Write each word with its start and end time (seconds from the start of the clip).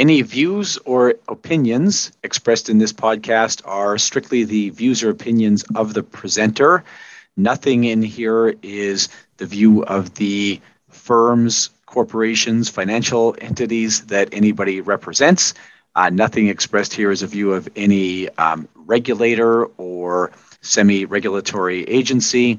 Any 0.00 0.22
views 0.22 0.78
or 0.86 1.16
opinions 1.28 2.10
expressed 2.22 2.70
in 2.70 2.78
this 2.78 2.90
podcast 2.90 3.60
are 3.66 3.98
strictly 3.98 4.44
the 4.44 4.70
views 4.70 5.02
or 5.02 5.10
opinions 5.10 5.62
of 5.74 5.92
the 5.92 6.02
presenter. 6.02 6.84
Nothing 7.36 7.84
in 7.84 8.00
here 8.00 8.54
is 8.62 9.10
the 9.36 9.44
view 9.44 9.84
of 9.84 10.14
the 10.14 10.58
firms, 10.88 11.68
corporations, 11.84 12.70
financial 12.70 13.36
entities 13.42 14.06
that 14.06 14.30
anybody 14.32 14.80
represents. 14.80 15.52
Uh, 15.94 16.08
nothing 16.08 16.48
expressed 16.48 16.94
here 16.94 17.10
is 17.10 17.22
a 17.22 17.26
view 17.26 17.52
of 17.52 17.68
any 17.76 18.30
um, 18.38 18.66
regulator 18.76 19.66
or 19.76 20.30
semi 20.62 21.04
regulatory 21.04 21.84
agency. 21.84 22.58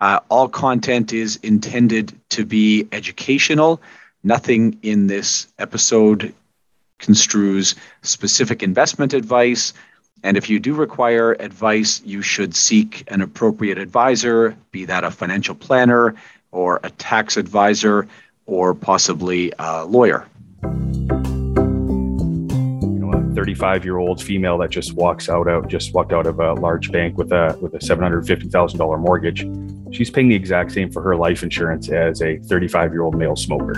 Uh, 0.00 0.20
all 0.28 0.48
content 0.48 1.12
is 1.12 1.34
intended 1.42 2.16
to 2.28 2.44
be 2.44 2.86
educational. 2.92 3.82
Nothing 4.22 4.78
in 4.82 5.08
this 5.08 5.48
episode 5.58 6.32
construes 6.98 7.74
specific 8.02 8.62
investment 8.62 9.12
advice. 9.12 9.72
And 10.22 10.36
if 10.36 10.48
you 10.48 10.58
do 10.58 10.74
require 10.74 11.32
advice, 11.40 12.02
you 12.04 12.22
should 12.22 12.56
seek 12.56 13.04
an 13.08 13.20
appropriate 13.20 13.78
advisor, 13.78 14.56
be 14.70 14.84
that 14.86 15.04
a 15.04 15.10
financial 15.10 15.54
planner 15.54 16.14
or 16.52 16.80
a 16.82 16.90
tax 16.90 17.36
advisor 17.36 18.08
or 18.46 18.74
possibly 18.74 19.52
a 19.58 19.84
lawyer. 19.84 20.26
You 20.62 20.68
know, 22.98 23.12
a 23.12 23.34
35 23.34 23.84
year 23.84 23.98
old 23.98 24.22
female 24.22 24.56
that 24.58 24.70
just 24.70 24.94
walks 24.94 25.28
out, 25.28 25.48
out 25.48 25.68
just 25.68 25.92
walked 25.92 26.12
out 26.12 26.26
of 26.26 26.40
a 26.40 26.54
large 26.54 26.90
bank 26.90 27.18
with 27.18 27.32
a 27.32 27.58
with 27.60 27.74
a 27.74 27.78
$750,000 27.78 28.98
mortgage. 28.98 29.46
She's 29.94 30.10
paying 30.10 30.28
the 30.28 30.34
exact 30.34 30.72
same 30.72 30.90
for 30.90 31.02
her 31.02 31.14
life 31.16 31.42
insurance 31.42 31.88
as 31.90 32.22
a 32.22 32.38
35 32.38 32.92
year 32.92 33.02
old 33.02 33.16
male 33.16 33.36
smoker. 33.36 33.74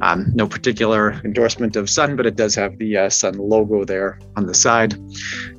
Um, 0.00 0.26
no 0.34 0.48
particular 0.48 1.12
endorsement 1.24 1.76
of 1.76 1.88
Sun, 1.88 2.16
but 2.16 2.26
it 2.26 2.34
does 2.34 2.56
have 2.56 2.78
the 2.78 2.96
uh, 2.96 3.10
Sun 3.10 3.38
logo 3.38 3.84
there 3.84 4.18
on 4.34 4.46
the 4.46 4.54
side. 4.54 4.96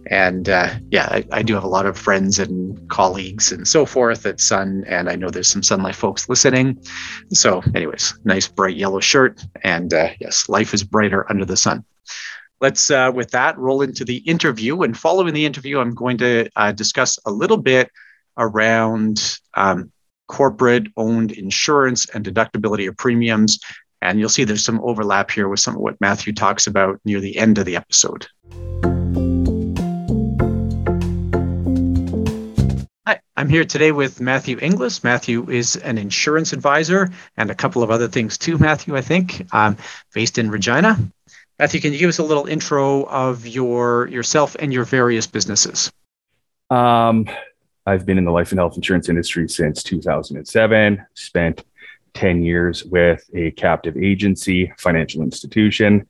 And 0.07 0.49
uh, 0.49 0.73
yeah, 0.91 1.07
I, 1.09 1.25
I, 1.31 1.41
do 1.41 1.53
have 1.53 1.63
a 1.63 1.69
lot 1.69 1.85
of 1.85 1.97
friends 1.97 2.37
and 2.37 2.77
colleagues 2.89 3.53
and 3.53 3.65
so 3.65 3.85
forth 3.85 4.25
at 4.25 4.41
Sun, 4.41 4.83
and 4.85 5.09
I 5.09 5.15
know 5.15 5.29
there's 5.29 5.47
some 5.47 5.63
Sun 5.63 5.83
Life 5.83 5.95
folks 5.95 6.27
listening. 6.27 6.83
So, 7.31 7.63
anyways, 7.73 8.13
nice 8.25 8.49
bright 8.49 8.75
yellow 8.75 8.99
shirt. 8.99 9.41
And 9.63 9.93
uh, 9.93 10.09
yes, 10.19 10.49
life 10.49 10.73
is 10.73 10.83
brighter 10.83 11.25
under 11.31 11.45
the 11.45 11.55
sun 11.55 11.85
let's, 12.63 12.89
uh, 12.89 13.11
with 13.13 13.29
that, 13.31 13.57
roll 13.57 13.81
into 13.81 14.05
the 14.05 14.17
interview. 14.19 14.83
And 14.83 14.97
following 14.97 15.33
the 15.33 15.45
interview, 15.45 15.79
I'm 15.79 15.93
going 15.93 16.17
to 16.19 16.49
uh, 16.55 16.71
discuss 16.71 17.19
a 17.25 17.31
little 17.31 17.57
bit 17.57 17.91
around 18.37 19.37
um, 19.53 19.91
corporate 20.29 20.87
owned 20.95 21.33
insurance 21.33 22.09
and 22.11 22.23
deductibility 22.23 22.87
of 22.87 22.95
premiums. 22.95 23.59
And 24.01 24.17
you'll 24.17 24.29
see 24.29 24.45
there's 24.45 24.63
some 24.63 24.79
overlap 24.81 25.29
here 25.29 25.49
with 25.49 25.59
some 25.59 25.75
of 25.75 25.81
what 25.81 25.99
Matthew 25.99 26.31
talks 26.31 26.65
about 26.65 27.01
near 27.03 27.19
the 27.19 27.37
end 27.37 27.57
of 27.57 27.65
the 27.65 27.75
episode. 27.75 28.27
Hi, 33.05 33.19
I'm 33.35 33.49
here 33.49 33.65
today 33.65 33.91
with 33.91 34.21
Matthew 34.21 34.57
Inglis. 34.61 35.03
Matthew 35.03 35.49
is 35.49 35.75
an 35.75 35.97
insurance 35.97 36.53
advisor 36.53 37.11
and 37.35 37.51
a 37.51 37.55
couple 37.55 37.83
of 37.83 37.91
other 37.91 38.07
things 38.07 38.37
too, 38.37 38.57
Matthew, 38.57 38.95
I 38.95 39.01
think, 39.01 39.53
um, 39.53 39.75
based 40.13 40.37
in 40.37 40.49
Regina. 40.49 40.97
Matthew, 41.59 41.81
can 41.81 41.93
you 41.93 41.99
give 41.99 42.09
us 42.09 42.17
a 42.17 42.23
little 42.23 42.45
intro 42.47 43.03
of 43.03 43.45
your 43.45 44.07
yourself 44.07 44.55
and 44.59 44.73
your 44.73 44.85
various 44.85 45.27
businesses? 45.27 45.91
Um, 46.69 47.27
I've 47.85 48.05
been 48.05 48.17
in 48.17 48.25
the 48.25 48.31
life 48.31 48.51
and 48.51 48.59
health 48.59 48.75
insurance 48.75 49.09
industry 49.09 49.47
since 49.47 49.83
2007. 49.83 51.05
Spent 51.13 51.63
10 52.13 52.43
years 52.43 52.83
with 52.83 53.29
a 53.33 53.51
captive 53.51 53.97
agency, 53.97 54.71
financial 54.77 55.21
institution. 55.21 56.07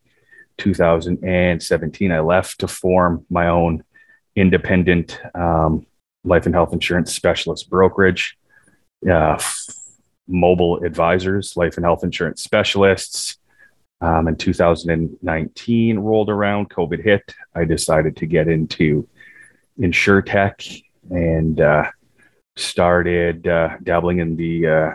2017, 0.57 2.11
I 2.11 2.19
left 2.19 2.59
to 2.59 2.67
form 2.67 3.25
my 3.29 3.47
own 3.47 3.83
independent 4.35 5.19
um, 5.33 5.85
life 6.23 6.45
and 6.45 6.55
health 6.55 6.73
insurance 6.73 7.13
specialist 7.13 7.69
brokerage. 7.69 8.37
Uh, 9.09 9.41
mobile 10.27 10.83
advisors, 10.83 11.57
life 11.57 11.75
and 11.75 11.85
health 11.85 12.03
insurance 12.03 12.41
specialists, 12.41 13.37
um, 14.03 14.27
in 14.27 14.35
2019 14.35 15.99
rolled 15.99 16.29
around, 16.29 16.69
COVID 16.69 17.01
hit. 17.01 17.33
I 17.55 17.63
decided 17.63 18.17
to 18.17 18.25
get 18.25 18.49
into 18.49 19.07
insure 19.77 20.21
tech 20.21 20.61
and 21.09 21.61
uh, 21.61 21.89
started 22.57 23.47
uh, 23.47 23.77
dabbling 23.81 24.19
in 24.19 24.35
the 24.35 24.67
uh, 24.67 24.91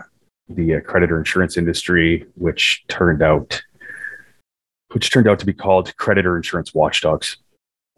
the 0.50 0.76
uh, 0.76 0.80
creditor 0.80 1.18
insurance 1.18 1.56
industry, 1.56 2.26
which 2.34 2.84
turned 2.88 3.22
out 3.22 3.62
which 4.92 5.10
turned 5.10 5.26
out 5.26 5.38
to 5.38 5.46
be 5.46 5.54
called 5.54 5.96
creditor 5.96 6.36
insurance 6.36 6.74
watchdogs. 6.74 7.38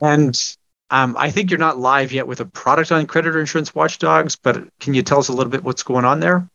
And 0.01 0.57
um, 0.91 1.17
I 1.19 1.31
think 1.31 1.51
you're 1.51 1.59
not 1.59 1.79
live 1.79 2.13
yet 2.13 2.29
with 2.29 2.39
a 2.39 2.47
product 2.47 2.93
on 2.93 3.05
creditor 3.07 3.41
insurance 3.41 3.75
watchdogs, 3.75 4.37
but 4.37 4.63
can 4.79 4.95
you 4.95 5.03
tell 5.03 5.19
us 5.19 5.29
a 5.29 5.33
little 5.33 5.51
bit 5.51 5.65
what's 5.65 5.83
going 5.83 6.05
on 6.05 6.21
there? 6.21 6.49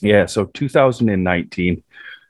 Yeah, 0.00 0.26
so 0.26 0.44
2019 0.46 1.82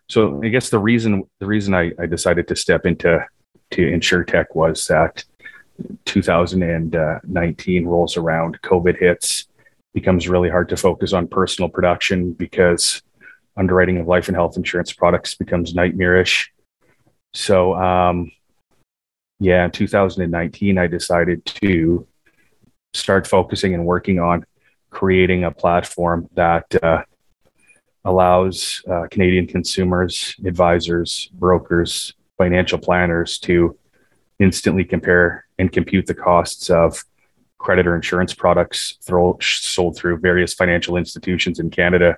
so 0.09 0.43
I 0.43 0.49
guess 0.49 0.71
the 0.71 0.79
reason 0.79 1.25
the 1.41 1.47
reason 1.47 1.75
I, 1.75 1.93
I 1.99 2.07
decided 2.07 2.49
to 2.49 2.57
step 2.57 2.87
into 2.87 3.25
to 3.73 3.87
insure 3.87 4.25
tech 4.25 4.55
was 4.55 4.87
that 4.87 5.25
2019 6.05 7.87
rolls 7.87 8.17
around, 8.17 8.61
COVID 8.63 8.99
hits, 8.99 9.47
becomes 9.93 10.29
really 10.29 10.49
hard 10.49 10.69
to 10.69 10.77
focus 10.77 11.13
on 11.13 11.27
personal 11.27 11.69
production 11.69 12.33
because 12.33 13.03
underwriting 13.57 13.99
of 13.99 14.07
life 14.07 14.29
and 14.29 14.37
health 14.37 14.57
insurance 14.57 14.93
products 14.93 15.35
becomes 15.35 15.75
nightmarish. 15.75 16.53
So, 17.35 17.75
um, 17.75 18.31
yeah, 19.39 19.65
in 19.65 19.71
2019, 19.71 20.79
I 20.79 20.87
decided 20.87 21.45
to 21.47 22.07
start 22.95 23.27
focusing 23.27 23.75
and 23.75 23.85
working 23.85 24.19
on 24.19 24.47
creating 24.91 25.45
a 25.45 25.51
platform 25.51 26.29
that 26.35 26.65
uh, 26.83 27.03
allows 28.07 28.83
uh, 28.89 29.07
Canadian 29.11 29.47
consumers, 29.47 30.37
advisors, 30.47 31.29
brokers, 31.35 32.15
financial 32.39 32.79
planners 32.79 33.39
to 33.41 33.77
instantly 34.39 34.85
compare 34.85 35.47
and 35.59 35.73
compute 35.73 36.07
the 36.07 36.15
costs 36.15 36.71
of 36.71 37.05
creditor 37.59 37.97
insurance 37.97 38.33
products 38.33 38.99
throw, 39.03 39.37
sold 39.41 39.97
through 39.97 40.19
various 40.19 40.55
financial 40.55 40.97
institutions 40.97 41.59
in 41.59 41.69
Canada. 41.69 42.17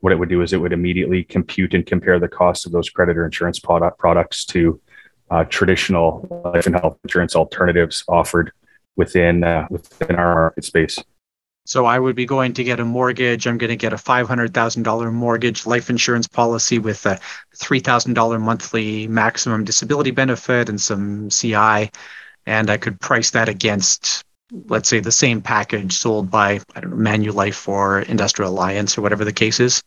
What 0.00 0.12
it 0.12 0.18
would 0.18 0.30
do 0.30 0.40
is 0.40 0.52
it 0.54 0.60
would 0.60 0.72
immediately 0.72 1.22
compute 1.22 1.74
and 1.74 1.84
compare 1.84 2.18
the 2.18 2.28
cost 2.28 2.64
of 2.64 2.72
those 2.72 2.88
creditor 2.88 3.26
insurance 3.26 3.58
product 3.58 3.98
products 3.98 4.46
to 4.46 4.80
uh, 5.30 5.44
traditional 5.44 6.26
life 6.44 6.66
and 6.66 6.76
health 6.76 6.98
insurance 7.04 7.36
alternatives 7.36 8.02
offered 8.08 8.52
within 8.96 9.44
uh, 9.44 9.66
within 9.70 10.16
our 10.16 10.34
market 10.34 10.64
space. 10.64 10.98
So 11.70 11.86
I 11.86 12.00
would 12.00 12.16
be 12.16 12.26
going 12.26 12.52
to 12.54 12.64
get 12.64 12.80
a 12.80 12.84
mortgage. 12.84 13.46
I'm 13.46 13.56
going 13.56 13.70
to 13.70 13.76
get 13.76 13.92
a 13.92 13.96
$500,000 13.96 15.12
mortgage 15.12 15.66
life 15.66 15.88
insurance 15.88 16.26
policy 16.26 16.80
with 16.80 17.06
a 17.06 17.20
$3,000 17.54 18.40
monthly 18.40 19.06
maximum 19.06 19.62
disability 19.62 20.10
benefit 20.10 20.68
and 20.68 20.80
some 20.80 21.28
CI. 21.28 21.88
And 22.44 22.70
I 22.70 22.76
could 22.76 22.98
price 22.98 23.30
that 23.30 23.48
against, 23.48 24.24
let's 24.66 24.88
say, 24.88 24.98
the 24.98 25.12
same 25.12 25.40
package 25.40 25.92
sold 25.92 26.28
by, 26.28 26.58
I 26.74 26.80
don't 26.80 26.90
know, 26.90 27.08
Manulife 27.08 27.68
or 27.68 28.00
Industrial 28.00 28.50
Alliance 28.50 28.98
or 28.98 29.02
whatever 29.02 29.24
the 29.24 29.32
case 29.32 29.60
is. 29.60 29.80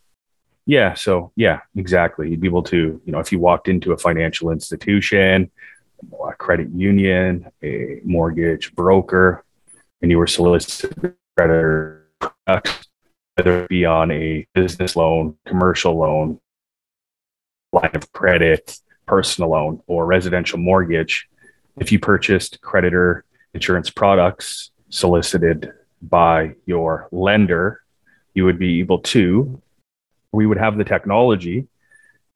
Yeah. 0.66 0.94
So, 0.94 1.34
yeah, 1.36 1.60
exactly. 1.76 2.30
You'd 2.30 2.40
be 2.40 2.48
able 2.48 2.64
to, 2.64 3.02
you 3.04 3.12
know, 3.12 3.20
if 3.20 3.30
you 3.30 3.40
walked 3.40 3.68
into 3.68 3.92
a 3.92 3.98
financial 3.98 4.52
institution, 4.52 5.52
a 6.26 6.32
credit 6.32 6.70
union, 6.70 7.52
a 7.62 8.00
mortgage 8.06 8.74
broker, 8.74 9.44
and 10.02 10.10
you 10.10 10.18
were 10.18 10.28
solicited 10.28 11.18
credit, 11.38 12.08
whether 13.36 13.64
it 13.64 13.70
be 13.70 13.86
on 13.86 14.12
a 14.12 14.46
business 14.54 14.96
loan, 14.96 15.38
commercial 15.46 15.98
loan, 15.98 16.40
line 17.72 17.92
of 17.94 18.12
credit, 18.12 18.80
personal 19.06 19.52
loan, 19.52 19.82
or 19.88 20.06
residential 20.06 20.60
mortgage, 20.60 21.28
if 21.78 21.92
you 21.92 22.00
purchased 22.00 22.62
creditor 22.62 23.26
insurance 23.54 23.90
products 23.90 24.72
solicited 24.90 25.74
by 26.02 26.54
your 26.66 27.08
lender, 27.12 27.82
you 28.34 28.46
would 28.46 28.60
be 28.60 28.80
able 28.80 29.00
to 29.00 29.62
we 30.34 30.48
would 30.48 30.58
have 30.58 30.78
the 30.78 30.84
technology, 30.84 31.68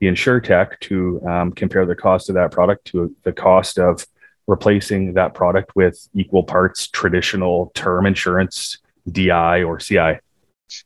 the 0.00 0.06
insure 0.06 0.40
tech, 0.40 0.78
to 0.80 1.20
um, 1.26 1.52
compare 1.52 1.84
the 1.84 1.96
cost 1.96 2.28
of 2.28 2.36
that 2.36 2.52
product 2.52 2.86
to 2.86 3.14
the 3.24 3.32
cost 3.32 3.78
of 3.78 4.06
replacing 4.46 5.12
that 5.14 5.34
product 5.34 5.76
with 5.76 6.08
equal 6.14 6.44
parts 6.44 6.88
traditional 6.88 7.70
term 7.74 8.06
insurance, 8.06 8.78
DI 9.10 9.62
or 9.62 9.78
CI. 9.78 10.18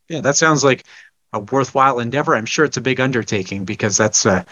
Yeah, 0.09 0.21
that 0.21 0.37
sounds 0.37 0.63
like 0.63 0.85
a 1.33 1.41
worthwhile 1.41 1.99
endeavor. 1.99 2.35
I'm 2.35 2.47
sure 2.47 2.65
it's 2.65 2.77
a 2.77 2.83
big 2.83 3.01
undertaking 3.01 3.65
because 3.65 3.97
that's, 3.97 4.27
uh, 4.27 4.45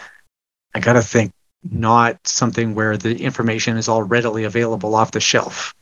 I 0.73 0.79
got 0.79 0.93
to 0.93 1.01
think, 1.01 1.33
not 1.63 2.27
something 2.27 2.73
where 2.73 2.97
the 2.97 3.15
information 3.21 3.77
is 3.77 3.87
all 3.87 4.03
readily 4.03 4.45
available 4.45 4.95
off 4.95 5.11
the 5.11 5.19
shelf. 5.19 5.73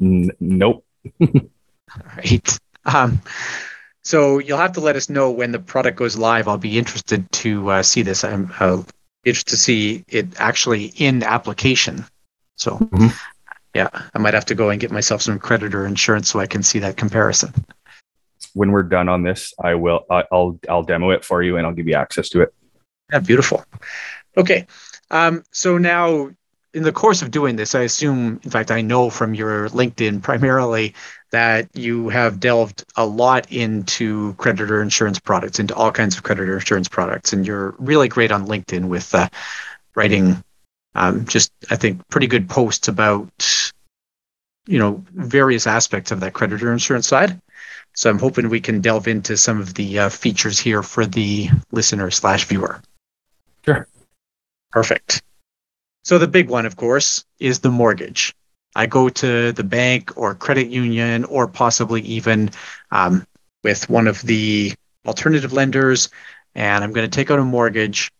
N- 0.00 0.30
nope. 0.40 0.84
all 1.20 1.40
right. 2.16 2.58
Um, 2.84 3.22
so 4.02 4.38
you'll 4.38 4.58
have 4.58 4.74
to 4.74 4.80
let 4.80 4.96
us 4.96 5.08
know 5.08 5.30
when 5.30 5.52
the 5.52 5.58
product 5.58 5.98
goes 5.98 6.16
live. 6.16 6.48
I'll 6.48 6.58
be 6.58 6.78
interested 6.78 7.30
to 7.32 7.70
uh, 7.70 7.82
see 7.82 8.02
this. 8.02 8.24
I'm 8.24 8.52
uh, 8.60 8.82
interested 9.24 9.50
to 9.50 9.56
see 9.56 10.04
it 10.08 10.38
actually 10.38 10.92
in 10.96 11.22
application. 11.22 12.04
So, 12.56 12.78
mm-hmm. 12.78 13.08
Yeah, 13.76 13.90
I 14.14 14.18
might 14.18 14.32
have 14.32 14.46
to 14.46 14.54
go 14.54 14.70
and 14.70 14.80
get 14.80 14.90
myself 14.90 15.20
some 15.20 15.38
creditor 15.38 15.84
insurance 15.84 16.30
so 16.30 16.40
I 16.40 16.46
can 16.46 16.62
see 16.62 16.78
that 16.78 16.96
comparison. 16.96 17.52
When 18.54 18.70
we're 18.72 18.84
done 18.84 19.10
on 19.10 19.22
this, 19.22 19.52
I 19.62 19.74
will. 19.74 20.06
I'll 20.10 20.58
I'll 20.68 20.82
demo 20.82 21.10
it 21.10 21.24
for 21.24 21.42
you 21.42 21.58
and 21.58 21.66
I'll 21.66 21.74
give 21.74 21.86
you 21.86 21.94
access 21.94 22.30
to 22.30 22.40
it. 22.40 22.54
Yeah, 23.12 23.18
beautiful. 23.18 23.64
Okay, 24.38 24.66
um, 25.10 25.44
so 25.50 25.76
now 25.76 26.30
in 26.72 26.82
the 26.84 26.92
course 26.92 27.20
of 27.20 27.30
doing 27.30 27.56
this, 27.56 27.74
I 27.74 27.82
assume, 27.82 28.40
in 28.42 28.50
fact, 28.50 28.70
I 28.70 28.80
know 28.80 29.10
from 29.10 29.34
your 29.34 29.68
LinkedIn 29.68 30.22
primarily 30.22 30.94
that 31.30 31.68
you 31.74 32.08
have 32.08 32.40
delved 32.40 32.82
a 32.96 33.04
lot 33.04 33.50
into 33.52 34.32
creditor 34.34 34.80
insurance 34.80 35.18
products, 35.18 35.58
into 35.58 35.74
all 35.74 35.92
kinds 35.92 36.16
of 36.16 36.22
creditor 36.22 36.54
insurance 36.54 36.88
products, 36.88 37.34
and 37.34 37.46
you're 37.46 37.74
really 37.78 38.08
great 38.08 38.32
on 38.32 38.46
LinkedIn 38.46 38.86
with 38.88 39.14
uh, 39.14 39.28
writing 39.94 40.42
um, 40.96 41.26
just, 41.26 41.52
I 41.70 41.76
think, 41.76 42.06
pretty 42.08 42.26
good 42.26 42.48
posts 42.48 42.88
about, 42.88 43.30
you 44.66 44.78
know, 44.78 45.04
various 45.12 45.66
aspects 45.66 46.10
of 46.10 46.20
that 46.20 46.32
creditor 46.32 46.72
insurance 46.72 47.06
side. 47.06 47.40
So 47.94 48.10
I'm 48.10 48.18
hoping 48.18 48.48
we 48.48 48.60
can 48.60 48.80
delve 48.80 49.06
into 49.06 49.36
some 49.36 49.60
of 49.60 49.74
the 49.74 49.98
uh, 49.98 50.08
features 50.08 50.58
here 50.58 50.82
for 50.82 51.06
the 51.06 51.48
listener 51.70 52.10
slash 52.10 52.46
viewer. 52.46 52.80
Sure. 53.64 53.86
Perfect. 54.72 55.22
So 56.02 56.18
the 56.18 56.28
big 56.28 56.48
one, 56.48 56.66
of 56.66 56.76
course, 56.76 57.24
is 57.38 57.60
the 57.60 57.70
mortgage. 57.70 58.34
I 58.74 58.86
go 58.86 59.08
to 59.08 59.52
the 59.52 59.64
bank 59.64 60.16
or 60.16 60.34
credit 60.34 60.68
union 60.68 61.24
or 61.24 61.46
possibly 61.46 62.02
even 62.02 62.50
um, 62.90 63.26
with 63.64 63.88
one 63.88 64.06
of 64.06 64.22
the 64.22 64.74
alternative 65.06 65.52
lenders, 65.52 66.10
and 66.54 66.84
I'm 66.84 66.92
going 66.92 67.10
to 67.10 67.14
take 67.14 67.30
out 67.30 67.38
a 67.38 67.44
mortgage 67.44 68.10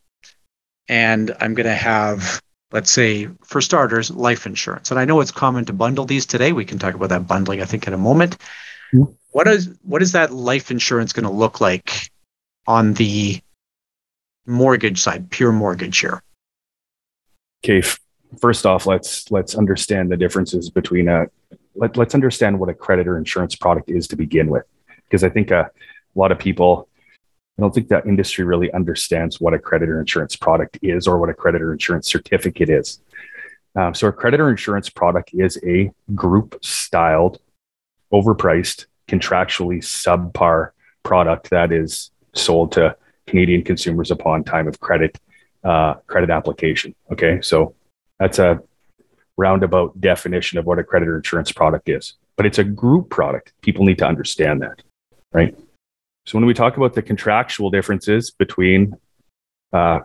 and 0.89 1.35
I'm 1.39 1.53
going 1.53 1.67
to 1.67 1.75
have, 1.75 2.41
let's 2.71 2.91
say, 2.91 3.29
for 3.43 3.61
starters, 3.61 4.11
life 4.11 4.45
insurance. 4.45 4.91
And 4.91 4.99
I 4.99 5.05
know 5.05 5.21
it's 5.21 5.31
common 5.31 5.65
to 5.65 5.73
bundle 5.73 6.05
these 6.05 6.25
today. 6.25 6.51
We 6.51 6.65
can 6.65 6.79
talk 6.79 6.95
about 6.95 7.09
that 7.09 7.27
bundling, 7.27 7.61
I 7.61 7.65
think, 7.65 7.87
in 7.87 7.93
a 7.93 7.97
moment. 7.97 8.37
Mm-hmm. 8.93 9.11
What 9.31 9.47
is 9.47 9.69
what 9.83 10.01
is 10.01 10.13
that 10.13 10.33
life 10.33 10.71
insurance 10.71 11.13
going 11.13 11.25
to 11.25 11.31
look 11.31 11.61
like 11.61 12.09
on 12.65 12.93
the 12.93 13.39
mortgage 14.45 14.99
side, 14.99 15.29
pure 15.29 15.51
mortgage 15.51 15.99
here? 15.99 16.21
Okay, 17.63 17.85
first 18.39 18.65
off, 18.65 18.85
let's 18.85 19.29
let's 19.31 19.55
understand 19.55 20.11
the 20.11 20.17
differences 20.17 20.69
between 20.69 21.07
a 21.07 21.25
let, 21.75 21.97
let's 21.97 22.15
understand 22.15 22.59
what 22.59 22.69
a 22.69 22.73
creditor 22.73 23.17
insurance 23.17 23.55
product 23.55 23.89
is 23.89 24.07
to 24.07 24.15
begin 24.15 24.49
with, 24.49 24.63
because 25.05 25.23
I 25.23 25.29
think 25.29 25.51
a, 25.51 25.69
a 26.15 26.19
lot 26.19 26.31
of 26.31 26.39
people 26.39 26.87
I 27.57 27.61
don't 27.61 27.73
think 27.73 27.87
that 27.87 28.05
industry 28.05 28.45
really 28.45 28.71
understands 28.73 29.41
what 29.41 29.53
a 29.53 29.59
creditor 29.59 29.99
insurance 29.99 30.35
product 30.35 30.77
is 30.83 31.07
or 31.07 31.17
what 31.17 31.29
a 31.29 31.33
creditor 31.33 31.71
insurance 31.71 32.07
certificate 32.07 32.69
is. 32.69 32.99
Um, 33.75 33.93
so, 33.93 34.07
a 34.07 34.11
creditor 34.11 34.49
insurance 34.49 34.89
product 34.89 35.31
is 35.33 35.59
a 35.65 35.91
group 36.13 36.57
styled, 36.63 37.39
overpriced, 38.13 38.85
contractually 39.07 39.79
subpar 39.79 40.71
product 41.03 41.49
that 41.49 41.71
is 41.71 42.11
sold 42.33 42.71
to 42.73 42.95
Canadian 43.25 43.63
consumers 43.63 44.11
upon 44.11 44.43
time 44.43 44.67
of 44.67 44.79
credit 44.79 45.19
uh, 45.63 45.95
credit 46.05 46.29
application. 46.29 46.93
Okay, 47.11 47.41
so 47.41 47.75
that's 48.19 48.39
a 48.39 48.61
roundabout 49.35 49.99
definition 49.99 50.57
of 50.57 50.65
what 50.65 50.79
a 50.79 50.83
creditor 50.83 51.17
insurance 51.17 51.51
product 51.51 51.89
is. 51.89 52.13
But 52.35 52.45
it's 52.45 52.59
a 52.59 52.63
group 52.63 53.09
product. 53.09 53.53
People 53.61 53.85
need 53.85 53.97
to 53.99 54.07
understand 54.07 54.61
that, 54.61 54.81
right? 55.31 55.55
So 56.27 56.37
when 56.37 56.45
we 56.45 56.53
talk 56.53 56.75
about 56.75 56.93
the 56.93 57.01
contractual 57.01 57.69
differences 57.69 58.31
between 58.31 58.97
a 59.71 60.01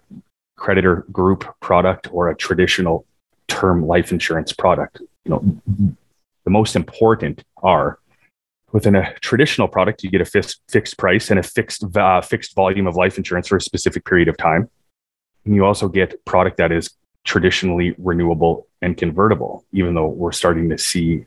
creditor 0.56 1.04
group 1.10 1.44
product 1.58 2.08
or 2.12 2.28
a 2.28 2.36
traditional 2.36 3.04
term 3.48 3.84
life 3.88 4.12
insurance 4.12 4.52
product, 4.52 5.00
you 5.24 5.30
know, 5.30 5.96
the 6.44 6.50
most 6.50 6.76
important 6.76 7.42
are 7.64 7.98
within 8.70 8.94
a 8.94 9.12
traditional 9.18 9.66
product, 9.66 10.04
you 10.04 10.10
get 10.10 10.20
a 10.20 10.24
fixed, 10.24 10.60
fixed 10.68 10.96
price 10.96 11.28
and 11.32 11.40
a 11.40 11.42
fixed 11.42 11.84
uh, 11.96 12.20
fixed 12.20 12.54
volume 12.54 12.86
of 12.86 12.94
life 12.94 13.18
insurance 13.18 13.48
for 13.48 13.56
a 13.56 13.60
specific 13.60 14.04
period 14.04 14.28
of 14.28 14.36
time. 14.36 14.70
And 15.44 15.56
you 15.56 15.64
also 15.64 15.88
get 15.88 16.24
product 16.24 16.56
that 16.58 16.70
is 16.70 16.90
traditionally 17.24 17.96
renewable 17.98 18.68
and 18.80 18.96
convertible, 18.96 19.64
even 19.72 19.94
though 19.94 20.06
we're 20.06 20.30
starting 20.30 20.68
to 20.68 20.78
see 20.78 21.26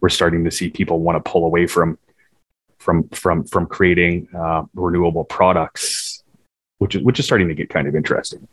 we're 0.00 0.08
starting 0.08 0.44
to 0.44 0.50
see 0.50 0.70
people 0.70 0.98
want 0.98 1.24
to 1.24 1.30
pull 1.30 1.44
away 1.44 1.68
from 1.68 1.98
from 2.86 3.08
from 3.08 3.44
from 3.44 3.66
creating 3.66 4.28
uh, 4.32 4.62
renewable 4.74 5.24
products, 5.24 6.22
which 6.78 6.94
is 6.94 7.02
which 7.02 7.18
is 7.18 7.26
starting 7.26 7.48
to 7.48 7.54
get 7.54 7.68
kind 7.68 7.88
of 7.88 7.96
interesting. 7.96 8.46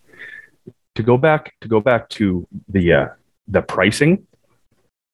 To 0.96 1.04
go 1.04 1.18
back 1.18 1.54
to 1.62 1.68
go 1.68 1.80
back 1.80 2.10
to 2.18 2.48
the 2.68 2.94
uh, 2.94 3.08
the 3.48 3.62
pricing, 3.62 4.26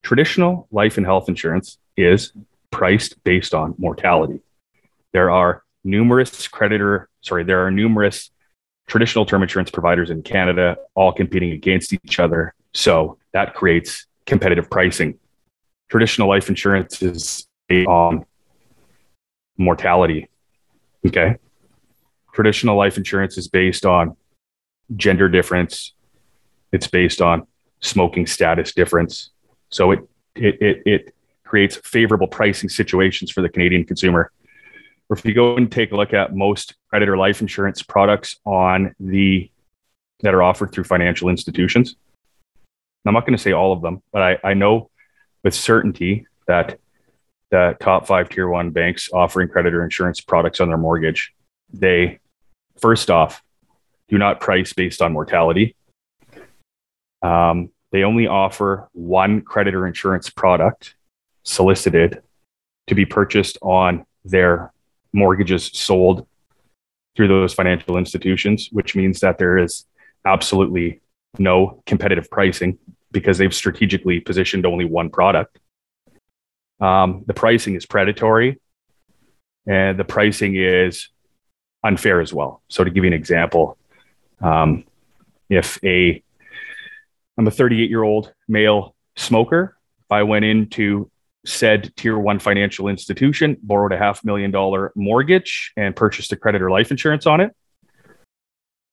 traditional 0.04 0.70
life 0.72 0.96
and 0.96 1.06
health 1.06 1.28
insurance 1.28 1.78
is 1.98 2.32
priced 2.72 3.22
based 3.26 3.54
on 3.54 3.76
mortality. 3.78 4.40
There 5.12 5.30
are 5.30 5.64
numerous 5.84 6.48
creditor 6.48 7.10
sorry 7.22 7.44
there 7.44 7.66
are 7.66 7.72
numerous 7.72 8.32
traditional 8.88 9.26
term 9.26 9.42
insurance 9.44 9.72
providers 9.72 10.10
in 10.10 10.22
Canada 10.24 10.78
all 10.96 11.12
competing 11.12 11.52
against 11.52 11.92
each 11.94 12.20
other. 12.20 12.54
So 12.74 13.18
that 13.34 13.54
creates 13.54 14.06
competitive 14.26 14.70
pricing. 14.70 15.20
Traditional 15.90 16.30
life 16.30 16.48
insurance 16.48 17.02
is 17.02 17.48
on 17.88 18.26
mortality. 19.60 20.30
Okay. 21.06 21.38
Traditional 22.34 22.76
life 22.76 22.98
insurance 22.98 23.38
is 23.38 23.48
based 23.48 23.86
on 23.86 24.18
gender 24.96 25.30
difference. 25.30 25.94
It's 26.72 26.88
based 26.88 27.22
on 27.22 27.46
smoking 27.80 28.26
status 28.26 28.74
difference. 28.74 29.30
So 29.70 29.92
it 29.92 30.00
it 30.36 30.62
it, 30.62 30.84
it 30.86 31.16
creates 31.44 31.76
favorable 31.78 32.28
pricing 32.28 32.70
situations 32.70 33.30
for 33.30 33.42
the 33.42 33.50
Canadian 33.50 33.84
consumer 33.84 34.32
if 35.12 35.26
you 35.26 35.34
go 35.34 35.56
and 35.56 35.72
take 35.72 35.92
a 35.92 35.96
look 35.96 36.14
at 36.14 36.36
most 36.36 36.76
creditor 36.90 37.18
life 37.18 37.42
insurance 37.42 37.82
products 37.82 38.38
on 38.46 38.96
the 39.00 39.50
that 40.22 40.34
are 40.34 40.44
offered 40.44 40.72
through 40.72 40.84
financial 40.84 41.30
institutions, 41.30 41.96
I'm 43.06 43.14
not 43.14 43.26
going 43.26 43.36
to 43.36 43.42
say 43.42 43.54
all 43.54 43.72
of 43.72 43.82
them, 43.82 44.04
but 44.12 44.22
I, 44.22 44.50
I 44.50 44.54
know 44.54 44.92
with 45.44 45.56
certainty 45.56 46.28
that 46.48 46.80
the 47.52 47.76
top 47.80 48.08
five 48.08 48.30
tier 48.30 48.48
one 48.48 48.72
banks 48.72 49.10
offering 49.12 49.48
creditor 49.48 49.84
insurance 49.84 50.22
products 50.22 50.60
on 50.60 50.68
their 50.68 50.78
mortgage, 50.78 51.34
they 51.72 52.20
first 52.78 53.10
off 53.10 53.44
do 54.08 54.18
not 54.18 54.40
price 54.40 54.74
based 54.74 55.02
on 55.02 55.14
mortality. 55.14 55.76
Um, 57.22 57.72
they 57.92 58.04
only 58.04 58.28
offer 58.28 58.90
one 58.94 59.42
creditor 59.42 59.86
insurance 59.86 60.30
product 60.30 60.96
solicited 61.44 62.22
to 62.88 62.96
be 62.96 63.06
purchased 63.06 63.58
on 63.62 64.06
their 64.26 64.72
mortgages 65.14 65.66
sold 65.66 66.28
through 67.16 67.28
those 67.28 67.54
financial 67.54 67.98
institutions, 67.98 68.70
which 68.72 68.96
means 68.96 69.20
that 69.20 69.38
there 69.38 69.58
is 69.58 69.86
absolutely 70.26 71.02
no 71.38 71.82
competitive 71.86 72.30
pricing 72.30 72.78
because 73.12 73.38
they've 73.38 73.54
strategically 73.54 74.20
positioned 74.20 74.66
only 74.66 74.86
one 74.86 75.10
product. 75.10 75.60
Um, 76.80 77.24
the 77.28 77.34
pricing 77.34 77.76
is 77.76 77.86
predatory 77.86 78.60
and 79.68 80.00
the 80.00 80.04
pricing 80.04 80.56
is 80.56 81.10
unfair 81.84 82.22
as 82.22 82.34
well. 82.34 82.62
So, 82.70 82.84
to 82.84 82.90
give 82.90 83.04
you 83.04 83.10
an 83.10 83.14
example, 83.14 83.78
um, 84.42 84.86
if 85.50 85.84
a 85.84 86.24
I'm 87.38 87.48
a 87.48 87.52
38 87.52 87.90
year 87.90 88.04
old 88.04 88.34
male 88.48 88.96
smoker, 89.16 89.78
if 90.00 90.12
I 90.12 90.24
went 90.24 90.46
into 90.46 91.10
said 91.46 91.94
tier 91.96 92.18
one 92.18 92.40
financial 92.40 92.88
institution, 92.88 93.58
borrowed 93.64 93.94
a 93.94 93.98
half 93.98 94.24
million 94.26 94.52
dollar 94.52 94.92
mortgage, 94.96 95.72
and 95.78 95.96
purchased 95.96 96.32
a 96.32 96.36
creditor 96.36 96.70
life 96.70 96.92
insurance 96.92 97.26
on 97.26 97.42
it. 97.42 97.56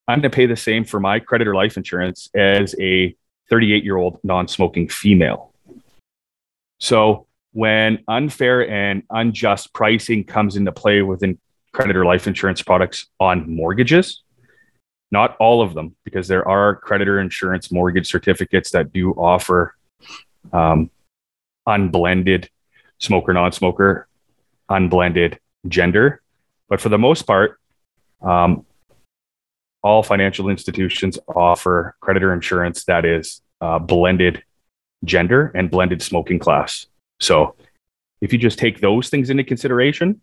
I'm 0.09 0.21
going 0.21 0.31
to 0.31 0.37
pay 0.37 0.47
the 0.47 0.57
same 0.57 0.85
for 0.85 1.01
my 1.01 1.19
creditor 1.19 1.55
life 1.55 1.77
insurance 1.77 2.29
as 2.35 2.75
a 2.81 3.17
38 3.51 3.85
year 3.85 3.97
old 3.97 4.21
non 4.23 4.49
smoking 4.49 4.89
female. 4.89 5.53
So 6.79 7.27
when 7.57 8.05
unfair 8.07 8.69
and 8.69 9.03
unjust 9.09 9.73
pricing 9.73 10.23
comes 10.23 10.57
into 10.57 10.71
play 10.71 11.01
within 11.01 11.39
creditor 11.73 12.05
life 12.05 12.27
insurance 12.27 12.61
products 12.61 13.07
on 13.19 13.49
mortgages, 13.49 14.23
not 15.11 15.35
all 15.41 15.63
of 15.63 15.73
them, 15.73 15.97
because 16.05 16.29
there 16.29 16.47
are 16.47 16.77
creditor 16.77 17.19
insurance 17.19 17.73
mortgage 17.73 18.11
certificates 18.11 18.73
that 18.73 18.93
do 18.93 19.13
offer 19.13 19.75
um, 20.53 20.91
unblended 21.67 22.51
smoker, 22.99 23.33
non 23.33 23.53
smoker, 23.53 24.07
unblended 24.69 25.41
gender. 25.67 26.21
But 26.69 26.83
for 26.83 26.91
the 26.91 26.99
most 26.99 27.23
part, 27.23 27.59
um, 28.21 28.67
all 29.83 30.03
financial 30.03 30.51
institutions 30.51 31.19
offer 31.27 31.97
creditor 32.01 32.35
insurance 32.35 32.85
that 32.85 33.07
is 33.07 33.41
uh, 33.63 33.79
blended 33.79 34.45
gender 35.07 35.53
and 35.55 35.71
blended 35.71 36.03
smoking 36.03 36.39
class. 36.39 36.87
So 37.21 37.57
if 38.21 38.33
you 38.33 38.39
just 38.39 38.59
take 38.59 38.81
those 38.81 39.09
things 39.09 39.31
into 39.31 39.45
consideration, 39.45 40.21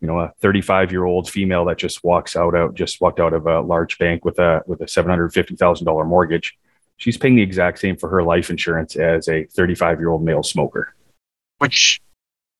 you 0.00 0.08
know, 0.08 0.20
a 0.20 0.32
35 0.40 0.92
year 0.92 1.04
old 1.04 1.28
female 1.28 1.64
that 1.66 1.78
just 1.78 2.04
walks 2.04 2.36
out, 2.36 2.54
out, 2.54 2.74
just 2.74 3.00
walked 3.00 3.20
out 3.20 3.32
of 3.32 3.46
a 3.46 3.60
large 3.60 3.98
bank 3.98 4.24
with 4.24 4.38
a, 4.38 4.62
with 4.66 4.80
a 4.80 4.86
$750,000 4.86 6.06
mortgage, 6.06 6.56
she's 6.96 7.16
paying 7.16 7.36
the 7.36 7.42
exact 7.42 7.78
same 7.78 7.96
for 7.96 8.08
her 8.08 8.22
life 8.22 8.50
insurance 8.50 8.96
as 8.96 9.28
a 9.28 9.44
35 9.44 9.98
year 9.98 10.10
old 10.10 10.24
male 10.24 10.42
smoker. 10.42 10.94
Which, 11.58 12.00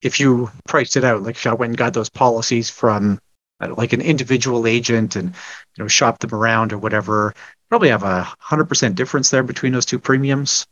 if 0.02 0.20
you 0.20 0.50
priced 0.66 0.96
it 0.96 1.04
out, 1.04 1.22
like 1.22 1.44
I 1.46 1.54
went 1.54 1.70
and 1.70 1.78
got 1.78 1.92
those 1.92 2.08
policies 2.08 2.70
from 2.70 3.18
uh, 3.60 3.74
like 3.76 3.92
an 3.92 4.00
individual 4.00 4.66
agent 4.66 5.16
and 5.16 5.28
you 5.28 5.84
know 5.84 5.88
shop 5.88 6.18
them 6.18 6.34
around 6.34 6.72
or 6.72 6.78
whatever, 6.78 7.34
probably 7.68 7.88
have 7.88 8.02
a 8.02 8.22
hundred 8.38 8.66
percent 8.66 8.94
difference 8.94 9.30
there 9.30 9.42
between 9.42 9.72
those 9.72 9.86
two 9.86 9.98
premiums. 9.98 10.66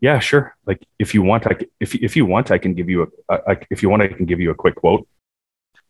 Yeah, 0.00 0.18
sure. 0.18 0.56
Like 0.66 0.86
if 0.98 1.14
you 1.14 1.22
want, 1.22 1.46
I 1.46 1.56
if 1.78 1.94
if 1.94 2.16
you 2.16 2.26
want, 2.26 2.50
I 2.50 2.58
can 2.58 2.74
give 2.74 2.88
you 2.88 3.12
a, 3.28 3.34
a 3.34 3.56
if 3.70 3.82
you 3.82 3.88
want, 3.90 4.02
I 4.02 4.08
can 4.08 4.26
give 4.26 4.40
you 4.40 4.50
a 4.50 4.54
quick 4.54 4.76
quote. 4.76 5.06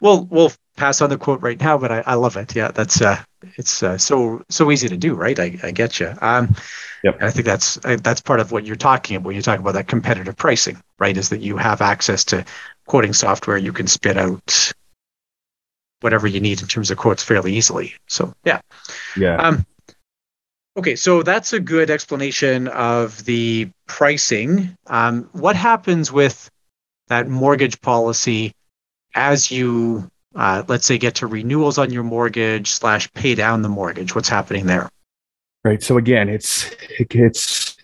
Well, 0.01 0.27
we'll 0.31 0.53
pass 0.77 1.03
on 1.03 1.11
the 1.11 1.19
quote 1.19 1.43
right 1.43 1.61
now, 1.61 1.77
but 1.77 1.93
I, 1.93 2.03
I 2.07 2.15
love 2.15 2.37
it. 2.37 2.57
Yeah, 2.57 2.71
that's 2.71 3.03
uh, 3.03 3.23
it's 3.57 3.83
uh, 3.83 3.99
so 3.99 4.43
so 4.49 4.71
easy 4.71 4.89
to 4.89 4.97
do, 4.97 5.15
right? 5.15 5.39
I, 5.39 5.59
I 5.63 5.71
get 5.71 6.01
you. 6.01 6.13
Um, 6.21 6.57
yep. 7.05 7.23
I 7.23 7.31
think 7.31 7.45
that's 7.45 7.77
that's 8.03 8.21
part 8.21 8.41
of 8.41 8.51
what 8.51 8.65
you're 8.65 8.77
talking 8.77 9.17
about 9.17 9.27
when 9.27 9.37
you 9.37 9.43
talk 9.43 9.61
about 9.61 9.75
that 9.75 9.89
competitive 9.89 10.37
pricing, 10.37 10.83
right? 10.99 11.17
Is 11.17 11.29
that 11.29 11.41
you 11.41 11.57
have 11.57 11.81
access 11.81 12.25
to 12.27 12.45
quoting 12.87 13.13
software, 13.13 13.57
you 13.57 13.73
can 13.73 13.87
spit 13.87 14.17
out 14.17 14.73
whatever 16.01 16.27
you 16.27 16.41
need 16.41 16.61
in 16.61 16.67
terms 16.67 16.91
of 16.91 16.99
quotes 16.99 17.23
fairly 17.23 17.55
easily. 17.55 17.95
So 18.09 18.35
yeah, 18.45 18.61
yeah. 19.17 19.37
Um, 19.37 19.65
okay, 20.81 20.97
so 20.97 21.23
that's 21.23 21.53
a 21.53 21.61
good 21.61 21.91
explanation 21.91 22.67
of 22.69 23.23
the 23.27 23.69
pricing. 23.87 24.75
Um, 24.87 25.29
what 25.33 25.55
happens 25.55 26.11
with 26.11 26.51
that 27.09 27.29
mortgage 27.29 27.79
policy 27.83 28.53
as 29.15 29.51
you, 29.51 30.11
uh, 30.35 30.63
let's 30.69 30.87
say, 30.87 30.97
get 30.97 31.17
to 31.17 31.27
renewals 31.27 31.77
on 31.77 31.93
your 31.93 32.03
mortgage 32.03 32.71
slash 32.71 33.13
pay 33.13 33.35
down 33.35 33.61
the 33.61 33.69
mortgage? 33.69 34.15
What's 34.15 34.31
happening 34.31 34.65
there? 34.65 34.89
Right. 35.65 35.83
So 35.83 35.99
again, 35.99 36.31
it's 36.31 36.71
it's 36.99 37.77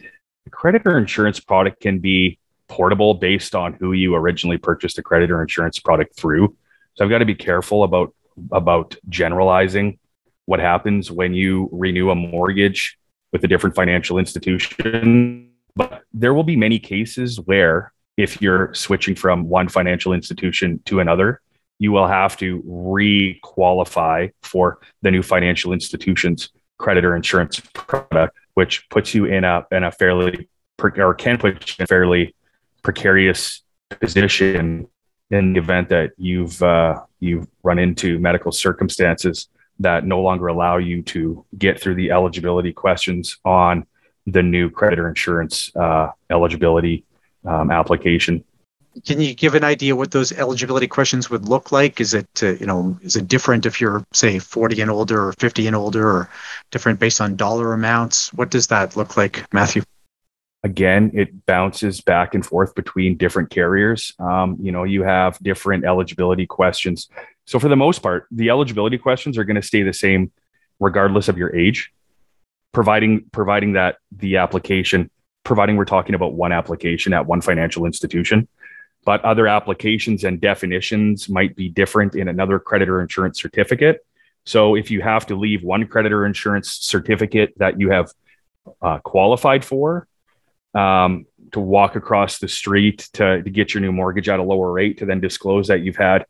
creditor 0.51 0.97
insurance 0.97 1.39
product 1.39 1.83
can 1.83 1.99
be 1.99 2.39
portable 2.69 3.13
based 3.13 3.55
on 3.55 3.75
who 3.75 3.93
you 3.93 4.15
originally 4.15 4.57
purchased 4.57 4.97
a 4.97 5.03
creditor 5.03 5.43
insurance 5.43 5.79
product 5.79 6.17
through. 6.17 6.57
So 6.95 7.05
I've 7.05 7.11
got 7.11 7.19
to 7.19 7.27
be 7.27 7.35
careful 7.35 7.85
about 7.85 8.15
about 8.53 8.97
generalizing 9.11 9.99
what 10.47 10.61
happens 10.61 11.11
when 11.11 11.35
you 11.35 11.69
renew 11.73 12.11
a 12.11 12.15
mortgage 12.15 12.99
with 13.33 13.45
a 13.45 13.49
different 13.49 13.77
financial 13.77 14.19
institution. 14.19 15.51
But 15.75 16.05
there 16.15 16.33
will 16.33 16.45
be 16.45 16.57
many 16.57 16.79
cases 16.79 17.39
where 17.39 17.93
if 18.17 18.41
you're 18.41 18.73
switching 18.73 19.15
from 19.15 19.49
one 19.49 19.69
financial 19.69 20.15
institution 20.15 20.81
to 20.87 21.01
another, 21.01 21.43
you 21.79 21.93
will 21.93 22.07
have 22.07 22.37
to 22.39 22.63
re-qualify 22.65 24.29
for 24.43 24.79
the 25.03 25.11
new 25.11 25.23
financial 25.23 25.75
institution's 25.75 26.49
creditor 26.79 27.15
insurance 27.15 27.61
product, 27.75 28.35
which 28.55 28.89
puts 28.89 29.15
you 29.15 29.27
in 29.27 29.45
a 29.45 29.67
in 29.71 29.85
a 29.85 29.93
fairly 29.93 30.49
or 30.97 31.15
can 31.15 31.37
put 31.37 31.69
you 31.69 31.75
in 31.79 31.85
a 31.85 31.87
fairly 31.87 32.35
precarious 32.83 33.63
position 34.01 34.89
in 35.31 35.53
the 35.53 35.59
event 35.59 35.89
that 35.91 36.13
you've 36.17 36.63
uh, 36.63 37.01
you've 37.21 37.47
run 37.63 37.79
into 37.79 38.19
medical 38.19 38.53
circumstances 38.53 39.49
that 39.81 40.05
no 40.05 40.21
longer 40.21 40.47
allow 40.47 40.79
you 40.79 41.03
to 41.03 41.45
get 41.59 41.81
through 41.81 41.95
the 41.95 42.11
eligibility 42.11 42.73
questions 42.73 43.39
on 43.45 43.87
the 44.27 44.43
new 44.43 44.71
creditor 44.71 45.09
insurance 45.09 45.75
uh, 45.77 46.11
eligibility 46.31 47.05
um, 47.45 47.71
application. 47.71 48.43
Can 49.05 49.21
you 49.21 49.35
give 49.35 49.55
an 49.55 49.63
idea 49.63 49.95
what 49.95 50.11
those 50.11 50.33
eligibility 50.33 50.89
questions 50.89 51.29
would 51.29 51.47
look 51.47 51.71
like? 51.71 52.01
Is 52.01 52.15
it 52.15 52.29
uh, 52.43 52.55
you 52.55 52.67
know 52.67 52.99
is 53.03 53.15
it 53.15 53.29
different 53.29 53.67
if 53.67 53.79
you're 53.79 54.03
say 54.13 54.39
40 54.39 54.81
and 54.81 54.91
older 54.91 55.29
or 55.29 55.33
50 55.35 55.67
and 55.67 55.77
older, 55.77 56.09
or 56.09 56.31
different 56.71 56.99
based 56.99 57.21
on 57.21 57.37
dollar 57.37 57.75
amounts? 57.75 58.33
What 58.33 58.51
does 58.51 58.69
that 58.69 58.97
look 58.97 59.17
like, 59.17 59.45
Matthew? 59.53 59.83
again, 60.67 61.13
it 61.15 61.47
bounces 61.47 62.01
back 62.01 62.35
and 62.35 62.45
forth 62.45 62.75
between 62.75 63.17
different 63.17 63.51
carriers. 63.51 64.13
Um, 64.19 64.57
you 64.61 64.73
know, 64.73 64.83
you 64.83 65.05
have 65.05 65.39
different 65.39 65.85
eligibility 65.85 66.45
questions. 66.45 67.09
So 67.47 67.61
for 67.61 67.69
the 67.69 67.77
most 67.77 68.03
part, 68.03 68.27
the 68.31 68.51
eligibility 68.51 68.99
questions 68.99 69.39
are 69.39 69.45
going 69.45 69.57
to 69.57 69.63
stay 69.63 69.83
the 69.83 69.93
same 69.93 70.33
regardless 70.81 71.29
of 71.29 71.39
your 71.39 71.55
age, 71.55 71.93
providing 72.73 73.25
providing 73.33 73.75
that 73.75 73.97
the 74.11 74.37
application, 74.37 75.11
providing 75.45 75.77
we're 75.77 75.85
talking 75.85 76.15
about 76.15 76.35
one 76.35 76.53
application 76.53 77.13
at 77.13 77.27
one 77.27 77.41
financial 77.41 77.87
institution. 77.87 78.49
But 79.05 79.25
other 79.25 79.47
applications 79.47 80.25
and 80.25 80.41
definitions 80.41 81.29
might 81.29 81.55
be 81.55 81.69
different 81.69 82.17
in 82.17 82.27
another 82.27 82.59
creditor 82.59 83.01
insurance 83.01 83.41
certificate. 83.41 84.05
So 84.45 84.75
if 84.75 84.91
you 84.91 85.01
have 85.01 85.27
to 85.27 85.37
leave 85.37 85.63
one 85.63 85.87
creditor 85.87 86.27
insurance 86.27 86.71
certificate 86.71 87.55
that 87.59 87.79
you 87.79 87.91
have 87.91 88.13
uh, 88.83 88.99
qualified 88.99 89.65
for 89.65 90.09
um, 90.75 91.27
to 91.53 91.61
walk 91.61 91.95
across 91.95 92.39
the 92.39 92.49
street 92.49 93.09
to, 93.13 93.43
to 93.43 93.51
get 93.51 93.75
your 93.75 93.81
new 93.81 93.93
mortgage 93.93 94.29
at 94.29 94.41
a 94.41 94.43
lower 94.43 94.73
rate 94.73 94.99
to 94.99 95.07
then 95.07 95.21
disclose 95.21 95.69
that 95.69 95.83
you've 95.83 95.97
had 95.97 96.27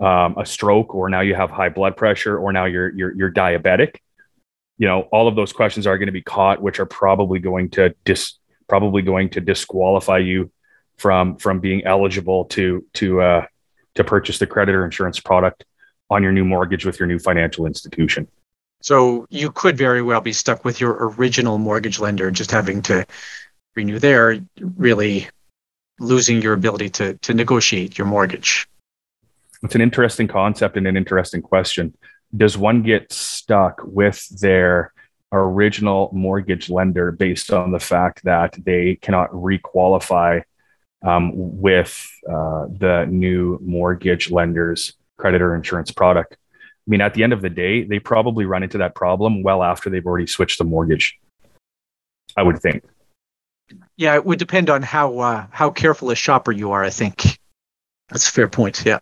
um, 0.00 0.36
a 0.38 0.46
stroke 0.46 0.94
or 0.94 1.08
now 1.08 1.20
you 1.20 1.34
have 1.34 1.50
high 1.50 1.68
blood 1.68 1.96
pressure 1.96 2.38
or 2.38 2.52
now 2.52 2.64
you're, 2.64 2.90
you're, 2.94 3.14
you're 3.14 3.32
diabetic 3.32 3.96
you 4.78 4.86
know 4.86 5.02
all 5.12 5.28
of 5.28 5.36
those 5.36 5.52
questions 5.52 5.86
are 5.86 5.98
going 5.98 6.06
to 6.06 6.12
be 6.12 6.22
caught 6.22 6.60
which 6.60 6.80
are 6.80 6.86
probably 6.86 7.38
going 7.38 7.70
to 7.70 7.94
dis 8.04 8.34
probably 8.68 9.02
going 9.02 9.28
to 9.30 9.40
disqualify 9.40 10.18
you 10.18 10.50
from 10.96 11.36
from 11.36 11.60
being 11.60 11.84
eligible 11.84 12.44
to 12.46 12.84
to 12.92 13.20
uh, 13.20 13.46
to 13.94 14.04
purchase 14.04 14.38
the 14.38 14.46
creditor 14.46 14.84
insurance 14.84 15.20
product 15.20 15.64
on 16.10 16.22
your 16.22 16.32
new 16.32 16.44
mortgage 16.44 16.84
with 16.84 16.98
your 16.98 17.06
new 17.06 17.18
financial 17.18 17.66
institution 17.66 18.28
so 18.82 19.26
you 19.30 19.50
could 19.50 19.76
very 19.76 20.02
well 20.02 20.20
be 20.20 20.32
stuck 20.32 20.64
with 20.64 20.80
your 20.80 21.12
original 21.16 21.58
mortgage 21.58 21.98
lender 21.98 22.30
just 22.30 22.50
having 22.50 22.82
to 22.82 23.06
renew 23.76 23.98
there, 23.98 24.40
really 24.60 25.28
losing 25.98 26.42
your 26.42 26.54
ability 26.54 26.90
to, 26.90 27.14
to 27.14 27.34
negotiate 27.34 27.96
your 27.96 28.06
mortgage. 28.06 28.68
It's 29.62 29.74
an 29.74 29.80
interesting 29.80 30.28
concept 30.28 30.76
and 30.76 30.86
an 30.86 30.96
interesting 30.96 31.42
question. 31.42 31.96
Does 32.36 32.58
one 32.58 32.82
get 32.82 33.12
stuck 33.12 33.80
with 33.84 34.28
their 34.40 34.92
original 35.32 36.10
mortgage 36.12 36.70
lender 36.70 37.12
based 37.12 37.52
on 37.52 37.72
the 37.72 37.80
fact 37.80 38.24
that 38.24 38.54
they 38.62 38.96
cannot 38.96 39.30
requalify 39.30 40.42
um, 41.04 41.32
with 41.34 42.08
uh, 42.28 42.66
the 42.68 43.06
new 43.08 43.58
mortgage 43.62 44.30
lender's 44.30 44.94
creditor 45.16 45.54
insurance 45.54 45.90
product? 45.90 46.34
I 46.34 46.90
mean, 46.90 47.00
at 47.00 47.14
the 47.14 47.22
end 47.22 47.32
of 47.32 47.42
the 47.42 47.50
day, 47.50 47.82
they 47.82 47.98
probably 47.98 48.44
run 48.44 48.62
into 48.62 48.78
that 48.78 48.94
problem 48.94 49.42
well 49.42 49.62
after 49.62 49.90
they've 49.90 50.06
already 50.06 50.26
switched 50.26 50.58
the 50.58 50.64
mortgage 50.64 51.18
I 52.36 52.42
would 52.42 52.60
think. 52.60 52.84
Yeah, 53.96 54.14
it 54.14 54.24
would 54.24 54.38
depend 54.38 54.70
on 54.70 54.82
how 54.82 55.18
uh, 55.18 55.46
how 55.50 55.70
careful 55.70 56.10
a 56.10 56.14
shopper 56.14 56.52
you 56.52 56.72
are. 56.72 56.84
I 56.84 56.90
think 56.90 57.40
that's 58.08 58.28
a 58.28 58.32
fair 58.32 58.48
point. 58.48 58.84
Yeah. 58.84 58.98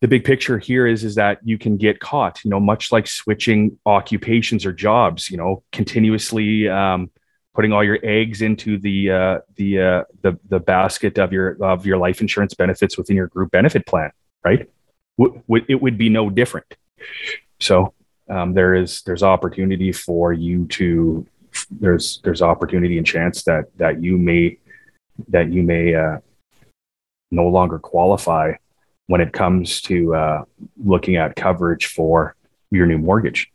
The 0.00 0.08
big 0.08 0.24
picture 0.24 0.58
here 0.58 0.86
is 0.86 1.04
is 1.04 1.14
that 1.16 1.38
you 1.44 1.58
can 1.58 1.76
get 1.76 2.00
caught. 2.00 2.44
You 2.44 2.50
know, 2.50 2.60
much 2.60 2.90
like 2.90 3.06
switching 3.06 3.78
occupations 3.84 4.64
or 4.64 4.72
jobs. 4.72 5.30
You 5.30 5.36
know, 5.36 5.62
continuously 5.72 6.68
um, 6.68 7.10
putting 7.54 7.72
all 7.72 7.84
your 7.84 7.98
eggs 8.02 8.42
into 8.42 8.78
the 8.78 9.10
uh, 9.10 9.38
the 9.56 9.80
uh, 9.80 10.04
the 10.22 10.38
the 10.48 10.60
basket 10.60 11.18
of 11.18 11.32
your 11.32 11.62
of 11.62 11.84
your 11.84 11.98
life 11.98 12.20
insurance 12.20 12.54
benefits 12.54 12.96
within 12.96 13.16
your 13.16 13.26
group 13.26 13.50
benefit 13.50 13.86
plan. 13.86 14.10
Right. 14.44 14.70
W- 15.18 15.42
w- 15.48 15.66
it 15.68 15.82
would 15.82 15.98
be 15.98 16.08
no 16.08 16.30
different. 16.30 16.74
So 17.60 17.92
um, 18.28 18.54
there 18.54 18.74
is 18.74 19.02
there's 19.02 19.22
opportunity 19.22 19.92
for 19.92 20.32
you 20.32 20.66
to 20.68 21.26
there's 21.70 22.20
there's 22.24 22.42
opportunity 22.42 22.96
and 22.96 23.06
chance 23.06 23.42
that 23.42 23.64
that 23.76 24.02
you 24.02 24.16
may 24.16 24.58
that 25.28 25.52
you 25.52 25.62
may 25.62 25.94
uh, 25.94 26.18
no 27.30 27.48
longer 27.48 27.78
qualify 27.78 28.54
when 29.10 29.20
it 29.20 29.32
comes 29.32 29.80
to 29.82 30.14
uh, 30.14 30.44
looking 30.82 31.16
at 31.16 31.36
coverage 31.36 31.86
for 31.86 32.36
your 32.70 32.86
new 32.86 32.98
mortgage. 32.98 33.50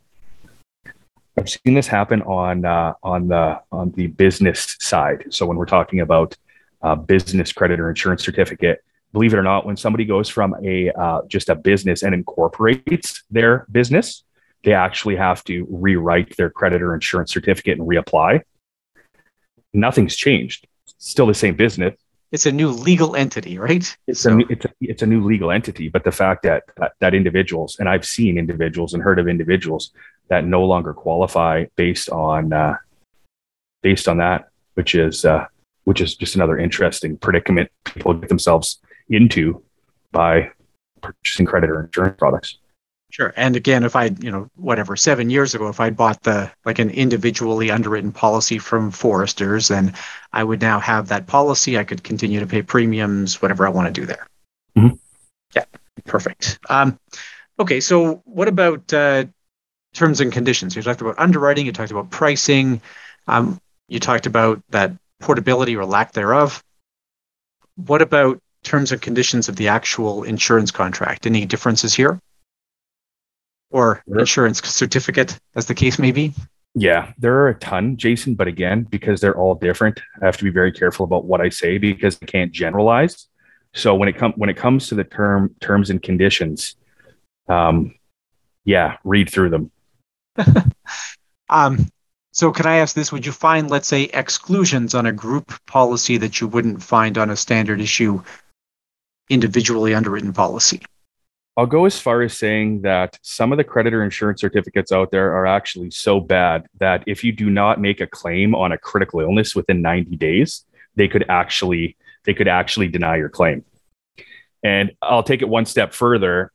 I've 1.37 1.49
seen 1.49 1.73
this 1.73 1.87
happen 1.87 2.21
on 2.23 2.65
uh, 2.65 2.93
on 3.03 3.27
the 3.27 3.61
on 3.71 3.91
the 3.91 4.07
business 4.07 4.77
side. 4.79 5.25
So 5.29 5.45
when 5.45 5.57
we're 5.57 5.65
talking 5.77 5.99
about 6.01 6.35
uh, 6.81 6.95
business 6.95 7.51
creditor 7.51 7.89
insurance 7.89 8.23
certificate, 8.23 8.83
believe 9.13 9.33
it 9.33 9.37
or 9.37 9.43
not, 9.43 9.65
when 9.65 9.77
somebody 9.77 10.05
goes 10.05 10.29
from 10.29 10.55
a 10.63 10.91
uh, 10.91 11.21
just 11.27 11.49
a 11.49 11.55
business 11.55 12.03
and 12.03 12.13
incorporates 12.13 13.23
their 13.31 13.65
business 13.71 14.25
they 14.65 14.73
actually 14.73 15.15
have 15.15 15.43
to 15.43 15.65
rewrite 15.69 16.35
their 16.37 16.49
creditor 16.49 16.93
insurance 16.93 17.31
certificate 17.31 17.77
and 17.77 17.87
reapply. 17.87 18.41
Nothing's 19.73 20.15
changed. 20.15 20.67
still 20.97 21.27
the 21.27 21.35
same 21.35 21.55
business. 21.55 21.93
It's 22.35 22.45
a 22.45 22.51
new 22.51 22.69
legal 22.69 23.15
entity, 23.15 23.57
right? 23.57 23.97
It's 24.07 24.19
so. 24.19 24.37
a 24.37 24.41
it's 24.49 24.65
a, 24.65 24.69
it's 24.81 25.01
a 25.01 25.05
new 25.05 25.23
legal 25.23 25.51
entity. 25.51 25.87
But 25.87 26.03
the 26.03 26.11
fact 26.11 26.43
that, 26.43 26.63
that 26.75 26.91
that 26.99 27.13
individuals 27.13 27.77
and 27.79 27.87
I've 27.87 28.05
seen 28.05 28.37
individuals 28.37 28.93
and 28.93 29.01
heard 29.01 29.19
of 29.19 29.29
individuals 29.29 29.91
that 30.27 30.43
no 30.43 30.65
longer 30.65 30.93
qualify 30.93 31.67
based 31.77 32.09
on 32.09 32.51
uh, 32.51 32.75
based 33.81 34.09
on 34.09 34.17
that, 34.17 34.49
which 34.73 34.95
is 34.95 35.23
uh, 35.23 35.45
which 35.85 36.01
is 36.01 36.13
just 36.15 36.35
another 36.35 36.57
interesting 36.57 37.15
predicament 37.15 37.71
people 37.85 38.13
get 38.13 38.27
themselves 38.27 38.79
into 39.07 39.63
by 40.11 40.51
purchasing 40.99 41.45
creditor 41.45 41.85
insurance 41.85 42.17
products. 42.17 42.57
Sure. 43.15 43.33
And 43.37 43.55
again, 43.55 43.85
if 43.85 43.95
I, 43.95 44.07
you 44.19 44.29
know, 44.29 44.49
whatever, 44.57 44.97
seven 44.97 45.29
years 45.29 45.55
ago, 45.55 45.69
if 45.69 45.79
I'd 45.79 45.95
bought 45.95 46.23
the 46.23 46.51
like 46.65 46.79
an 46.79 46.89
individually 46.89 47.71
underwritten 47.71 48.11
policy 48.11 48.59
from 48.59 48.91
Foresters, 48.91 49.69
then 49.69 49.93
I 50.33 50.43
would 50.43 50.59
now 50.59 50.81
have 50.81 51.07
that 51.07 51.25
policy. 51.25 51.77
I 51.77 51.85
could 51.85 52.03
continue 52.03 52.41
to 52.41 52.45
pay 52.45 52.61
premiums, 52.61 53.41
whatever 53.41 53.65
I 53.65 53.69
want 53.69 53.87
to 53.87 54.01
do 54.01 54.05
there. 54.05 54.27
Mm-hmm. 54.77 54.95
Yeah, 55.55 55.63
perfect. 56.03 56.59
Um, 56.69 56.99
okay, 57.57 57.79
so 57.79 58.21
what 58.25 58.49
about 58.49 58.91
uh, 58.91 59.23
terms 59.93 60.19
and 60.19 60.33
conditions? 60.33 60.75
You 60.75 60.81
talked 60.81 60.99
about 60.99 61.17
underwriting. 61.17 61.65
You 61.65 61.71
talked 61.71 61.91
about 61.91 62.09
pricing. 62.09 62.81
Um, 63.29 63.61
you 63.87 64.01
talked 64.01 64.25
about 64.25 64.61
that 64.71 64.91
portability 65.21 65.77
or 65.77 65.85
lack 65.85 66.11
thereof. 66.11 66.61
What 67.77 68.01
about 68.01 68.41
terms 68.63 68.91
and 68.91 69.01
conditions 69.01 69.47
of 69.47 69.55
the 69.55 69.69
actual 69.69 70.23
insurance 70.23 70.71
contract? 70.71 71.25
Any 71.25 71.45
differences 71.45 71.93
here? 71.93 72.19
Or 73.71 74.03
insurance 74.07 74.61
certificate, 74.61 75.39
as 75.55 75.65
the 75.65 75.75
case 75.75 75.99
may 75.99 76.11
be? 76.11 76.33
Yeah, 76.75 77.13
there 77.17 77.35
are 77.35 77.49
a 77.49 77.55
ton, 77.55 77.95
Jason, 77.95 78.35
but 78.35 78.47
again, 78.47 78.83
because 78.83 79.21
they're 79.21 79.37
all 79.37 79.55
different, 79.55 80.01
I 80.21 80.25
have 80.25 80.37
to 80.37 80.43
be 80.43 80.49
very 80.49 80.73
careful 80.73 81.05
about 81.05 81.23
what 81.23 81.39
I 81.39 81.47
say 81.47 81.77
because 81.77 82.17
I 82.21 82.25
can't 82.25 82.51
generalize. 82.51 83.27
So 83.73 83.95
when 83.95 84.09
it 84.09 84.17
comes 84.17 84.33
when 84.37 84.49
it 84.49 84.57
comes 84.57 84.87
to 84.87 84.95
the 84.95 85.03
term 85.03 85.55
terms 85.61 85.89
and 85.89 86.01
conditions, 86.01 86.75
um, 87.47 87.95
yeah, 88.65 88.97
read 89.03 89.29
through 89.29 89.49
them. 89.49 89.71
um, 91.49 91.89
so 92.31 92.51
can 92.51 92.65
I 92.65 92.77
ask 92.77 92.95
this? 92.95 93.13
Would 93.13 93.25
you 93.25 93.31
find, 93.31 93.69
let's 93.69 93.87
say, 93.87 94.03
exclusions 94.03 94.93
on 94.93 95.05
a 95.05 95.13
group 95.13 95.53
policy 95.67 96.17
that 96.17 96.41
you 96.41 96.47
wouldn't 96.47 96.83
find 96.83 97.17
on 97.17 97.29
a 97.29 97.35
standard 97.37 97.79
issue 97.79 98.21
individually 99.29 99.93
underwritten 99.93 100.33
policy? 100.33 100.81
I'll 101.57 101.65
go 101.65 101.85
as 101.85 101.97
far 101.97 102.21
as 102.21 102.35
saying 102.35 102.81
that 102.81 103.17
some 103.21 103.53
of 103.53 103.57
the 103.57 103.63
creditor 103.63 104.03
insurance 104.03 104.41
certificates 104.41 104.91
out 104.91 105.11
there 105.11 105.33
are 105.33 105.45
actually 105.45 105.91
so 105.91 106.19
bad 106.19 106.67
that 106.79 107.03
if 107.07 107.23
you 107.23 107.31
do 107.31 107.49
not 107.49 107.79
make 107.79 108.01
a 108.01 108.07
claim 108.07 108.53
on 108.53 108.73
a 108.73 108.77
critical 108.77 109.21
illness 109.21 109.55
within 109.55 109.81
90 109.81 110.17
days, 110.17 110.65
they 110.95 111.07
could 111.07 111.25
actually 111.29 111.95
they 112.25 112.33
could 112.33 112.47
actually 112.47 112.87
deny 112.87 113.15
your 113.15 113.29
claim. 113.29 113.63
And 114.63 114.91
I'll 115.01 115.23
take 115.23 115.41
it 115.41 115.47
one 115.47 115.65
step 115.65 115.93
further 115.93 116.51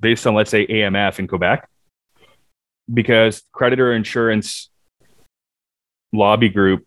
based 0.00 0.26
on 0.26 0.34
let's 0.34 0.50
say 0.50 0.66
AMF 0.66 1.18
in 1.18 1.26
Quebec 1.26 1.68
because 2.92 3.42
creditor 3.52 3.92
insurance 3.92 4.70
lobby 6.12 6.48
group 6.48 6.86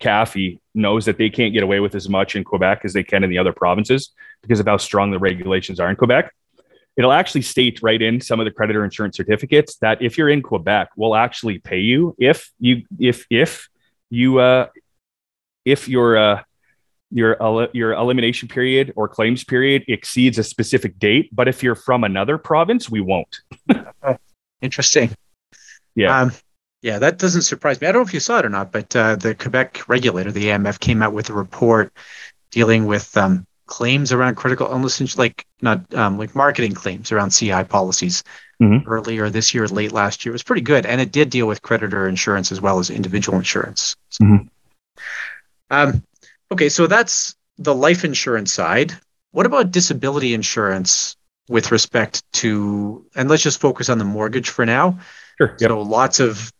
CAFI 0.00 0.60
knows 0.74 1.04
that 1.06 1.18
they 1.18 1.30
can't 1.30 1.52
get 1.52 1.62
away 1.62 1.80
with 1.80 1.94
as 1.94 2.08
much 2.08 2.36
in 2.36 2.44
Quebec 2.44 2.82
as 2.84 2.92
they 2.92 3.02
can 3.02 3.24
in 3.24 3.30
the 3.30 3.38
other 3.38 3.52
provinces 3.52 4.10
because 4.42 4.60
of 4.60 4.66
how 4.66 4.76
strong 4.76 5.10
the 5.10 5.18
regulations 5.18 5.80
are 5.80 5.90
in 5.90 5.96
Quebec. 5.96 6.32
It'll 6.96 7.12
actually 7.12 7.42
state 7.42 7.82
right 7.82 8.00
in 8.00 8.20
some 8.20 8.40
of 8.40 8.44
the 8.44 8.50
creditor 8.50 8.84
insurance 8.84 9.16
certificates 9.16 9.76
that 9.78 10.00
if 10.00 10.16
you're 10.16 10.30
in 10.30 10.42
Quebec, 10.42 10.88
we'll 10.96 11.14
actually 11.14 11.58
pay 11.58 11.80
you 11.80 12.16
if 12.18 12.50
you 12.58 12.82
if 12.98 13.26
if 13.28 13.68
you 14.08 14.38
uh, 14.38 14.68
if 15.64 15.88
your 15.88 16.16
uh, 16.16 16.42
your 17.10 17.68
your 17.72 17.92
elimination 17.92 18.48
period 18.48 18.92
or 18.96 19.08
claims 19.08 19.44
period 19.44 19.84
exceeds 19.88 20.38
a 20.38 20.44
specific 20.44 20.98
date. 20.98 21.28
But 21.32 21.48
if 21.48 21.62
you're 21.62 21.74
from 21.74 22.04
another 22.04 22.38
province, 22.38 22.88
we 22.88 23.00
won't. 23.00 23.40
Interesting. 24.62 25.10
Yeah. 25.94 26.20
Um, 26.20 26.32
yeah, 26.82 26.98
that 26.98 27.18
doesn't 27.18 27.42
surprise 27.42 27.80
me. 27.80 27.86
I 27.86 27.92
don't 27.92 28.02
know 28.02 28.06
if 28.06 28.14
you 28.14 28.20
saw 28.20 28.38
it 28.38 28.46
or 28.46 28.50
not, 28.50 28.72
but 28.72 28.94
uh, 28.94 29.16
the 29.16 29.34
Quebec 29.34 29.88
regulator, 29.88 30.30
the 30.30 30.46
AMF, 30.46 30.78
came 30.78 31.02
out 31.02 31.12
with 31.12 31.30
a 31.30 31.32
report 31.32 31.92
dealing 32.50 32.86
with 32.86 33.16
um, 33.16 33.46
claims 33.66 34.12
around 34.12 34.36
critical 34.36 34.68
illness, 34.68 35.18
like 35.18 35.46
not 35.60 35.92
um, 35.94 36.18
like 36.18 36.34
marketing 36.34 36.72
claims 36.72 37.10
around 37.12 37.30
CI 37.30 37.64
policies 37.64 38.22
mm-hmm. 38.62 38.88
earlier 38.88 39.28
this 39.30 39.54
year, 39.54 39.66
late 39.66 39.92
last 39.92 40.24
year. 40.24 40.32
It 40.32 40.34
was 40.34 40.42
pretty 40.42 40.62
good, 40.62 40.86
and 40.86 41.00
it 41.00 41.12
did 41.12 41.30
deal 41.30 41.46
with 41.46 41.62
creditor 41.62 42.08
insurance 42.08 42.52
as 42.52 42.60
well 42.60 42.78
as 42.78 42.90
individual 42.90 43.38
insurance. 43.38 43.96
Mm-hmm. 44.22 44.46
Um, 45.70 46.02
okay, 46.52 46.68
so 46.68 46.86
that's 46.86 47.34
the 47.58 47.74
life 47.74 48.04
insurance 48.04 48.52
side. 48.52 48.92
What 49.32 49.46
about 49.46 49.70
disability 49.70 50.34
insurance 50.34 51.16
with 51.48 51.70
respect 51.72 52.22
to, 52.34 53.04
and 53.14 53.28
let's 53.28 53.42
just 53.42 53.60
focus 53.60 53.88
on 53.88 53.98
the 53.98 54.04
mortgage 54.04 54.48
for 54.48 54.66
now. 54.66 54.98
Sure. 55.38 55.56
Yep. 55.58 55.70
So 55.70 55.80
lots 55.82 56.20
of 56.20 56.52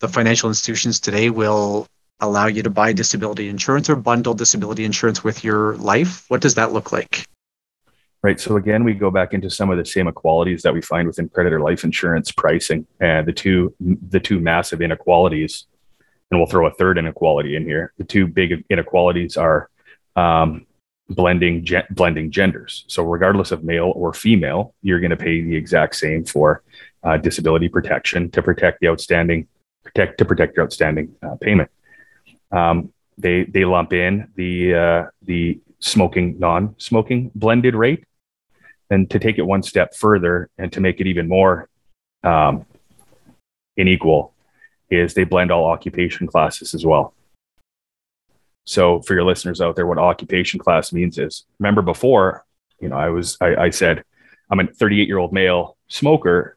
the 0.00 0.08
financial 0.08 0.48
institutions 0.48 1.00
today 1.00 1.30
will 1.30 1.86
allow 2.20 2.46
you 2.46 2.62
to 2.62 2.70
buy 2.70 2.92
disability 2.92 3.48
insurance 3.48 3.88
or 3.88 3.96
bundle 3.96 4.34
disability 4.34 4.84
insurance 4.84 5.22
with 5.22 5.44
your 5.44 5.76
life. 5.76 6.24
What 6.28 6.40
does 6.40 6.54
that 6.56 6.72
look 6.72 6.92
like? 6.92 7.24
Right. 8.22 8.40
So 8.40 8.56
again, 8.56 8.82
we 8.82 8.94
go 8.94 9.12
back 9.12 9.32
into 9.32 9.48
some 9.48 9.70
of 9.70 9.78
the 9.78 9.84
same 9.84 10.08
equalities 10.08 10.62
that 10.62 10.74
we 10.74 10.82
find 10.82 11.06
within 11.06 11.28
creditor 11.28 11.60
life 11.60 11.84
insurance 11.84 12.32
pricing, 12.32 12.84
and 13.00 13.26
the 13.26 13.32
two 13.32 13.72
the 13.80 14.18
two 14.18 14.40
massive 14.40 14.82
inequalities, 14.82 15.66
and 16.30 16.40
we'll 16.40 16.48
throw 16.48 16.66
a 16.66 16.72
third 16.72 16.98
inequality 16.98 17.54
in 17.54 17.64
here. 17.64 17.92
The 17.96 18.04
two 18.04 18.26
big 18.26 18.64
inequalities 18.70 19.36
are 19.36 19.70
um, 20.16 20.66
blending 21.08 21.64
ge- 21.64 21.88
blending 21.90 22.32
genders. 22.32 22.84
So 22.88 23.04
regardless 23.04 23.52
of 23.52 23.62
male 23.62 23.92
or 23.94 24.12
female, 24.12 24.74
you're 24.82 25.00
going 25.00 25.10
to 25.10 25.16
pay 25.16 25.40
the 25.40 25.54
exact 25.54 25.94
same 25.94 26.24
for 26.24 26.64
uh, 27.04 27.18
disability 27.18 27.68
protection 27.68 28.32
to 28.32 28.42
protect 28.42 28.80
the 28.80 28.88
outstanding 28.88 29.46
protect 29.92 30.18
to 30.18 30.24
protect 30.24 30.56
your 30.56 30.64
outstanding 30.64 31.14
uh, 31.22 31.36
payment. 31.36 31.70
Um, 32.52 32.92
they 33.16 33.44
they 33.44 33.64
lump 33.64 33.92
in 33.92 34.30
the 34.36 34.74
uh, 34.74 35.04
the 35.22 35.60
smoking 35.80 36.38
non-smoking 36.38 37.32
blended 37.34 37.74
rate, 37.74 38.04
and 38.90 39.10
to 39.10 39.18
take 39.18 39.38
it 39.38 39.42
one 39.42 39.62
step 39.62 39.94
further 39.94 40.50
and 40.58 40.72
to 40.72 40.80
make 40.80 41.00
it 41.00 41.06
even 41.06 41.28
more 41.28 41.68
um, 42.24 42.66
unequal, 43.76 44.34
is 44.90 45.14
they 45.14 45.24
blend 45.24 45.50
all 45.50 45.66
occupation 45.66 46.26
classes 46.26 46.74
as 46.74 46.84
well. 46.84 47.14
So 48.64 49.00
for 49.02 49.14
your 49.14 49.24
listeners 49.24 49.60
out 49.60 49.76
there, 49.76 49.86
what 49.86 49.98
occupation 49.98 50.60
class 50.60 50.92
means 50.92 51.18
is 51.18 51.44
remember 51.58 51.82
before, 51.82 52.44
you 52.80 52.88
know, 52.88 52.96
I 52.96 53.08
was 53.08 53.36
I, 53.40 53.56
I 53.56 53.70
said 53.70 54.04
I'm 54.50 54.60
a 54.60 54.66
38 54.66 55.08
year 55.08 55.18
old 55.18 55.32
male 55.32 55.76
smoker, 55.88 56.56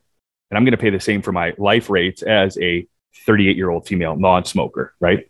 and 0.50 0.58
I'm 0.58 0.63
going 0.63 0.74
to 0.74 0.78
pay 0.78 0.89
the 0.89 1.00
same 1.00 1.22
for 1.22 1.32
my 1.32 1.54
life 1.58 1.89
rates 1.89 2.22
as 2.22 2.58
a 2.60 2.86
38 3.26 3.56
year 3.58 3.69
old 3.69 3.88
female 3.88 4.15
non-smoker, 4.15 4.93
right? 5.00 5.30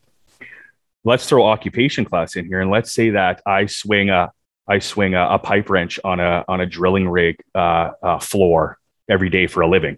Let's 1.04 1.28
throw 1.28 1.46
occupation 1.46 2.06
class 2.06 2.36
in 2.36 2.46
here, 2.46 2.62
and 2.62 2.70
let's 2.70 2.92
say 2.92 3.12
that 3.12 3.42
I 3.46 3.66
swing 3.66 4.10
a 4.10 4.32
I 4.68 4.80
swing 4.80 5.16
a, 5.16 5.28
a 5.32 5.40
pipe 5.40 5.70
wrench 5.70 6.00
on 6.04 6.20
a 6.20 6.46
on 6.48 6.62
a 6.62 6.66
drilling 6.66 7.10
rig 7.10 7.38
uh, 7.56 7.92
uh, 8.04 8.20
floor 8.20 8.78
every 9.10 9.30
day 9.30 9.48
for 9.48 9.62
a 9.62 9.68
living. 9.68 9.98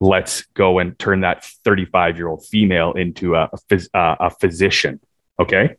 let's 0.00 0.42
go 0.54 0.80
and 0.80 0.98
turn 0.98 1.20
that 1.20 1.44
35 1.64 2.16
year 2.16 2.28
old 2.28 2.44
female 2.44 2.92
into 2.92 3.36
a, 3.36 3.44
a, 3.52 3.58
phys- 3.70 3.88
uh, 3.94 4.16
a 4.20 4.30
physician. 4.30 5.00
Okay. 5.38 5.76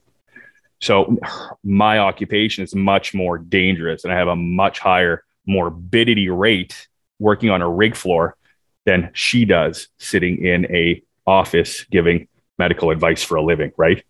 So 0.81 1.17
my 1.63 1.99
occupation 1.99 2.63
is 2.63 2.73
much 2.73 3.13
more 3.13 3.37
dangerous 3.37 4.03
and 4.03 4.13
I 4.13 4.17
have 4.17 4.29
a 4.29 4.35
much 4.35 4.79
higher 4.79 5.23
morbidity 5.45 6.29
rate 6.29 6.87
working 7.19 7.49
on 7.49 7.61
a 7.61 7.69
rig 7.69 7.95
floor 7.95 8.35
than 8.85 9.11
she 9.13 9.45
does 9.45 9.87
sitting 9.97 10.43
in 10.43 10.65
a 10.73 11.01
office 11.25 11.85
giving 11.85 12.27
medical 12.57 12.91
advice 12.91 13.23
for 13.23 13.35
a 13.35 13.43
living, 13.43 13.71
right? 13.77 14.03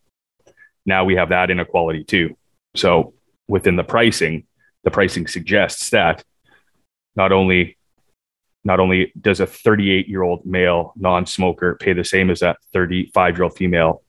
Now 0.86 1.06
we 1.06 1.16
have 1.16 1.30
that 1.30 1.50
inequality 1.50 2.04
too. 2.04 2.36
So 2.76 3.14
within 3.48 3.76
the 3.76 3.84
pricing, 3.84 4.46
the 4.84 4.92
pricing 4.92 5.28
suggests 5.28 5.92
that 5.92 6.24
not 7.16 7.32
only 7.32 7.78
not 8.66 8.80
only 8.80 9.12
does 9.20 9.40
a 9.40 9.46
38 9.46 10.08
year 10.08 10.24
old 10.24 10.46
male 10.46 10.94
non-smoker 10.96 11.76
pay 11.76 11.94
the 11.94 12.04
same 12.04 12.30
as 12.30 12.40
that 12.40 12.58
35 12.72 13.38
year 13.38 13.44
old 13.44 13.56
female 13.56 14.04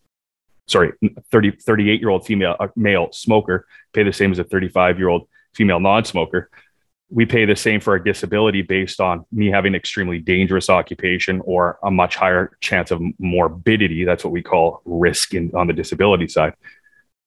sorry 0.66 0.92
30 1.30 1.52
38 1.52 2.00
year 2.00 2.08
old 2.08 2.24
female 2.24 2.56
uh, 2.60 2.68
male 2.76 3.08
smoker 3.12 3.66
pay 3.92 4.02
the 4.02 4.12
same 4.12 4.30
as 4.30 4.38
a 4.38 4.44
35 4.44 4.98
year 4.98 5.08
old 5.08 5.28
female 5.54 5.80
non-smoker 5.80 6.50
we 7.14 7.24
pay 7.24 7.44
the 7.44 7.54
same 7.54 7.80
for 7.80 7.94
a 7.94 8.02
disability 8.02 8.62
based 8.62 9.00
on 9.00 9.24
me 9.30 9.48
having 9.48 9.72
an 9.72 9.76
extremely 9.76 10.18
dangerous 10.18 10.68
occupation 10.68 11.40
or 11.44 11.78
a 11.84 11.90
much 11.90 12.16
higher 12.16 12.56
chance 12.60 12.90
of 12.90 13.00
morbidity 13.18 14.04
that's 14.04 14.24
what 14.24 14.32
we 14.32 14.42
call 14.42 14.82
risk 14.84 15.34
in, 15.34 15.50
on 15.54 15.66
the 15.66 15.72
disability 15.72 16.26
side 16.26 16.54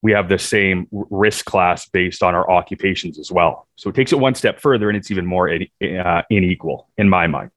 we 0.02 0.12
have 0.12 0.30
the 0.30 0.38
same 0.38 0.88
risk 0.92 1.46
class 1.46 1.88
based 1.88 2.22
on 2.22 2.36
our 2.36 2.50
occupations 2.50 3.18
as 3.20 3.32
well. 3.32 3.68
So 3.76 3.90
it 3.90 3.96
takes 3.96 4.12
it 4.12 4.20
one 4.20 4.36
step 4.36 4.60
further 4.60 4.90
and 4.90 4.98
it's 4.98 5.12
even 5.12 5.26
more 5.26 5.50
uh, 5.50 6.22
unequal 6.30 6.88
in 6.98 7.10
my 7.10 7.28
mind. 7.28 7.52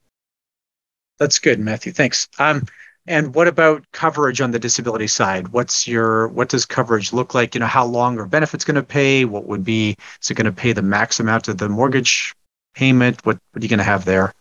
That's 1.19 1.39
good, 1.39 1.61
Matthew. 1.61 1.93
Thanks. 1.93 2.29
Um, 2.39 2.67
and 3.11 3.35
what 3.35 3.49
about 3.49 3.85
coverage 3.91 4.41
on 4.41 4.53
the 4.53 4.59
disability 4.61 5.09
side? 5.09 5.49
What's 5.49 5.89
your 5.89 6.29
what 6.29 6.49
does 6.49 6.65
coverage 6.65 7.13
look 7.13 7.35
like? 7.35 7.57
You 7.57 7.59
know, 7.59 7.67
how 7.67 7.85
long 7.85 8.17
are 8.21 8.27
benefits 8.27 8.65
going 8.65 8.77
to 8.77 8.85
pay? 8.85 9.25
What 9.25 9.47
would 9.47 9.65
be 9.65 9.97
is 10.23 10.31
it 10.31 10.35
going 10.35 10.45
to 10.45 10.53
pay 10.53 10.73
the 10.73 10.81
max 10.81 11.19
amount 11.19 11.49
of 11.49 11.59
the 11.59 11.69
mortgage 11.69 12.33
payment? 12.75 13.27
What 13.27 13.39
what 13.51 13.61
are 13.61 13.65
you 13.65 13.69
going 13.69 13.79
to 13.79 13.85
have 13.85 14.05
there? 14.05 14.33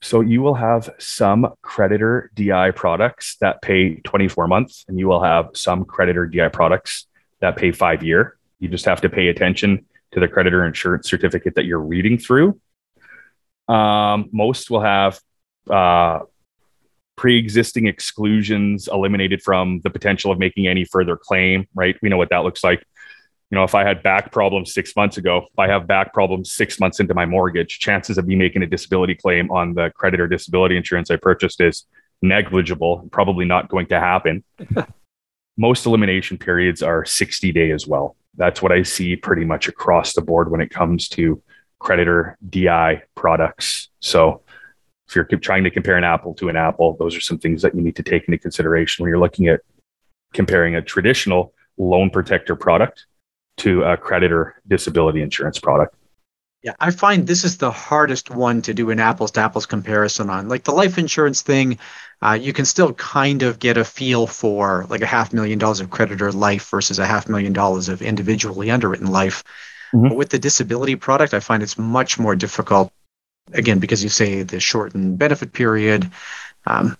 So 0.00 0.22
you 0.22 0.40
will 0.40 0.54
have 0.54 0.88
some 0.98 1.52
creditor 1.60 2.30
DI 2.34 2.70
products 2.70 3.36
that 3.42 3.60
pay 3.60 3.96
24 3.96 4.48
months, 4.48 4.86
and 4.88 4.98
you 4.98 5.06
will 5.06 5.22
have 5.22 5.50
some 5.52 5.84
creditor 5.84 6.26
DI 6.26 6.48
products 6.48 7.06
that 7.40 7.56
pay 7.56 7.72
five 7.72 8.02
year. 8.02 8.38
You 8.58 8.70
just 8.70 8.86
have 8.86 9.02
to 9.02 9.10
pay 9.10 9.28
attention 9.28 9.84
to 10.12 10.20
the 10.20 10.28
creditor 10.28 10.64
insurance 10.64 11.10
certificate 11.10 11.56
that 11.56 11.66
you're 11.66 11.78
reading 11.78 12.16
through. 12.16 12.58
Um, 13.68 14.30
most 14.32 14.70
will 14.70 14.80
have 14.80 15.20
uh, 15.68 16.20
pre-existing 17.20 17.86
exclusions 17.86 18.88
eliminated 18.88 19.42
from 19.42 19.80
the 19.84 19.90
potential 19.90 20.32
of 20.32 20.38
making 20.38 20.66
any 20.66 20.84
further 20.84 21.16
claim. 21.16 21.66
Right? 21.74 21.96
We 22.00 22.08
know 22.08 22.16
what 22.16 22.30
that 22.30 22.44
looks 22.44 22.64
like 22.64 22.82
you 23.50 23.56
know, 23.56 23.64
if 23.64 23.74
I 23.74 23.84
had 23.84 24.02
back 24.02 24.30
problems 24.30 24.72
six 24.72 24.94
months 24.94 25.16
ago, 25.16 25.48
if 25.52 25.58
I 25.58 25.66
have 25.66 25.86
back 25.86 26.14
problems 26.14 26.52
six 26.52 26.78
months 26.78 27.00
into 27.00 27.14
my 27.14 27.26
mortgage, 27.26 27.80
chances 27.80 28.16
of 28.16 28.26
me 28.26 28.36
making 28.36 28.62
a 28.62 28.66
disability 28.66 29.16
claim 29.16 29.50
on 29.50 29.74
the 29.74 29.90
creditor 29.96 30.28
disability 30.28 30.76
insurance 30.76 31.10
I 31.10 31.16
purchased 31.16 31.60
is 31.60 31.84
negligible, 32.22 33.08
probably 33.10 33.44
not 33.44 33.68
going 33.68 33.86
to 33.86 33.98
happen. 33.98 34.44
Most 35.56 35.84
elimination 35.84 36.38
periods 36.38 36.80
are 36.80 37.04
60 37.04 37.50
day 37.50 37.72
as 37.72 37.88
well. 37.88 38.16
That's 38.36 38.62
what 38.62 38.70
I 38.70 38.84
see 38.84 39.16
pretty 39.16 39.44
much 39.44 39.66
across 39.66 40.12
the 40.12 40.22
board 40.22 40.50
when 40.50 40.60
it 40.60 40.70
comes 40.70 41.08
to 41.10 41.42
creditor 41.80 42.38
DI 42.48 43.02
products. 43.16 43.88
So 43.98 44.42
if 45.10 45.16
you're 45.16 45.40
trying 45.40 45.64
to 45.64 45.70
compare 45.70 45.96
an 45.96 46.04
apple 46.04 46.34
to 46.34 46.48
an 46.48 46.56
apple, 46.56 46.96
those 46.98 47.16
are 47.16 47.20
some 47.20 47.38
things 47.38 47.62
that 47.62 47.74
you 47.74 47.82
need 47.82 47.96
to 47.96 48.02
take 48.02 48.28
into 48.28 48.38
consideration 48.38 49.02
when 49.02 49.10
you're 49.10 49.18
looking 49.18 49.48
at 49.48 49.60
comparing 50.32 50.76
a 50.76 50.82
traditional 50.82 51.52
loan 51.78 52.10
protector 52.10 52.54
product 52.54 53.06
to 53.56 53.82
a 53.82 53.96
creditor 53.96 54.60
disability 54.68 55.20
insurance 55.20 55.58
product. 55.58 55.94
Yeah, 56.62 56.74
I 56.78 56.90
find 56.90 57.26
this 57.26 57.42
is 57.42 57.56
the 57.56 57.70
hardest 57.70 58.30
one 58.30 58.60
to 58.62 58.74
do 58.74 58.90
an 58.90 59.00
apples 59.00 59.30
to 59.32 59.40
apples 59.40 59.64
comparison 59.64 60.28
on. 60.28 60.48
Like 60.48 60.64
the 60.64 60.72
life 60.72 60.98
insurance 60.98 61.40
thing, 61.40 61.78
uh, 62.20 62.38
you 62.40 62.52
can 62.52 62.66
still 62.66 62.92
kind 62.92 63.42
of 63.42 63.58
get 63.58 63.78
a 63.78 63.84
feel 63.84 64.26
for 64.26 64.86
like 64.90 65.00
a 65.00 65.06
half 65.06 65.32
million 65.32 65.58
dollars 65.58 65.80
of 65.80 65.88
creditor 65.88 66.30
life 66.30 66.68
versus 66.68 66.98
a 66.98 67.06
half 67.06 67.28
million 67.30 67.54
dollars 67.54 67.88
of 67.88 68.02
individually 68.02 68.70
underwritten 68.70 69.06
life. 69.06 69.42
Mm-hmm. 69.94 70.08
But 70.08 70.16
with 70.18 70.28
the 70.28 70.38
disability 70.38 70.96
product, 70.96 71.32
I 71.32 71.40
find 71.40 71.62
it's 71.62 71.78
much 71.78 72.18
more 72.18 72.36
difficult. 72.36 72.92
Again, 73.52 73.78
because 73.78 74.02
you 74.02 74.08
say 74.08 74.42
the 74.42 74.60
shortened 74.60 75.18
benefit 75.18 75.52
period, 75.52 76.10
um, 76.66 76.96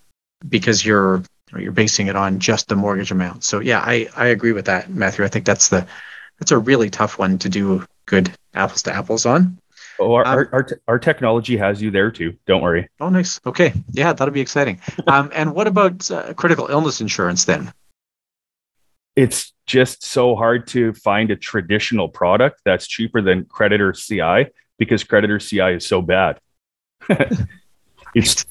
because 0.47 0.85
you're 0.85 1.23
you're 1.57 1.71
basing 1.71 2.07
it 2.07 2.15
on 2.15 2.39
just 2.39 2.67
the 2.67 2.75
mortgage 2.75 3.11
amount. 3.11 3.43
So 3.43 3.59
yeah, 3.59 3.79
I 3.79 4.07
I 4.15 4.27
agree 4.27 4.51
with 4.51 4.65
that, 4.65 4.89
Matthew. 4.89 5.23
I 5.23 5.27
think 5.27 5.45
that's 5.45 5.69
the 5.69 5.87
that's 6.39 6.51
a 6.51 6.57
really 6.57 6.89
tough 6.89 7.19
one 7.19 7.37
to 7.39 7.49
do 7.49 7.85
good 8.05 8.31
apples 8.53 8.83
to 8.83 8.93
apples 8.93 9.25
on. 9.25 9.57
Oh, 9.99 10.13
our, 10.13 10.25
um, 10.25 10.33
our, 10.33 10.49
our, 10.51 10.67
our, 10.87 10.99
technology 10.99 11.55
has 11.57 11.79
you 11.79 11.91
there 11.91 12.09
too. 12.09 12.35
Don't 12.47 12.61
worry. 12.61 12.89
Oh, 12.99 13.09
nice. 13.09 13.39
Okay. 13.45 13.71
Yeah, 13.91 14.13
that'll 14.13 14.33
be 14.33 14.41
exciting. 14.41 14.81
um, 15.05 15.29
and 15.33 15.53
what 15.53 15.67
about 15.67 16.09
uh, 16.09 16.33
critical 16.33 16.67
illness 16.67 17.01
insurance 17.01 17.45
then? 17.45 17.71
It's 19.15 19.53
just 19.67 20.03
so 20.03 20.35
hard 20.35 20.65
to 20.67 20.93
find 20.93 21.29
a 21.29 21.35
traditional 21.35 22.09
product 22.09 22.61
that's 22.65 22.87
cheaper 22.87 23.21
than 23.21 23.45
creditor 23.45 23.91
CI 23.91 24.47
because 24.81 25.03
creditor 25.03 25.37
CI 25.37 25.75
is 25.75 25.85
so 25.85 26.01
bad. 26.01 26.39
it's 28.15 28.47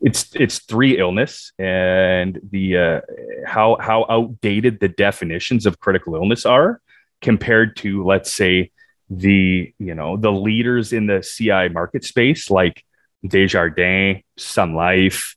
it's 0.00 0.32
it's 0.36 0.60
three 0.60 0.96
illness 0.96 1.50
and 1.58 2.38
the 2.52 2.76
uh, 2.76 3.00
how 3.44 3.76
how 3.80 4.06
outdated 4.08 4.78
the 4.78 4.86
definitions 4.86 5.66
of 5.66 5.80
critical 5.80 6.14
illness 6.14 6.46
are 6.46 6.80
compared 7.20 7.74
to 7.78 8.04
let's 8.04 8.32
say 8.32 8.70
the 9.10 9.74
you 9.80 9.92
know 9.96 10.16
the 10.16 10.30
leaders 10.30 10.92
in 10.92 11.08
the 11.08 11.20
CI 11.20 11.68
market 11.68 12.04
space 12.04 12.48
like 12.48 12.84
Desjardins, 13.26 14.22
Sun 14.36 14.74
Life, 14.74 15.34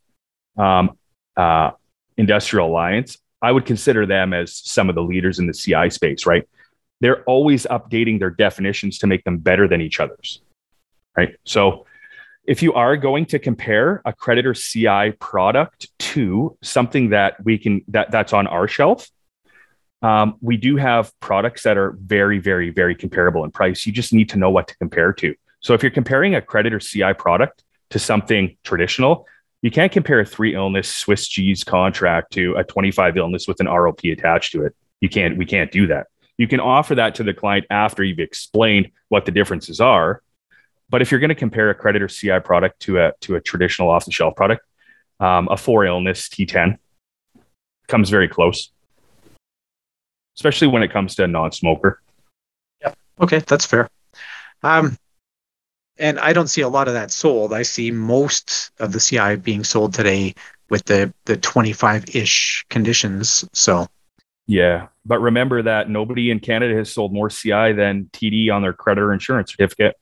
um, 0.57 0.91
uh, 1.35 1.71
Industrial 2.17 2.67
Alliance. 2.67 3.17
I 3.41 3.51
would 3.51 3.65
consider 3.65 4.05
them 4.05 4.31
as 4.31 4.55
some 4.55 4.89
of 4.89 4.95
the 4.95 5.01
leaders 5.01 5.39
in 5.39 5.47
the 5.47 5.53
CI 5.53 5.89
space, 5.89 6.27
right? 6.27 6.47
They're 7.03 7.21
always 7.23 7.65
updating 7.65 8.19
their 8.19 8.29
definitions 8.29 8.97
to 8.99 9.07
make 9.07 9.25
them 9.25 9.37
better 9.37 9.67
than 9.67 9.81
each 9.81 9.99
other's, 9.99 10.41
right? 11.17 11.35
So 11.43 11.85
if 12.45 12.63
you 12.63 12.71
are 12.75 12.95
going 12.95 13.25
to 13.25 13.39
compare 13.39 14.01
a 14.05 14.13
creditor 14.13 14.53
CI 14.53 15.11
product 15.19 15.89
to 15.99 16.57
something 16.63 17.09
that 17.09 17.43
we 17.43 17.57
can 17.57 17.83
that 17.89 18.09
that's 18.09 18.31
on 18.31 18.47
our 18.47 18.69
shelf, 18.69 19.09
um, 20.01 20.37
we 20.39 20.55
do 20.55 20.77
have 20.77 21.11
products 21.19 21.63
that 21.63 21.77
are 21.77 21.97
very, 21.99 22.39
very, 22.39 22.69
very 22.69 22.95
comparable 22.95 23.43
in 23.43 23.51
price. 23.51 23.85
You 23.85 23.91
just 23.91 24.13
need 24.13 24.29
to 24.29 24.37
know 24.37 24.49
what 24.49 24.69
to 24.69 24.77
compare 24.77 25.11
to. 25.11 25.35
So 25.59 25.73
if 25.73 25.83
you're 25.83 25.91
comparing 25.91 26.35
a 26.35 26.41
creditor 26.41 26.79
CI 26.79 27.13
product 27.17 27.65
to 27.89 27.99
something 27.99 28.55
traditional, 28.63 29.27
you 29.61 29.71
can't 29.71 29.91
compare 29.91 30.21
a 30.21 30.25
three 30.25 30.55
illness 30.55 30.87
Swiss 30.87 31.27
cheese 31.27 31.65
contract 31.65 32.31
to 32.35 32.55
a 32.55 32.63
25 32.63 33.17
illness 33.17 33.45
with 33.45 33.59
an 33.59 33.67
ROP 33.67 34.09
attached 34.09 34.53
to 34.53 34.65
it. 34.65 34.73
You 35.01 35.09
can't, 35.09 35.37
we 35.37 35.45
can't 35.45 35.69
do 35.69 35.87
that. 35.87 36.07
You 36.37 36.47
can 36.47 36.59
offer 36.59 36.95
that 36.95 37.15
to 37.15 37.23
the 37.23 37.33
client 37.33 37.65
after 37.69 38.03
you've 38.03 38.19
explained 38.19 38.91
what 39.09 39.25
the 39.25 39.31
differences 39.31 39.79
are. 39.79 40.21
But 40.89 41.01
if 41.01 41.11
you're 41.11 41.19
going 41.19 41.29
to 41.29 41.35
compare 41.35 41.69
a 41.69 41.75
creditor 41.75 42.07
CI 42.07 42.39
product 42.39 42.81
to 42.81 42.99
a, 42.99 43.13
to 43.21 43.35
a 43.35 43.41
traditional 43.41 43.89
off 43.89 44.05
the 44.05 44.11
shelf 44.11 44.35
product, 44.35 44.65
um, 45.19 45.47
a 45.49 45.57
four 45.57 45.85
illness 45.85 46.27
T10 46.29 46.77
comes 47.87 48.09
very 48.09 48.27
close 48.27 48.71
especially 50.35 50.67
when 50.67 50.83
it 50.83 50.91
comes 50.91 51.15
to 51.15 51.23
a 51.23 51.27
non-smoker. 51.27 52.01
Yeah. 52.81 52.93
Okay, 53.19 53.39
that's 53.39 53.65
fair. 53.65 53.89
Um, 54.61 54.97
and 55.97 56.19
I 56.19 56.33
don't 56.33 56.47
see 56.47 56.61
a 56.61 56.69
lot 56.69 56.87
of 56.87 56.95
that 56.95 57.11
sold. 57.11 57.53
I 57.53 57.61
see 57.61 57.91
most 57.91 58.71
of 58.79 58.91
the 58.91 58.99
CI 58.99 59.35
being 59.35 59.63
sold 59.63 59.93
today 59.93 60.33
with 60.69 60.85
the 60.85 61.13
the 61.25 61.37
25-ish 61.37 62.65
conditions. 62.69 63.45
So 63.53 63.87
yeah, 64.45 64.87
but 65.05 65.19
remember 65.19 65.61
that 65.61 65.89
nobody 65.89 66.31
in 66.31 66.39
Canada 66.39 66.75
has 66.75 66.91
sold 66.91 67.13
more 67.13 67.29
CI 67.29 67.73
than 67.73 68.09
TD 68.11 68.51
on 68.51 68.61
their 68.61 68.73
creditor 68.73 69.13
insurance 69.13 69.51
certificate. 69.51 69.95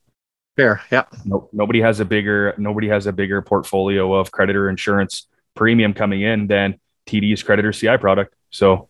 Fair, 0.57 0.81
yeah. 0.91 1.05
No, 1.25 1.49
nobody 1.53 1.81
has 1.81 1.99
a 1.99 2.05
bigger 2.05 2.53
nobody 2.57 2.87
has 2.89 3.07
a 3.07 3.13
bigger 3.13 3.41
portfolio 3.41 4.13
of 4.13 4.31
creditor 4.31 4.69
insurance 4.69 5.27
premium 5.55 5.93
coming 5.93 6.21
in 6.21 6.47
than 6.47 6.79
TD's 7.07 7.43
creditor 7.43 7.71
CI 7.71 7.97
product. 7.97 8.35
So 8.49 8.89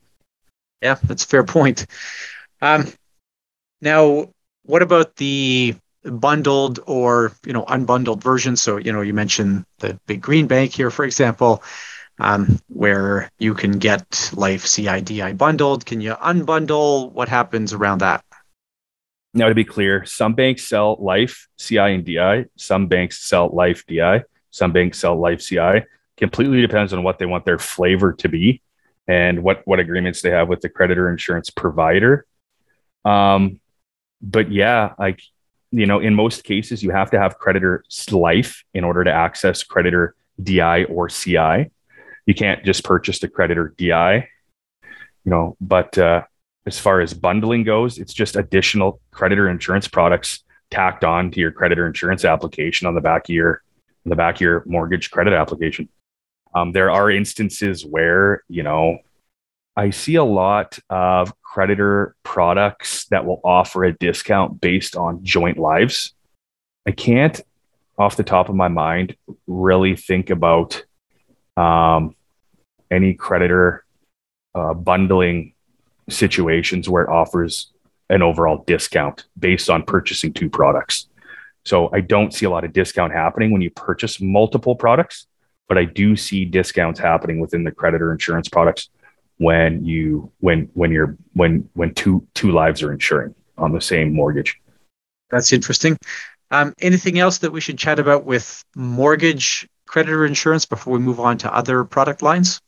yeah, 0.81 0.95
that's 1.03 1.23
a 1.23 1.27
fair 1.27 1.43
point. 1.43 1.85
Um, 2.61 2.87
now, 3.81 4.29
what 4.63 4.81
about 4.81 5.15
the 5.17 5.75
bundled 6.03 6.79
or 6.87 7.33
you 7.45 7.53
know 7.53 7.65
unbundled 7.65 8.23
version? 8.23 8.55
So 8.55 8.77
you 8.77 8.91
know 8.91 9.01
you 9.01 9.13
mentioned 9.13 9.65
the 9.79 9.99
big 10.07 10.21
green 10.21 10.47
bank 10.47 10.73
here, 10.73 10.89
for 10.89 11.05
example, 11.05 11.63
um, 12.21 12.59
where 12.67 13.29
you 13.39 13.53
can 13.53 13.79
get 13.79 14.31
Life 14.33 14.65
CIDI 14.65 15.37
bundled. 15.37 15.85
Can 15.85 16.01
you 16.01 16.13
unbundle? 16.13 17.11
What 17.11 17.27
happens 17.27 17.73
around 17.73 17.99
that? 17.99 18.23
Now, 19.33 19.49
to 19.49 19.55
be 19.55 19.63
clear, 19.63 20.05
some 20.05 20.33
banks 20.33 20.67
sell 20.67 20.97
Life 20.99 21.47
CI 21.57 21.77
and 21.77 22.05
DI. 22.05 22.45
Some 22.57 22.87
banks 22.87 23.19
sell 23.19 23.49
Life 23.49 23.85
DI. 23.87 24.23
Some 24.51 24.73
banks 24.73 24.99
sell 24.99 25.19
life 25.19 25.41
CI. 25.41 25.85
Completely 26.17 26.61
depends 26.61 26.93
on 26.93 27.03
what 27.03 27.17
they 27.17 27.25
want 27.25 27.45
their 27.45 27.57
flavor 27.57 28.13
to 28.13 28.29
be 28.29 28.61
and 29.07 29.41
what 29.41 29.61
what 29.65 29.79
agreements 29.79 30.21
they 30.21 30.29
have 30.29 30.49
with 30.49 30.61
the 30.61 30.69
creditor 30.69 31.09
insurance 31.09 31.49
provider. 31.49 32.25
Um, 33.03 33.59
but 34.21 34.51
yeah, 34.51 34.93
like 34.99 35.21
you 35.71 35.85
know, 35.85 35.99
in 35.99 36.13
most 36.13 36.43
cases, 36.43 36.83
you 36.83 36.91
have 36.91 37.09
to 37.11 37.19
have 37.19 37.39
creditor 37.39 37.83
life 38.11 38.63
in 38.73 38.83
order 38.83 39.05
to 39.05 39.11
access 39.11 39.63
creditor 39.63 40.15
DI 40.43 40.83
or 40.83 41.07
CI. 41.07 41.71
You 42.31 42.35
can't 42.35 42.63
just 42.63 42.85
purchase 42.85 43.19
the 43.19 43.27
creditor 43.27 43.73
DI, 43.77 44.15
you 44.15 45.29
know. 45.29 45.57
But 45.59 45.97
uh, 45.97 46.21
as 46.65 46.79
far 46.79 47.01
as 47.01 47.13
bundling 47.13 47.65
goes, 47.65 47.97
it's 47.97 48.13
just 48.13 48.37
additional 48.37 49.01
creditor 49.11 49.49
insurance 49.49 49.89
products 49.89 50.45
tacked 50.69 51.03
on 51.03 51.31
to 51.31 51.41
your 51.41 51.51
creditor 51.51 51.85
insurance 51.85 52.23
application 52.23 52.87
on 52.87 52.95
the 52.95 53.01
back 53.01 53.27
of 53.27 53.35
your 53.35 53.61
on 54.05 54.11
the 54.11 54.15
back 54.15 54.35
of 54.35 54.41
your 54.41 54.63
mortgage 54.65 55.11
credit 55.11 55.33
application. 55.33 55.89
Um, 56.55 56.71
there 56.71 56.89
are 56.89 57.11
instances 57.11 57.85
where 57.85 58.45
you 58.47 58.63
know 58.63 58.99
I 59.75 59.89
see 59.89 60.15
a 60.15 60.23
lot 60.23 60.79
of 60.89 61.33
creditor 61.41 62.15
products 62.23 63.07
that 63.07 63.25
will 63.25 63.41
offer 63.43 63.83
a 63.83 63.91
discount 63.91 64.61
based 64.61 64.95
on 64.95 65.25
joint 65.25 65.57
lives. 65.57 66.13
I 66.87 66.91
can't, 66.91 67.41
off 67.97 68.15
the 68.15 68.23
top 68.23 68.47
of 68.47 68.55
my 68.55 68.69
mind, 68.69 69.17
really 69.47 69.97
think 69.97 70.29
about 70.29 70.85
um, 71.57 72.15
any 72.91 73.13
creditor 73.13 73.85
uh, 74.53 74.73
bundling 74.73 75.53
situations 76.09 76.89
where 76.89 77.03
it 77.03 77.09
offers 77.09 77.71
an 78.09 78.21
overall 78.21 78.63
discount 78.67 79.25
based 79.39 79.69
on 79.69 79.83
purchasing 79.83 80.33
two 80.33 80.49
products. 80.49 81.07
So 81.63 81.89
I 81.93 82.01
don't 82.01 82.33
see 82.33 82.45
a 82.45 82.49
lot 82.49 82.65
of 82.65 82.73
discount 82.73 83.13
happening 83.13 83.51
when 83.51 83.61
you 83.61 83.69
purchase 83.69 84.19
multiple 84.19 84.75
products, 84.75 85.27
but 85.69 85.77
I 85.77 85.85
do 85.85 86.15
see 86.15 86.43
discounts 86.43 86.99
happening 86.99 87.39
within 87.39 87.63
the 87.63 87.71
creditor 87.71 88.11
insurance 88.11 88.49
products 88.49 88.89
when 89.37 89.85
you 89.85 90.31
when 90.39 90.69
when 90.73 90.91
you're 90.91 91.17
when 91.33 91.69
when 91.73 91.93
two 91.93 92.27
two 92.33 92.51
lives 92.51 92.83
are 92.83 92.91
insuring 92.91 93.33
on 93.57 93.71
the 93.71 93.81
same 93.81 94.13
mortgage. 94.13 94.59
That's 95.29 95.53
interesting. 95.53 95.97
Um, 96.51 96.73
anything 96.81 97.17
else 97.17 97.37
that 97.39 97.51
we 97.51 97.61
should 97.61 97.77
chat 97.77 97.97
about 97.97 98.25
with 98.25 98.63
mortgage 98.75 99.67
creditor 99.87 100.25
insurance 100.25 100.65
before 100.65 100.93
we 100.93 100.99
move 100.99 101.19
on 101.19 101.37
to 101.39 101.53
other 101.53 101.85
product 101.85 102.21
lines? 102.21 102.59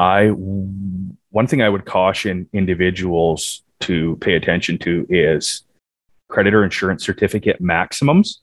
I 0.00 0.28
one 0.28 1.46
thing 1.46 1.60
I 1.60 1.68
would 1.68 1.84
caution 1.84 2.48
individuals 2.54 3.62
to 3.80 4.16
pay 4.16 4.34
attention 4.34 4.78
to 4.78 5.06
is 5.10 5.64
creditor 6.30 6.64
insurance 6.64 7.04
certificate 7.04 7.60
maximums. 7.60 8.40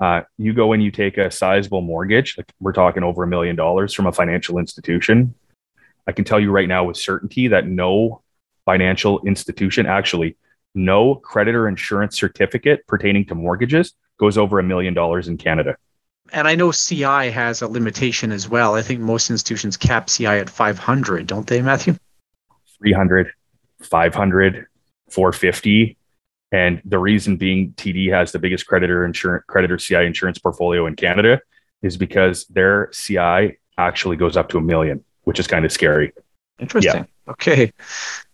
Uh, 0.00 0.22
you 0.38 0.54
go 0.54 0.72
and 0.72 0.82
you 0.82 0.90
take 0.90 1.18
a 1.18 1.30
sizable 1.30 1.82
mortgage, 1.82 2.38
like 2.38 2.50
we're 2.60 2.72
talking 2.72 3.02
over 3.02 3.24
a 3.24 3.26
million 3.26 3.56
dollars 3.56 3.92
from 3.92 4.06
a 4.06 4.12
financial 4.12 4.58
institution. 4.58 5.34
I 6.06 6.12
can 6.12 6.24
tell 6.24 6.40
you 6.40 6.50
right 6.50 6.68
now 6.68 6.84
with 6.84 6.96
certainty 6.96 7.48
that 7.48 7.66
no 7.66 8.22
financial 8.64 9.20
institution, 9.26 9.84
actually, 9.84 10.38
no 10.74 11.14
creditor 11.14 11.68
insurance 11.68 12.16
certificate 12.16 12.86
pertaining 12.86 13.26
to 13.26 13.34
mortgages 13.34 13.92
goes 14.18 14.38
over 14.38 14.58
a 14.58 14.62
million 14.62 14.94
dollars 14.94 15.28
in 15.28 15.36
Canada 15.36 15.76
and 16.32 16.48
I 16.48 16.54
know 16.54 16.72
CI 16.72 17.30
has 17.30 17.62
a 17.62 17.68
limitation 17.68 18.32
as 18.32 18.48
well. 18.48 18.74
I 18.74 18.82
think 18.82 19.00
most 19.00 19.30
institutions 19.30 19.76
cap 19.76 20.08
CI 20.08 20.26
at 20.26 20.50
500, 20.50 21.26
don't 21.26 21.46
they, 21.46 21.62
Matthew? 21.62 21.96
300, 22.78 23.32
500, 23.82 24.66
450. 25.10 25.96
And 26.50 26.80
the 26.84 26.98
reason 26.98 27.36
being 27.36 27.72
TD 27.72 28.10
has 28.12 28.32
the 28.32 28.38
biggest 28.38 28.66
creditor 28.66 29.04
insurance 29.04 29.44
creditor 29.48 29.76
CI 29.76 30.06
insurance 30.06 30.38
portfolio 30.38 30.86
in 30.86 30.96
Canada 30.96 31.40
is 31.82 31.96
because 31.96 32.46
their 32.46 32.86
CI 32.92 33.58
actually 33.76 34.16
goes 34.16 34.36
up 34.36 34.48
to 34.50 34.58
a 34.58 34.60
million, 34.60 35.04
which 35.24 35.38
is 35.38 35.46
kind 35.46 35.64
of 35.64 35.72
scary. 35.72 36.12
Interesting. 36.58 37.06
Yeah. 37.26 37.32
Okay. 37.32 37.72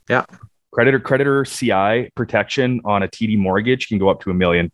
Yeah. 0.08 0.24
Creditor 0.72 1.00
creditor 1.00 1.44
CI 1.44 2.10
protection 2.14 2.80
on 2.84 3.02
a 3.02 3.08
TD 3.08 3.36
mortgage 3.36 3.88
can 3.88 3.98
go 3.98 4.08
up 4.08 4.20
to 4.22 4.30
a 4.30 4.34
million. 4.34 4.70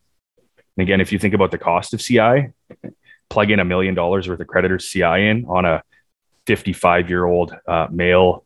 And 0.77 0.83
again, 0.83 1.01
if 1.01 1.13
you 1.13 1.19
think 1.19 1.35
about 1.35 1.51
the 1.51 1.59
cost 1.59 1.95
of 1.95 2.01
CI, 2.01 2.53
plug 3.31 3.51
in 3.51 3.61
a 3.61 3.65
million 3.65 3.95
dollars 3.95 4.29
worth 4.29 4.41
of 4.41 4.47
creditors 4.47 4.89
CI 4.89 5.29
in 5.29 5.47
on 5.49 5.65
a 5.65 5.83
55 6.47 7.09
year 7.09 7.25
old 7.25 7.55
uh, 7.67 7.87
male 7.91 8.45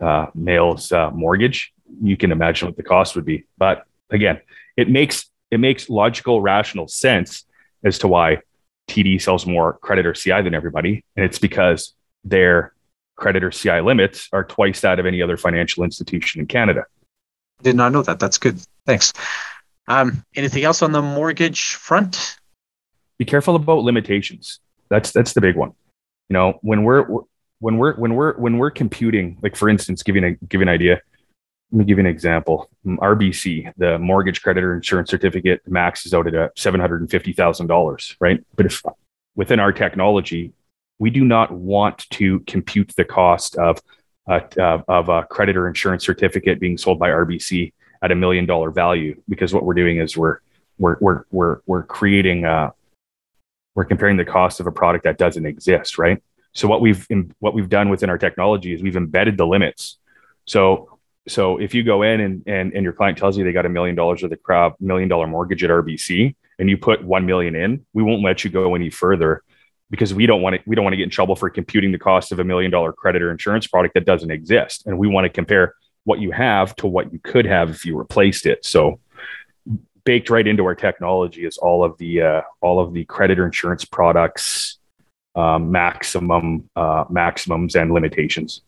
uh, 0.00 0.26
male's 0.34 0.92
uh, 0.92 1.10
mortgage, 1.10 1.72
you 2.02 2.16
can 2.16 2.32
imagine 2.32 2.68
what 2.68 2.76
the 2.76 2.82
cost 2.82 3.14
would 3.16 3.24
be. 3.24 3.44
But 3.56 3.86
again, 4.10 4.40
it 4.76 4.90
makes 4.90 5.30
it 5.50 5.60
makes 5.60 5.88
logical, 5.88 6.40
rational 6.40 6.88
sense 6.88 7.44
as 7.84 7.98
to 8.00 8.08
why 8.08 8.38
TD 8.88 9.22
sells 9.22 9.46
more 9.46 9.74
creditor 9.74 10.12
CI 10.12 10.42
than 10.42 10.54
everybody, 10.54 11.04
and 11.14 11.24
it's 11.24 11.38
because 11.38 11.94
their 12.24 12.74
creditor 13.14 13.50
CI 13.50 13.80
limits 13.80 14.28
are 14.32 14.44
twice 14.44 14.80
that 14.80 14.98
of 14.98 15.06
any 15.06 15.22
other 15.22 15.36
financial 15.36 15.84
institution 15.84 16.40
in 16.40 16.46
Canada. 16.46 16.84
Did 17.62 17.76
not 17.76 17.92
know 17.92 18.02
that. 18.02 18.18
That's 18.18 18.38
good. 18.38 18.60
Thanks. 18.84 19.12
Um, 19.88 20.24
anything 20.34 20.64
else 20.64 20.82
on 20.82 20.92
the 20.92 21.00
mortgage 21.00 21.74
front? 21.74 22.36
Be 23.18 23.24
careful 23.24 23.56
about 23.56 23.82
limitations. 23.82 24.60
That's 24.88 25.12
that's 25.12 25.32
the 25.32 25.40
big 25.40 25.56
one. 25.56 25.72
You 26.28 26.34
know, 26.34 26.58
when 26.62 26.84
we're 26.84 27.06
when 27.58 27.78
we're 27.78 27.94
when 27.96 28.14
we're 28.14 28.36
when 28.36 28.58
we're 28.58 28.70
computing, 28.70 29.38
like 29.42 29.56
for 29.56 29.68
instance, 29.68 30.02
giving 30.02 30.24
a 30.24 30.32
give 30.46 30.60
an 30.60 30.68
idea. 30.68 31.00
Let 31.72 31.78
me 31.80 31.84
give 31.84 31.98
you 31.98 32.04
an 32.04 32.10
example. 32.10 32.70
Mm, 32.86 32.98
RBC, 32.98 33.72
the 33.76 33.98
mortgage 33.98 34.40
creditor 34.40 34.72
insurance 34.72 35.10
certificate, 35.10 35.62
max 35.66 36.06
is 36.06 36.14
out 36.14 36.32
at 36.32 36.56
seven 36.56 36.80
hundred 36.80 37.00
and 37.00 37.10
fifty 37.10 37.32
thousand 37.32 37.66
dollars, 37.66 38.16
right? 38.20 38.44
But 38.54 38.66
if 38.66 38.82
within 39.34 39.58
our 39.58 39.72
technology, 39.72 40.52
we 40.98 41.10
do 41.10 41.24
not 41.24 41.50
want 41.50 42.08
to 42.10 42.40
compute 42.40 42.92
the 42.96 43.04
cost 43.04 43.56
of 43.56 43.80
uh, 44.28 44.40
of 44.88 45.08
a 45.08 45.24
creditor 45.24 45.66
insurance 45.66 46.04
certificate 46.04 46.60
being 46.60 46.78
sold 46.78 46.98
by 46.98 47.10
RBC 47.10 47.72
at 48.02 48.12
a 48.12 48.14
million 48.14 48.46
dollar 48.46 48.70
value 48.70 49.20
because 49.28 49.54
what 49.54 49.64
we're 49.64 49.74
doing 49.74 49.98
is 49.98 50.16
we're 50.16 50.38
we're 50.78 50.96
we're 51.00 51.24
we're, 51.30 51.60
we're 51.66 51.82
creating 51.82 52.44
a, 52.44 52.72
we're 53.76 53.84
comparing 53.84 54.16
the 54.16 54.24
cost 54.24 54.58
of 54.58 54.66
a 54.66 54.72
product 54.72 55.04
that 55.04 55.18
doesn't 55.18 55.46
exist, 55.46 55.98
right? 55.98 56.20
So 56.54 56.66
what 56.66 56.80
we've 56.80 57.06
what 57.38 57.54
we've 57.54 57.68
done 57.68 57.90
within 57.90 58.10
our 58.10 58.18
technology 58.18 58.72
is 58.74 58.82
we've 58.82 58.96
embedded 58.96 59.36
the 59.36 59.46
limits. 59.46 59.98
So 60.46 60.98
so 61.28 61.58
if 61.58 61.74
you 61.74 61.84
go 61.84 62.02
in 62.02 62.20
and 62.20 62.42
and, 62.46 62.72
and 62.72 62.82
your 62.82 62.94
client 62.94 63.18
tells 63.18 63.36
you 63.36 63.44
they 63.44 63.52
got 63.52 63.66
a 63.66 63.68
million 63.68 63.94
dollars 63.94 64.22
of 64.22 64.30
the 64.30 64.36
crowd 64.36 64.72
million 64.80 65.08
dollar 65.08 65.26
mortgage 65.26 65.62
at 65.62 65.70
RBC 65.70 66.34
and 66.58 66.70
you 66.70 66.78
put 66.78 67.04
1 67.04 67.26
million 67.26 67.54
in, 67.54 67.84
we 67.92 68.02
won't 68.02 68.24
let 68.24 68.42
you 68.42 68.48
go 68.50 68.74
any 68.74 68.88
further 68.88 69.42
because 69.90 70.14
we 70.14 70.24
don't 70.24 70.40
want 70.40 70.56
to 70.56 70.62
we 70.66 70.74
don't 70.74 70.84
want 70.84 70.94
to 70.94 70.96
get 70.96 71.04
in 71.04 71.10
trouble 71.10 71.36
for 71.36 71.50
computing 71.50 71.92
the 71.92 71.98
cost 71.98 72.32
of 72.32 72.38
a 72.38 72.44
million 72.44 72.70
dollar 72.70 72.94
creditor 72.94 73.30
insurance 73.30 73.66
product 73.66 73.92
that 73.92 74.06
doesn't 74.06 74.30
exist 74.30 74.86
and 74.86 74.98
we 74.98 75.06
want 75.06 75.26
to 75.26 75.28
compare 75.28 75.74
what 76.04 76.18
you 76.18 76.30
have 76.30 76.74
to 76.76 76.86
what 76.86 77.12
you 77.12 77.18
could 77.18 77.44
have 77.44 77.68
if 77.68 77.84
you 77.84 77.98
replaced 77.98 78.46
it. 78.46 78.64
So 78.64 79.00
baked 80.06 80.30
right 80.30 80.46
into 80.46 80.64
our 80.64 80.74
technology 80.74 81.44
is 81.44 81.58
all 81.58 81.84
of 81.84 81.98
the 81.98 82.22
uh, 82.22 82.40
all 82.62 82.80
of 82.80 82.94
the 82.94 83.04
creditor 83.04 83.44
insurance 83.44 83.84
products 83.84 84.78
um, 85.34 85.70
maximum 85.70 86.70
uh, 86.76 87.04
maximums 87.10 87.76
and 87.76 87.92
limitations. 87.92 88.62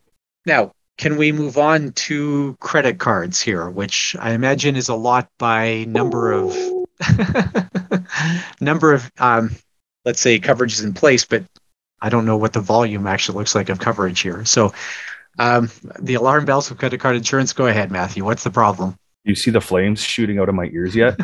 Now, 0.44 0.72
can 0.98 1.16
we 1.16 1.32
move 1.32 1.56
on 1.56 1.92
to 1.92 2.56
credit 2.60 2.98
cards 2.98 3.40
here, 3.40 3.70
which 3.70 4.14
I 4.18 4.32
imagine 4.32 4.76
is 4.76 4.90
a 4.90 4.94
lot 4.94 5.30
by 5.38 5.84
number 5.88 6.32
of 6.32 6.54
number 8.60 8.92
of 8.92 9.10
um, 9.18 9.56
let's 10.04 10.20
say 10.20 10.38
coverages 10.38 10.84
in 10.84 10.92
place, 10.92 11.24
but 11.24 11.44
I 12.00 12.10
don't 12.10 12.26
know 12.26 12.36
what 12.36 12.52
the 12.52 12.60
volume 12.60 13.06
actually 13.06 13.38
looks 13.38 13.54
like 13.54 13.70
of 13.70 13.78
coverage 13.78 14.20
here. 14.20 14.44
So 14.44 14.72
um, 15.38 15.70
the 16.00 16.14
alarm 16.14 16.44
bells 16.44 16.70
of 16.70 16.78
credit 16.78 16.98
card 16.98 17.16
insurance. 17.16 17.52
Go 17.52 17.66
ahead, 17.66 17.90
Matthew. 17.90 18.24
What's 18.24 18.44
the 18.44 18.50
problem? 18.50 18.96
You 19.24 19.34
see 19.34 19.50
the 19.50 19.60
flames 19.60 20.02
shooting 20.02 20.38
out 20.38 20.48
of 20.48 20.54
my 20.54 20.66
ears 20.66 20.94
yet? 20.94 21.16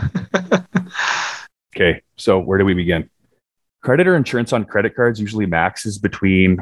okay, 1.76 2.02
so 2.16 2.38
where 2.38 2.58
do 2.58 2.64
we 2.64 2.74
begin? 2.74 3.10
Creditor 3.82 4.16
insurance 4.16 4.52
on 4.52 4.64
credit 4.64 4.94
cards 4.94 5.20
usually 5.20 5.46
maxes 5.46 5.98
between 5.98 6.58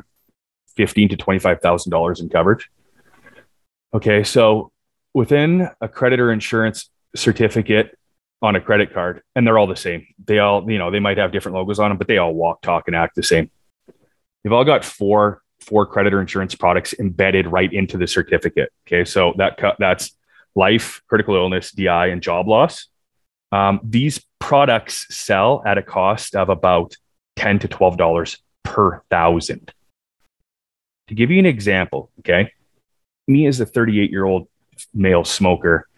fifteen 0.76 1.08
to 1.08 1.16
twenty-five 1.16 1.60
thousand 1.60 1.90
dollars 1.90 2.20
in 2.20 2.28
coverage. 2.28 2.70
Okay, 3.94 4.24
so 4.24 4.72
within 5.14 5.68
a 5.80 5.88
creditor 5.88 6.32
insurance 6.32 6.90
certificate 7.14 7.96
on 8.40 8.56
a 8.56 8.60
credit 8.60 8.92
card, 8.92 9.22
and 9.36 9.46
they're 9.46 9.58
all 9.58 9.66
the 9.66 9.76
same. 9.76 10.06
They 10.24 10.40
all, 10.40 10.68
you 10.70 10.78
know, 10.78 10.90
they 10.90 10.98
might 10.98 11.18
have 11.18 11.30
different 11.30 11.56
logos 11.56 11.78
on 11.78 11.90
them, 11.90 11.98
but 11.98 12.08
they 12.08 12.18
all 12.18 12.34
walk, 12.34 12.60
talk, 12.62 12.88
and 12.88 12.96
act 12.96 13.14
the 13.14 13.22
same. 13.22 13.50
They've 14.42 14.52
all 14.52 14.64
got 14.64 14.84
four 14.84 15.42
four 15.60 15.86
creditor 15.86 16.20
insurance 16.20 16.56
products 16.56 16.92
embedded 16.98 17.46
right 17.46 17.72
into 17.72 17.96
the 17.96 18.08
certificate. 18.08 18.72
Okay, 18.86 19.04
so 19.04 19.32
that 19.36 19.58
that's 19.78 20.16
life, 20.54 21.02
critical 21.08 21.34
illness, 21.34 21.72
DI, 21.72 22.08
and 22.08 22.22
job 22.22 22.48
loss. 22.48 22.88
Um, 23.50 23.80
these 23.82 24.24
products 24.38 25.06
sell 25.14 25.62
at 25.66 25.78
a 25.78 25.82
cost 25.82 26.34
of 26.34 26.48
about 26.48 26.96
ten 27.36 27.58
to 27.60 27.68
twelve 27.68 27.96
dollars 27.96 28.38
per 28.62 29.02
thousand. 29.10 29.72
To 31.08 31.14
give 31.14 31.30
you 31.30 31.38
an 31.38 31.46
example, 31.46 32.10
okay, 32.20 32.52
me 33.28 33.46
as 33.46 33.60
a 33.60 33.66
38 33.66 34.10
year 34.10 34.24
old 34.24 34.48
male 34.94 35.24
smoker, 35.24 35.88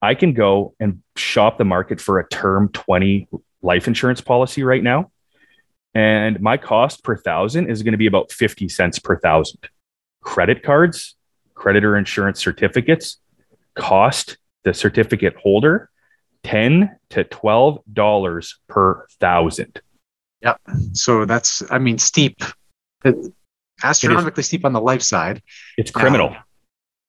I 0.00 0.14
can 0.14 0.32
go 0.32 0.74
and 0.80 1.02
shop 1.16 1.58
the 1.58 1.64
market 1.64 2.00
for 2.00 2.18
a 2.18 2.28
term 2.28 2.68
20 2.70 3.28
life 3.62 3.86
insurance 3.86 4.20
policy 4.20 4.62
right 4.62 4.82
now. 4.82 5.10
and 5.94 6.40
my 6.40 6.56
cost 6.56 7.04
per 7.04 7.16
thousand 7.16 7.68
is 7.68 7.82
going 7.82 7.92
to 7.92 7.98
be 7.98 8.06
about 8.06 8.32
50 8.32 8.68
cents 8.68 8.98
per 8.98 9.18
thousand. 9.18 9.68
Credit 10.22 10.62
cards, 10.62 11.16
creditor 11.54 11.96
insurance 11.96 12.40
certificates 12.40 13.18
cost 13.74 14.36
the 14.64 14.74
certificate 14.74 15.34
holder 15.36 15.90
10 16.44 16.96
to 17.10 17.24
12 17.24 17.80
dollars 17.92 18.58
per 18.68 19.06
thousand. 19.20 19.80
Yep. 20.42 20.60
So 20.92 21.24
that's 21.24 21.62
I 21.70 21.78
mean 21.78 21.98
steep 21.98 22.42
astronomically 23.82 24.42
steep 24.42 24.64
on 24.64 24.72
the 24.72 24.80
life 24.80 25.02
side. 25.02 25.42
It's 25.76 25.90
criminal. 25.90 26.30
Now, 26.30 26.44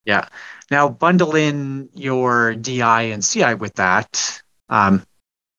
yeah. 0.05 0.27
Now 0.71 0.89
bundle 0.89 1.35
in 1.35 1.89
your 1.93 2.55
DI 2.55 3.01
and 3.03 3.23
CI 3.23 3.55
with 3.55 3.75
that. 3.75 4.41
Um, 4.69 5.03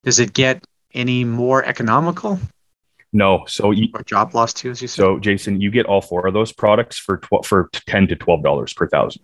does 0.05 0.21
it 0.21 0.33
get 0.33 0.65
any 0.93 1.25
more 1.25 1.65
economical? 1.65 2.39
No. 3.13 3.45
So 3.47 3.71
you, 3.71 3.89
or 3.95 4.03
job 4.03 4.35
loss 4.35 4.53
too, 4.53 4.71
as 4.71 4.83
you 4.83 4.89
said. 4.89 5.03
So 5.03 5.19
Jason, 5.19 5.61
you 5.61 5.71
get 5.71 5.87
all 5.87 6.01
four 6.01 6.27
of 6.27 6.35
those 6.35 6.53
products 6.53 6.99
for 6.99 7.19
tw- 7.19 7.45
for 7.45 7.71
ten 7.73 8.07
to 8.09 8.17
twelve 8.17 8.43
dollars 8.43 8.73
per 8.73 8.89
thousand. 8.89 9.23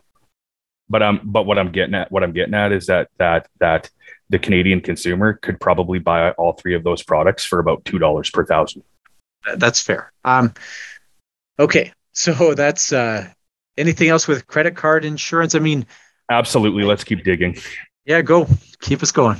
But 0.90 1.02
um, 1.04 1.20
but 1.24 1.46
what 1.46 1.56
I'm 1.58 1.70
getting 1.70 1.94
at, 1.94 2.10
what 2.10 2.24
I'm 2.24 2.32
getting 2.32 2.54
at 2.54 2.72
is 2.72 2.86
that 2.86 3.08
that 3.18 3.48
that 3.60 3.88
the 4.28 4.40
Canadian 4.40 4.80
consumer 4.80 5.34
could 5.34 5.60
probably 5.60 6.00
buy 6.00 6.32
all 6.32 6.52
three 6.52 6.74
of 6.74 6.82
those 6.82 7.02
products 7.02 7.44
for 7.44 7.60
about 7.60 7.84
two 7.84 7.98
dollars 7.98 8.28
per 8.28 8.44
thousand. 8.44 8.82
That's 9.56 9.80
fair. 9.80 10.12
Um, 10.24 10.52
okay, 11.58 11.92
so 12.12 12.54
that's 12.54 12.92
uh, 12.92 13.28
anything 13.78 14.08
else 14.08 14.26
with 14.26 14.48
credit 14.48 14.76
card 14.76 15.04
insurance? 15.04 15.54
I 15.54 15.60
mean, 15.60 15.86
absolutely. 16.28 16.82
Let's 16.82 17.04
keep 17.04 17.24
digging. 17.24 17.56
Yeah, 18.04 18.22
go. 18.22 18.48
Keep 18.80 19.04
us 19.04 19.12
going. 19.12 19.38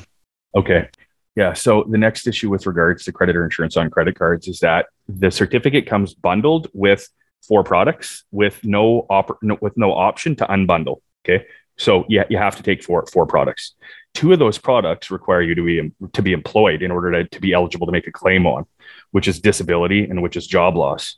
Okay. 0.54 0.88
Yeah. 1.36 1.52
So 1.52 1.84
the 1.88 1.98
next 1.98 2.26
issue 2.26 2.50
with 2.50 2.66
regards 2.66 3.04
to 3.04 3.12
creditor 3.12 3.44
insurance 3.44 3.76
on 3.76 3.90
credit 3.90 4.18
cards 4.18 4.46
is 4.46 4.60
that 4.60 4.86
the 5.08 5.30
certificate 5.30 5.86
comes 5.86 6.14
bundled 6.14 6.68
with 6.72 7.08
four 7.46 7.64
products 7.64 8.24
with 8.30 8.62
no, 8.64 9.06
op- 9.08 9.38
no 9.42 9.56
with 9.60 9.76
no 9.76 9.92
option 9.92 10.36
to 10.36 10.46
unbundle. 10.46 11.00
Okay. 11.24 11.46
So 11.78 12.04
yeah, 12.09 12.24
you 12.28 12.38
have 12.38 12.56
to 12.56 12.62
take 12.62 12.83
four 12.83 13.06
four 13.06 13.26
products. 13.26 13.74
Two 14.14 14.33
of 14.33 14.38
those 14.38 14.59
products 14.59 15.11
require 15.11 15.42
you 15.42 15.54
to 15.54 15.64
be 15.64 15.92
to 16.12 16.22
be 16.22 16.33
employed 16.33 16.83
in 16.83 16.90
order 16.90 17.11
to, 17.12 17.28
to 17.28 17.40
be 17.40 17.52
eligible 17.52 17.87
to 17.87 17.92
make 17.92 18.06
a 18.06 18.12
claim 18.12 18.46
on, 18.46 18.66
which 19.12 19.28
is 19.28 19.40
disability 19.40 20.04
and 20.04 20.22
which 20.22 20.37
is 20.37 20.46
job 20.46 20.76
loss. 20.76 21.16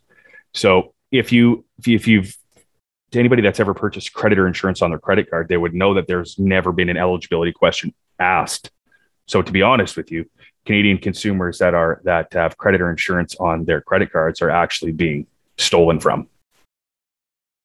So 0.55 0.95
if 1.11 1.33
you 1.33 1.65
if 1.87 2.07
you've 2.07 2.37
to 3.13 3.19
anybody 3.19 3.43
that's 3.43 3.61
ever 3.61 3.75
purchased 3.75 4.13
creditor 4.13 4.47
insurance 4.47 4.83
on 4.83 4.91
their 4.91 4.99
credit 4.99 5.29
card, 5.29 5.49
they 5.49 5.57
would 5.57 5.75
know 5.75 5.95
that 5.95 6.07
there's 6.07 6.39
never 6.39 6.73
been 6.73 6.89
an 6.89 6.97
eligibility 6.97 7.53
question 7.53 7.93
asked 8.19 8.71
so 9.27 9.43
to 9.43 9.53
be 9.53 9.63
honest 9.63 9.97
with 9.97 10.11
you, 10.11 10.29
Canadian 10.67 10.99
consumers 10.99 11.59
that 11.59 11.75
are 11.75 12.01
that 12.05 12.33
have 12.35 12.57
creditor 12.57 12.91
insurance 12.91 13.35
on 13.37 13.65
their 13.65 13.81
credit 13.81 14.13
cards 14.13 14.43
are 14.43 14.51
actually 14.51 14.93
being 14.93 15.27
stolen 15.57 16.01
from. 16.01 16.29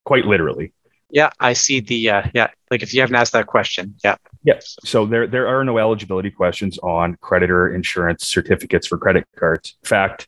Quite 0.05 0.25
literally. 0.25 0.73
Yeah, 1.09 1.29
I 1.39 1.53
see 1.53 1.79
the 1.79 2.09
uh, 2.09 2.23
yeah. 2.33 2.49
Like 2.69 2.83
if 2.83 2.93
you 2.93 3.01
haven't 3.01 3.15
asked 3.15 3.33
that 3.33 3.47
question, 3.47 3.95
yeah. 4.03 4.17
Yes. 4.43 4.75
So 4.83 5.05
there 5.05 5.25
there 5.25 5.47
are 5.47 5.63
no 5.63 5.77
eligibility 5.77 6.31
questions 6.31 6.77
on 6.79 7.15
creditor 7.21 7.73
insurance 7.73 8.27
certificates 8.27 8.87
for 8.87 8.97
credit 8.97 9.25
cards. 9.37 9.77
In 9.83 9.87
fact, 9.87 10.27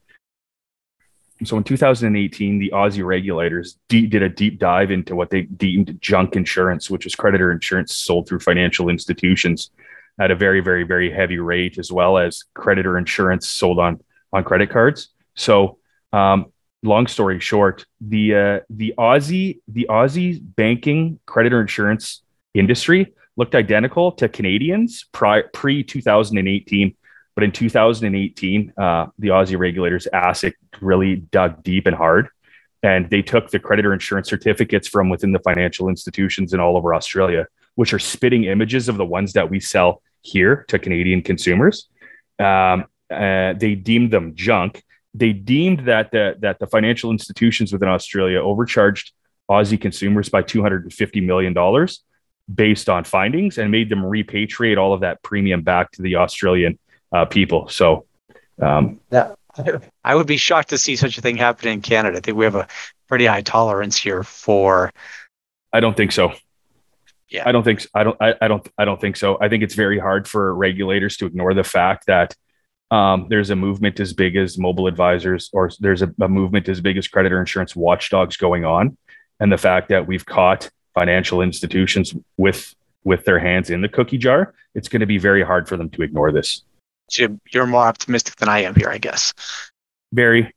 so 1.44 1.58
in 1.58 1.64
2018, 1.64 2.60
the 2.60 2.72
Aussie 2.74 3.06
regulators 3.06 3.78
de- 3.88 4.08
did 4.08 4.22
a 4.22 4.30
deep 4.30 4.60
dive 4.60 4.92
into 4.92 5.16
what 5.16 5.30
they 5.30 5.44
deemed 5.44 5.98
junk 6.02 6.36
insurance, 6.36 6.90
which 6.90 7.06
is 7.06 7.16
creditor 7.16 7.52
insurance 7.52 7.96
sold 7.96 8.28
through 8.28 8.40
financial 8.40 8.90
institutions 8.90 9.72
at 10.20 10.32
a 10.32 10.36
very, 10.36 10.60
very, 10.60 10.84
very 10.84 11.12
heavy 11.12 11.40
rate, 11.40 11.78
as 11.78 11.92
well 11.92 12.18
as 12.18 12.44
creditor 12.54 12.98
insurance 12.98 13.48
sold 13.48 13.80
on 13.80 14.02
on 14.32 14.44
credit 14.44 14.70
cards. 14.70 15.10
So, 15.36 15.80
um, 16.14 16.52
long 16.84 17.08
story 17.08 17.40
short, 17.40 17.86
the 18.02 18.36
uh, 18.36 18.60
the 18.70 18.94
Aussie 18.98 19.60
the 19.68 19.88
Aussie 19.90 20.40
banking 20.42 21.20
creditor 21.26 21.62
insurance 21.62 22.22
industry 22.54 23.14
looked 23.38 23.56
identical 23.56 24.12
to 24.14 24.28
Canadians 24.30 25.06
pri- 25.12 25.44
pre 25.54 25.84
2018. 25.84 26.96
But 27.36 27.44
in 27.46 27.52
2018, 27.54 28.74
uh, 28.78 29.06
the 29.18 29.30
Aussie 29.30 29.58
regulators, 29.58 30.08
ASIC, 30.14 30.54
really 30.82 31.18
dug 31.18 31.64
deep 31.64 31.88
and 31.88 31.96
hard. 31.96 32.28
And 32.84 33.10
they 33.10 33.22
took 33.22 33.50
the 33.50 33.60
creditor 33.60 33.94
insurance 33.94 34.28
certificates 34.28 34.90
from 34.90 35.10
within 35.10 35.32
the 35.32 35.40
financial 35.40 35.88
institutions 35.88 36.54
in 36.54 36.60
all 36.60 36.76
over 36.76 36.94
Australia, 36.94 37.48
which 37.76 37.94
are 37.94 38.00
spitting 38.00 38.44
images 38.44 38.90
of 38.90 38.98
the 38.98 39.06
ones 39.06 39.34
that 39.34 39.50
we 39.50 39.62
sell 39.62 40.02
here 40.22 40.66
to 40.68 40.80
Canadian 40.80 41.22
consumers. 41.22 41.88
Um, 42.40 42.86
uh, 43.10 43.54
they 43.54 43.76
deemed 43.76 44.12
them 44.12 44.36
junk. 44.36 44.84
They 45.14 45.34
deemed 45.34 45.86
that 45.86 46.12
the, 46.12 46.36
that 46.40 46.60
the 46.60 46.68
financial 46.68 47.12
institutions 47.12 47.74
within 47.74 47.90
Australia 47.90 48.42
overcharged 48.42 49.12
Aussie 49.50 49.80
consumers 49.80 50.30
by 50.30 50.44
$250 50.44 51.26
million 51.26 51.88
based 52.54 52.90
on 52.90 53.04
findings 53.04 53.58
and 53.58 53.72
made 53.72 53.90
them 53.90 54.02
repatriate 54.02 54.78
all 54.78 54.94
of 54.94 55.02
that 55.02 55.22
premium 55.24 55.62
back 55.62 55.92
to 55.92 56.02
the 56.02 56.16
Australian 56.16 56.78
uh, 57.12 57.26
people. 57.26 57.68
So, 57.68 58.06
um, 58.62 59.00
yeah, 59.12 59.34
I 60.04 60.16
would 60.16 60.28
be 60.28 60.38
shocked 60.38 60.70
to 60.70 60.78
see 60.78 60.96
such 60.96 61.18
a 61.18 61.22
thing 61.22 61.38
happen 61.38 61.70
in 61.70 61.82
Canada. 61.82 62.18
I 62.18 62.22
think 62.22 62.38
we 62.38 62.46
have 62.46 62.56
a 62.56 62.68
pretty 63.08 63.26
high 63.26 63.42
tolerance 63.42 63.98
here 63.98 64.24
for. 64.24 64.92
I 65.74 65.80
don't 65.80 65.98
think 65.98 66.12
so. 66.12 66.34
Yeah. 67.30 67.44
I 67.48 67.52
don't 67.52 67.64
think 67.64 67.86
I 67.94 68.04
don't 68.04 68.18
I, 68.20 68.34
I 68.42 68.48
don't 68.48 68.68
I 68.78 68.86
don't 68.86 69.00
think 69.00 69.16
so. 69.16 69.38
I 69.40 69.50
think 69.50 69.62
it's 69.62 69.76
very 69.76 70.00
hard 70.00 70.28
for 70.28 70.54
regulators 70.56 71.18
to 71.18 71.28
ignore 71.28 71.54
the 71.54 71.64
fact 71.64 72.08
that 72.08 72.36
um, 72.92 73.28
there's 73.30 73.50
a 73.50 73.56
movement 73.56 74.00
as 74.00 74.14
big 74.14 74.36
as 74.36 74.58
mobile 74.58 74.88
advisors, 74.88 75.50
or 75.54 75.70
there's 75.80 76.02
a, 76.02 76.14
a, 76.22 76.28
movement 76.28 76.68
as 76.70 76.82
big 76.82 76.98
as 76.98 77.08
creditor 77.08 77.40
insurance 77.40 77.76
watchdogs 77.76 78.36
going 78.36 78.66
on, 78.66 78.98
and 79.40 79.52
the 79.52 79.58
fact 79.58 79.90
that 79.90 80.08
we've 80.08 80.26
caught 80.26 80.70
financial 80.98 81.42
institutions 81.42 82.16
with 82.38 82.76
with 83.04 83.24
their 83.26 83.40
hands 83.40 83.70
in 83.70 83.82
the 83.82 83.90
cookie 83.90 84.18
jar, 84.18 84.54
it's 84.76 84.90
going 84.90 85.00
to 85.00 85.06
be 85.06 85.18
very 85.18 85.44
hard 85.44 85.68
for 85.70 85.78
them 85.78 85.90
to 85.92 86.02
ignore 86.02 86.32
this. 86.32 86.64
So 87.10 87.40
you're 87.52 87.68
more 87.68 87.84
optimistic 87.84 88.36
than 88.38 88.50
I 88.50 88.60
am 88.60 88.76
here, 88.76 88.90
I 88.90 88.98
guess. 88.98 89.34
Very, 90.12 90.54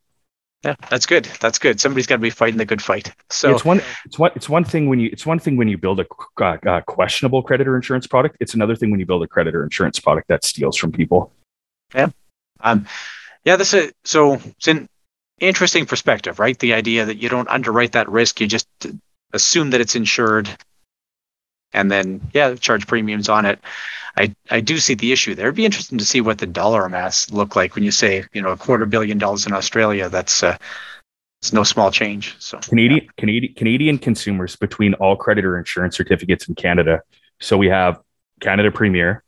yeah, 0.64 0.76
that's 0.90 1.06
good. 1.06 1.24
That's 1.40 1.58
good. 1.58 1.80
Somebody's 1.80 2.06
got 2.06 2.16
to 2.16 2.22
be 2.22 2.30
fighting 2.30 2.56
the 2.56 2.64
good 2.64 2.80
fight. 2.80 3.12
So 3.30 3.52
it's 3.52 3.64
one. 3.64 3.82
It's 4.04 4.18
one. 4.18 4.30
It's 4.36 4.48
one 4.48 4.64
thing 4.64 4.88
when 4.88 5.00
you. 5.00 5.10
It's 5.12 5.26
one 5.26 5.38
thing 5.38 5.56
when 5.56 5.68
you 5.68 5.76
build 5.76 6.00
a, 6.00 6.06
a, 6.40 6.82
questionable 6.82 7.42
creditor 7.42 7.74
insurance 7.74 8.06
product. 8.06 8.36
It's 8.40 8.54
another 8.54 8.76
thing 8.76 8.90
when 8.90 9.00
you 9.00 9.06
build 9.06 9.22
a 9.22 9.26
creditor 9.26 9.64
insurance 9.64 9.98
product 9.98 10.28
that 10.28 10.44
steals 10.44 10.76
from 10.76 10.92
people. 10.92 11.32
Yeah. 11.94 12.10
Um. 12.62 12.86
Yeah. 13.44 13.56
This 13.56 13.74
is 13.74 13.92
so. 14.04 14.34
It's 14.34 14.68
an 14.68 14.88
interesting 15.40 15.86
perspective, 15.86 16.38
right? 16.38 16.58
The 16.58 16.74
idea 16.74 17.04
that 17.04 17.16
you 17.16 17.28
don't 17.28 17.48
underwrite 17.48 17.92
that 17.92 18.08
risk. 18.08 18.40
You 18.40 18.46
just 18.46 18.68
assume 19.32 19.70
that 19.70 19.80
it's 19.80 19.96
insured, 19.96 20.48
and 21.72 21.90
then 21.90 22.20
yeah, 22.32 22.54
charge 22.54 22.86
premiums 22.86 23.28
on 23.28 23.44
it. 23.46 23.58
I, 24.16 24.34
I 24.50 24.60
do 24.60 24.78
see 24.78 24.94
the 24.94 25.12
issue 25.12 25.34
there. 25.34 25.46
It'd 25.46 25.56
be 25.56 25.64
interesting 25.64 25.98
to 25.98 26.04
see 26.04 26.20
what 26.20 26.38
the 26.38 26.46
dollar 26.46 26.84
amounts 26.84 27.30
look 27.30 27.56
like 27.56 27.74
when 27.74 27.84
you 27.84 27.90
say, 27.90 28.24
you 28.32 28.42
know, 28.42 28.50
a 28.50 28.56
quarter 28.56 28.84
billion 28.84 29.18
dollars 29.18 29.46
in 29.46 29.52
Australia. 29.52 30.08
That's 30.08 30.42
uh, 30.42 30.58
it's 31.40 31.52
no 31.52 31.64
small 31.64 31.90
change. 31.90 32.36
So 32.38 32.58
Canadian 32.58 33.04
yeah. 33.04 33.10
Canadian 33.16 33.54
Canadian 33.54 33.98
consumers 33.98 34.56
between 34.56 34.94
all 34.94 35.16
creditor 35.16 35.58
insurance 35.58 35.96
certificates 35.96 36.46
in 36.48 36.54
Canada. 36.54 37.02
So 37.40 37.56
we 37.56 37.68
have 37.68 38.00
Canada 38.40 38.70
Premier, 38.70 39.24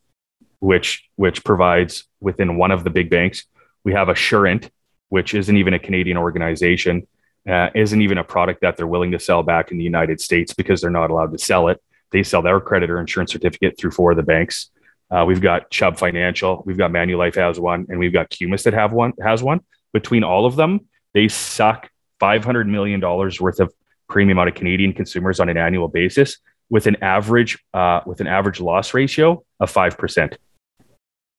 which 0.64 1.09
which 1.16 1.44
provides 1.44 2.05
within 2.20 2.57
one 2.57 2.70
of 2.70 2.85
the 2.85 2.90
big 2.90 3.11
banks. 3.11 3.44
We 3.85 3.92
have 3.92 4.09
Assurant, 4.09 4.70
which 5.11 5.35
isn't 5.35 5.57
even 5.57 5.74
a 5.74 5.79
Canadian 5.79 6.16
organization, 6.16 7.07
uh, 7.46 7.68
isn't 7.74 8.00
even 8.00 8.18
a 8.18 8.24
product 8.24 8.62
that 8.62 8.77
they're 8.77 8.87
willing 8.87 9.12
to 9.12 9.18
sell 9.18 9.42
back 9.42 9.70
in 9.70 9.77
the 9.77 9.85
United 9.85 10.20
States 10.20 10.55
because 10.55 10.81
they're 10.81 10.98
not 11.03 11.11
allowed 11.11 11.33
to 11.33 11.38
sell 11.38 11.68
it. 11.68 11.83
They 12.12 12.22
sell 12.22 12.40
their 12.40 12.61
creditor 12.61 12.98
insurance 12.98 13.33
certificate 13.33 13.77
through 13.77 13.90
four 13.90 14.12
of 14.12 14.16
the 14.16 14.22
banks. 14.22 14.70
Uh, 15.11 15.24
we've 15.27 15.42
got 15.42 15.70
Chubb 15.70 15.98
Financial, 15.98 16.62
we've 16.64 16.79
got 16.79 16.90
Manulife 16.90 17.34
has 17.34 17.61
one, 17.61 17.86
and 17.91 17.99
we've 17.99 18.12
got 18.12 18.30
Cumis 18.30 18.62
that 18.62 18.72
have 18.72 18.93
one 18.93 19.12
has 19.22 19.43
one. 19.43 19.61
Between 19.93 20.24
all 20.24 20.47
of 20.47 20.57
them, 20.57 20.88
they 21.12 21.28
suck 21.28 21.91
five 22.18 22.43
hundred 22.43 22.66
million 22.68 23.01
dollars 23.01 23.38
worth 23.38 23.61
of 23.61 23.72
premium 24.09 24.38
out 24.38 24.49
of 24.49 24.55
Canadian 24.55 24.95
consumers 24.95 25.41
on 25.41 25.49
an 25.51 25.59
annual 25.59 25.88
basis, 25.88 26.38
with 26.70 26.86
an 26.86 26.97
average 27.03 27.59
uh, 27.74 28.01
with 28.07 28.20
an 28.22 28.26
average 28.26 28.61
loss 28.61 28.95
ratio 28.95 29.45
of 29.61 29.70
five 29.70 29.99
percent, 29.99 30.38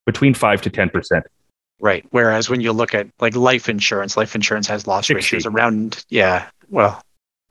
between 0.05 0.33
five 0.33 0.61
to 0.63 0.69
ten 0.69 0.89
percent. 0.89 1.25
Right. 1.79 2.05
Whereas 2.11 2.49
when 2.49 2.61
you 2.61 2.71
look 2.71 2.93
at 2.93 3.07
like 3.19 3.35
life 3.35 3.67
insurance, 3.67 4.15
life 4.15 4.33
insurance 4.33 4.67
has 4.67 4.87
loss 4.87 5.07
60. 5.07 5.15
ratios 5.15 5.45
around 5.45 6.05
yeah. 6.09 6.49
Well, 6.69 7.01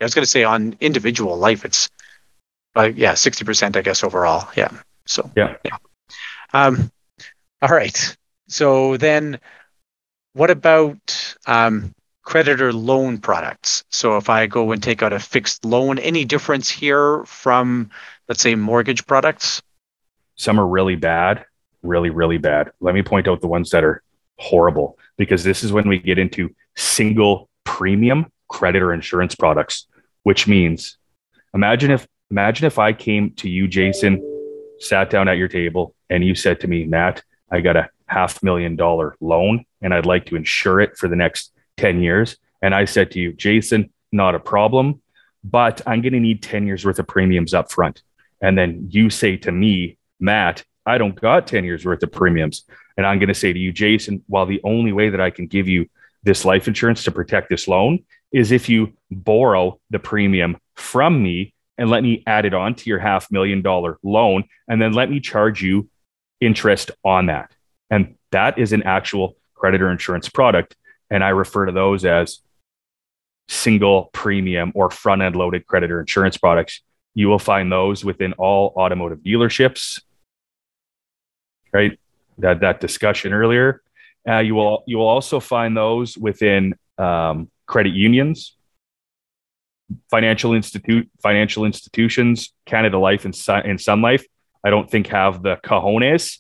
I 0.01 0.05
was 0.05 0.15
going 0.15 0.25
to 0.25 0.31
say 0.31 0.45
on 0.45 0.77
individual 0.81 1.37
life, 1.37 1.65
it's 1.65 1.91
uh, 2.77 2.91
yeah, 2.95 3.13
60%, 3.13 3.77
I 3.77 3.83
guess, 3.83 4.03
overall. 4.03 4.49
Yeah. 4.57 4.71
So, 5.07 5.31
yeah. 5.37 5.57
yeah. 5.65 5.77
Um, 6.53 6.91
all 7.63 7.69
right. 7.69 8.17
So 8.49 8.97
then 8.97 9.39
what 10.33 10.51
about 10.51 11.37
um, 11.47 11.95
creditor 12.23 12.73
loan 12.73 13.19
products? 13.19 13.85
So 13.91 14.17
if 14.17 14.29
I 14.29 14.47
go 14.47 14.73
and 14.73 14.83
take 14.83 15.03
out 15.03 15.13
a 15.13 15.21
fixed 15.21 15.65
loan, 15.65 15.99
any 15.99 16.25
difference 16.25 16.69
here 16.69 17.25
from, 17.25 17.91
let's 18.29 18.43
say, 18.43 18.55
mortgage 18.55 19.07
products? 19.07 19.63
Some 20.37 20.59
are 20.59 20.67
really 20.67 20.97
bad, 20.97 21.45
really, 21.85 22.11
really 22.11 22.39
bad. 22.39 22.73
Let 22.81 22.95
me 22.95 23.03
point 23.03 23.29
out 23.29 23.41
the 23.41 23.47
ones 23.47 23.71
that 23.71 23.85
are 23.85 24.03
horrible 24.39 24.99
because 25.17 25.45
this 25.45 25.63
is 25.63 25.73
when 25.73 25.89
we 25.89 25.99
get 25.99 26.19
into 26.19 26.55
single 26.77 27.49
premium 27.65 28.27
creditor 28.49 28.93
insurance 28.93 29.35
products, 29.35 29.87
which 30.23 30.47
means 30.49 30.99
imagine 31.55 31.91
if 31.91 32.07
imagine 32.31 32.67
if 32.67 32.79
I 32.79 32.93
came 32.93 33.31
to 33.37 33.49
you, 33.49 33.69
Jason, 33.69 34.23
sat 34.81 35.11
down 35.11 35.29
at 35.29 35.37
your 35.37 35.49
table, 35.49 35.95
and 36.11 36.25
you 36.25 36.35
said 36.35 36.61
to 36.61 36.69
me, 36.69 36.85
Matt, 36.85 37.23
I 37.51 37.61
got 37.61 37.77
a 37.77 37.89
half 38.07 38.43
million 38.43 38.77
dollar 38.77 39.17
loan 39.21 39.65
and 39.81 39.95
I'd 39.95 40.07
like 40.07 40.27
to 40.27 40.37
insure 40.37 40.81
it 40.81 40.97
for 40.97 41.09
the 41.09 41.17
next 41.17 41.53
10 41.77 42.01
years. 42.01 42.37
And 42.63 42.75
I 42.75 42.85
said 42.85 43.11
to 43.13 43.21
you, 43.21 43.33
Jason, 43.33 43.91
not 44.13 44.35
a 44.35 44.41
problem, 44.41 45.03
but 45.43 45.81
I'm 45.87 46.01
going 46.01 46.13
to 46.13 46.21
need 46.21 46.43
10 46.43 46.67
years 46.67 46.85
worth 46.85 46.99
of 46.99 47.07
premiums 47.07 47.55
up 47.55 47.71
front. 47.71 48.03
And 48.41 48.57
then 48.57 48.89
you 48.91 49.11
say 49.11 49.37
to 49.39 49.53
me, 49.53 49.99
Matt, 50.21 50.65
I 50.87 50.99
don't 50.99 51.19
got 51.19 51.47
10 51.47 51.65
years 51.65 51.85
worth 51.85 52.03
of 52.03 52.13
premiums. 52.13 52.65
And 52.97 53.07
I'm 53.07 53.19
going 53.19 53.29
to 53.29 53.35
say 53.35 53.53
to 53.53 53.59
you, 53.59 53.73
Jason, 53.73 54.23
while 54.27 54.47
the 54.47 54.61
only 54.65 54.93
way 54.93 55.09
that 55.11 55.21
I 55.21 55.31
can 55.31 55.47
give 55.47 55.69
you 55.69 55.89
this 56.23 56.45
life 56.45 56.69
insurance 56.69 57.05
to 57.05 57.11
protect 57.11 57.49
this 57.49 57.69
loan 57.69 58.05
is 58.33 58.53
if 58.53 58.69
you 58.69 58.93
borrow 59.11 59.81
the 59.91 59.99
premium 59.99 60.57
from 60.75 61.23
me 61.23 61.55
and 61.79 61.91
let 61.91 62.03
me 62.03 62.23
add 62.27 62.45
it 62.45 62.55
on 62.55 62.75
to 62.75 62.91
your 62.91 62.99
half 62.99 63.31
million 63.31 63.63
dollar 63.63 63.99
loan 64.03 64.45
and 64.69 64.81
then 64.81 64.93
let 64.93 65.11
me 65.11 65.21
charge 65.21 65.63
you 65.63 65.89
interest 66.41 66.91
on 67.05 67.27
that. 67.27 67.53
And 67.91 68.17
that 68.33 68.59
is 68.59 68.73
an 68.73 68.83
actual 68.83 69.37
creditor 69.55 69.91
insurance 69.91 70.29
product. 70.29 70.77
And 71.11 71.23
I 71.23 71.31
refer 71.31 71.67
to 71.67 71.73
those 71.73 72.05
as 72.05 72.41
single 73.49 74.11
premium 74.13 74.73
or 74.75 74.91
front 74.91 75.23
end 75.23 75.37
loaded 75.37 75.67
creditor 75.67 76.01
insurance 76.01 76.37
products. 76.37 76.81
You 77.15 77.29
will 77.29 77.39
find 77.39 77.71
those 77.71 78.05
within 78.05 78.33
all 78.35 78.73
automotive 78.77 79.21
dealerships. 79.21 80.01
Right? 81.75 81.99
That 82.39 82.61
that 82.61 82.81
discussion 82.81 83.33
earlier. 83.33 83.83
Uh, 84.27 84.39
you 84.39 84.55
will 84.55 84.85
you 84.87 84.99
will 84.99 85.09
also 85.09 85.41
find 85.41 85.77
those 85.77 86.17
within 86.17 86.75
um, 86.97 87.51
credit 87.67 87.93
unions, 87.93 88.57
financial 90.11 90.55
institute 90.55 91.11
financial 91.23 91.65
institutions, 91.65 92.53
Canada 92.65 92.99
Life 92.99 93.25
and 93.25 93.35
Sun, 93.35 93.63
and 93.67 93.81
Sun 93.81 94.01
Life. 94.01 94.25
I 94.65 94.71
don't 94.71 94.91
think 94.91 95.09
have 95.09 95.43
the 95.43 95.57
cojones 95.57 96.39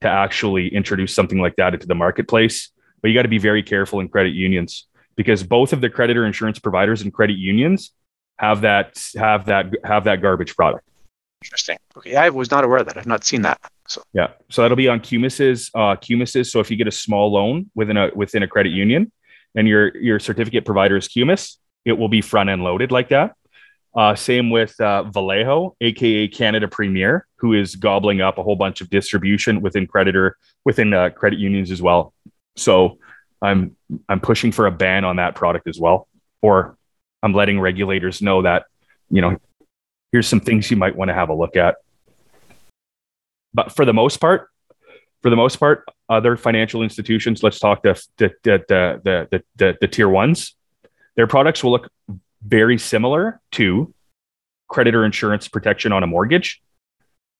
to 0.00 0.08
actually 0.08 0.74
introduce 0.74 1.14
something 1.14 1.40
like 1.40 1.56
that 1.56 1.74
into 1.74 1.86
the 1.86 1.94
marketplace. 1.94 2.70
But 3.02 3.08
you 3.08 3.14
got 3.14 3.22
to 3.22 3.28
be 3.28 3.38
very 3.38 3.62
careful 3.62 4.00
in 4.00 4.08
credit 4.08 4.32
unions 4.32 4.86
because 5.16 5.42
both 5.42 5.72
of 5.72 5.80
the 5.80 5.90
creditor 5.90 6.24
insurance 6.24 6.58
providers 6.58 7.02
and 7.02 7.12
credit 7.12 7.36
unions 7.36 7.92
have 8.38 8.62
that 8.62 8.98
have 9.16 9.46
that 9.46 9.66
have 9.84 10.04
that 10.04 10.22
garbage 10.22 10.56
product. 10.56 10.88
Interesting. 11.42 11.76
Okay, 11.96 12.16
I 12.16 12.30
was 12.30 12.50
not 12.50 12.64
aware 12.64 12.78
of 12.78 12.86
that. 12.86 12.96
I've 12.96 13.06
not 13.06 13.24
seen 13.24 13.42
that. 13.42 13.58
So 13.88 14.02
yeah, 14.12 14.28
so 14.50 14.62
that'll 14.62 14.76
be 14.76 14.88
on 14.88 15.00
Cumis's 15.00 15.70
uh, 15.74 15.96
Cumis's. 15.96 16.50
So 16.50 16.60
if 16.60 16.70
you 16.70 16.76
get 16.76 16.88
a 16.88 16.92
small 16.92 17.32
loan 17.32 17.70
within 17.74 17.96
a 17.96 18.10
within 18.14 18.42
a 18.42 18.48
credit 18.48 18.70
union, 18.70 19.12
and 19.54 19.68
your 19.68 19.96
your 19.96 20.18
certificate 20.18 20.64
provider 20.64 20.96
is 20.96 21.08
Cumis, 21.08 21.56
it 21.84 21.92
will 21.92 22.08
be 22.08 22.20
front 22.20 22.50
end 22.50 22.62
loaded 22.62 22.90
like 22.90 23.10
that. 23.10 23.34
Uh, 23.96 24.14
same 24.14 24.50
with 24.50 24.78
uh, 24.80 25.04
Valeyo, 25.04 25.74
aka 25.80 26.28
Canada 26.28 26.68
Premier, 26.68 27.26
who 27.36 27.54
is 27.54 27.76
gobbling 27.76 28.20
up 28.20 28.36
a 28.38 28.42
whole 28.42 28.56
bunch 28.56 28.80
of 28.80 28.90
distribution 28.90 29.62
within 29.62 29.86
creditor 29.86 30.36
within 30.64 30.92
uh, 30.92 31.10
credit 31.10 31.38
unions 31.38 31.70
as 31.70 31.80
well. 31.80 32.12
So 32.56 32.98
I'm 33.40 33.76
I'm 34.08 34.20
pushing 34.20 34.52
for 34.52 34.66
a 34.66 34.70
ban 34.70 35.04
on 35.04 35.16
that 35.16 35.34
product 35.34 35.68
as 35.68 35.78
well, 35.78 36.08
or 36.42 36.76
I'm 37.22 37.32
letting 37.32 37.60
regulators 37.60 38.20
know 38.20 38.42
that 38.42 38.66
you 39.10 39.22
know 39.22 39.38
here's 40.12 40.28
some 40.28 40.40
things 40.40 40.70
you 40.70 40.76
might 40.76 40.96
want 40.96 41.08
to 41.08 41.14
have 41.14 41.28
a 41.28 41.34
look 41.34 41.56
at. 41.56 41.76
But 43.54 43.72
for 43.72 43.84
the 43.84 43.94
most 43.94 44.18
part, 44.18 44.50
for 45.22 45.30
the 45.30 45.36
most 45.36 45.56
part, 45.56 45.84
other 46.08 46.36
financial 46.36 46.82
institutions, 46.82 47.42
let's 47.42 47.58
talk 47.58 47.82
the 47.82 48.00
the 48.18 48.32
the 48.42 48.64
the 48.68 49.28
the, 49.30 49.42
the, 49.56 49.76
the 49.80 49.88
tier 49.88 50.08
ones. 50.08 50.54
Their 51.16 51.26
products 51.26 51.64
will 51.64 51.72
look 51.72 51.90
very 52.46 52.78
similar 52.78 53.40
to 53.52 53.92
creditor 54.68 55.04
insurance 55.04 55.48
protection 55.48 55.92
on 55.92 56.02
a 56.02 56.06
mortgage, 56.06 56.62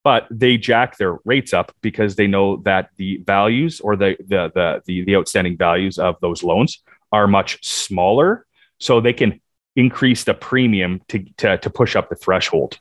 but 0.02 0.26
they 0.30 0.56
jack 0.56 0.96
their 0.96 1.16
rates 1.24 1.52
up 1.52 1.72
because 1.82 2.16
they 2.16 2.26
know 2.26 2.56
that 2.58 2.90
the 2.96 3.18
values 3.26 3.80
or 3.80 3.96
the 3.96 4.16
the 4.20 4.50
the 4.54 4.82
the, 4.86 5.04
the 5.04 5.16
outstanding 5.16 5.56
values 5.56 5.98
of 5.98 6.16
those 6.20 6.42
loans 6.42 6.82
are 7.12 7.26
much 7.26 7.64
smaller, 7.64 8.46
so 8.78 9.00
they 9.00 9.12
can 9.12 9.40
increase 9.76 10.24
the 10.24 10.34
premium 10.34 11.00
to 11.08 11.24
to, 11.36 11.58
to 11.58 11.70
push 11.70 11.94
up 11.94 12.08
the 12.08 12.16
threshold. 12.16 12.78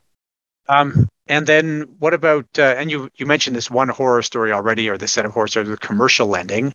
Um, 0.67 1.07
and 1.27 1.45
then 1.45 1.81
what 1.99 2.13
about? 2.13 2.47
Uh, 2.57 2.75
and 2.77 2.89
you 2.89 3.09
you 3.15 3.25
mentioned 3.25 3.55
this 3.55 3.69
one 3.69 3.89
horror 3.89 4.21
story 4.21 4.51
already, 4.51 4.89
or 4.89 4.97
the 4.97 5.07
set 5.07 5.25
of 5.25 5.31
horror 5.31 5.47
stories 5.47 5.69
with 5.69 5.79
commercial 5.79 6.27
lending. 6.27 6.73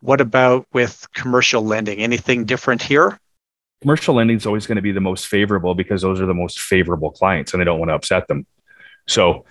What 0.00 0.20
about 0.20 0.66
with 0.72 1.06
commercial 1.14 1.62
lending? 1.62 2.00
Anything 2.00 2.44
different 2.44 2.82
here? 2.82 3.18
commercial 3.80 4.14
lending 4.14 4.36
is 4.36 4.46
always 4.46 4.66
going 4.66 4.76
to 4.76 4.82
be 4.82 4.92
the 4.92 5.00
most 5.00 5.26
favorable 5.26 5.74
because 5.74 6.02
those 6.02 6.20
are 6.20 6.26
the 6.26 6.34
most 6.34 6.60
favorable 6.60 7.10
clients 7.10 7.52
and 7.52 7.60
they 7.60 7.64
don't 7.64 7.78
want 7.78 7.88
to 7.88 7.94
upset 7.94 8.28
them. 8.28 8.46
So 9.08 9.44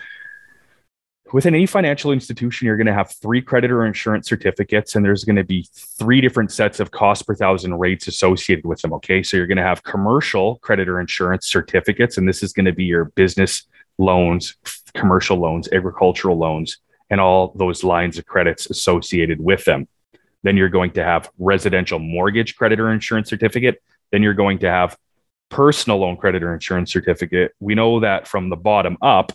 within 1.33 1.55
any 1.55 1.65
financial 1.65 2.11
institution, 2.11 2.65
you're 2.65 2.77
going 2.77 2.87
to 2.87 2.93
have 2.93 3.11
three 3.21 3.41
creditor 3.41 3.85
insurance 3.85 4.27
certificates, 4.27 4.95
and 4.95 5.03
there's 5.05 5.23
going 5.23 5.35
to 5.35 5.43
be 5.43 5.67
three 5.73 6.21
different 6.21 6.51
sets 6.51 6.79
of 6.79 6.91
cost 6.91 7.27
per 7.27 7.35
thousand 7.35 7.77
rates 7.79 8.07
associated 8.07 8.65
with 8.65 8.81
them. 8.81 8.93
Okay. 8.93 9.23
So 9.23 9.37
you're 9.37 9.47
going 9.47 9.57
to 9.57 9.63
have 9.63 9.83
commercial 9.83 10.57
creditor 10.57 10.99
insurance 10.99 11.47
certificates, 11.47 12.17
and 12.17 12.27
this 12.27 12.43
is 12.43 12.53
going 12.53 12.65
to 12.65 12.73
be 12.73 12.85
your 12.85 13.05
business 13.05 13.67
loans, 13.97 14.55
commercial 14.93 15.37
loans, 15.37 15.67
agricultural 15.71 16.37
loans, 16.37 16.77
and 17.09 17.19
all 17.19 17.53
those 17.55 17.83
lines 17.83 18.17
of 18.17 18.25
credits 18.25 18.69
associated 18.69 19.39
with 19.39 19.65
them. 19.65 19.87
Then 20.43 20.55
you're 20.55 20.69
going 20.69 20.91
to 20.91 21.03
have 21.03 21.29
residential 21.37 21.99
mortgage 21.99 22.55
creditor 22.55 22.91
insurance 22.91 23.29
certificate. 23.29 23.81
Then 24.11 24.23
you're 24.23 24.33
going 24.33 24.59
to 24.59 24.69
have 24.69 24.97
personal 25.49 25.99
loan 25.99 26.15
creditor 26.15 26.53
insurance 26.53 26.93
certificate. 26.93 27.51
We 27.59 27.75
know 27.75 27.99
that 27.99 28.27
from 28.27 28.49
the 28.49 28.55
bottom 28.55 28.97
up, 29.01 29.33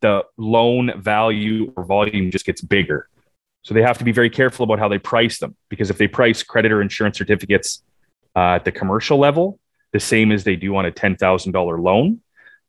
the 0.00 0.24
loan 0.36 1.00
value 1.00 1.72
or 1.76 1.84
volume 1.84 2.30
just 2.30 2.46
gets 2.46 2.60
bigger. 2.60 3.08
So 3.62 3.74
they 3.74 3.82
have 3.82 3.98
to 3.98 4.04
be 4.04 4.12
very 4.12 4.30
careful 4.30 4.64
about 4.64 4.78
how 4.78 4.88
they 4.88 4.98
price 4.98 5.38
them 5.38 5.56
because 5.68 5.90
if 5.90 5.98
they 5.98 6.08
price 6.08 6.42
creditor 6.42 6.80
insurance 6.80 7.18
certificates 7.18 7.82
uh, 8.36 8.56
at 8.56 8.64
the 8.64 8.72
commercial 8.72 9.18
level, 9.18 9.58
the 9.92 10.00
same 10.00 10.32
as 10.32 10.44
they 10.44 10.56
do 10.56 10.76
on 10.76 10.86
a 10.86 10.92
$10,000 10.92 11.82
loan, 11.82 12.20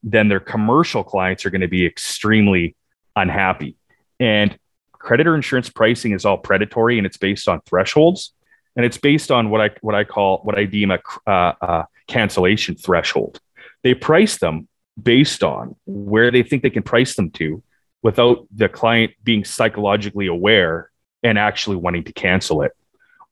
then 0.03 0.27
their 0.29 0.39
commercial 0.39 1.03
clients 1.03 1.45
are 1.45 1.49
going 1.49 1.61
to 1.61 1.67
be 1.67 1.85
extremely 1.85 2.75
unhappy. 3.15 3.75
And 4.19 4.57
creditor 4.93 5.35
insurance 5.35 5.69
pricing 5.69 6.11
is 6.11 6.25
all 6.25 6.37
predatory 6.37 6.97
and 6.97 7.05
it's 7.05 7.17
based 7.17 7.47
on 7.47 7.61
thresholds 7.61 8.33
and 8.75 8.85
it's 8.85 8.97
based 8.97 9.29
on 9.29 9.49
what 9.49 9.59
I 9.59 9.71
what 9.81 9.93
I 9.93 10.05
call 10.05 10.39
what 10.43 10.57
I 10.57 10.63
deem 10.63 10.91
a 10.91 10.99
uh, 11.27 11.53
uh, 11.61 11.83
cancellation 12.07 12.75
threshold. 12.75 13.41
They 13.83 13.93
price 13.93 14.37
them 14.37 14.68
based 15.01 15.43
on 15.43 15.75
where 15.85 16.31
they 16.31 16.43
think 16.43 16.63
they 16.63 16.69
can 16.69 16.83
price 16.83 17.15
them 17.15 17.31
to, 17.31 17.63
without 18.01 18.47
the 18.55 18.69
client 18.69 19.13
being 19.23 19.43
psychologically 19.43 20.27
aware 20.27 20.89
and 21.23 21.37
actually 21.37 21.75
wanting 21.75 22.03
to 22.05 22.13
cancel 22.13 22.61
it, 22.61 22.71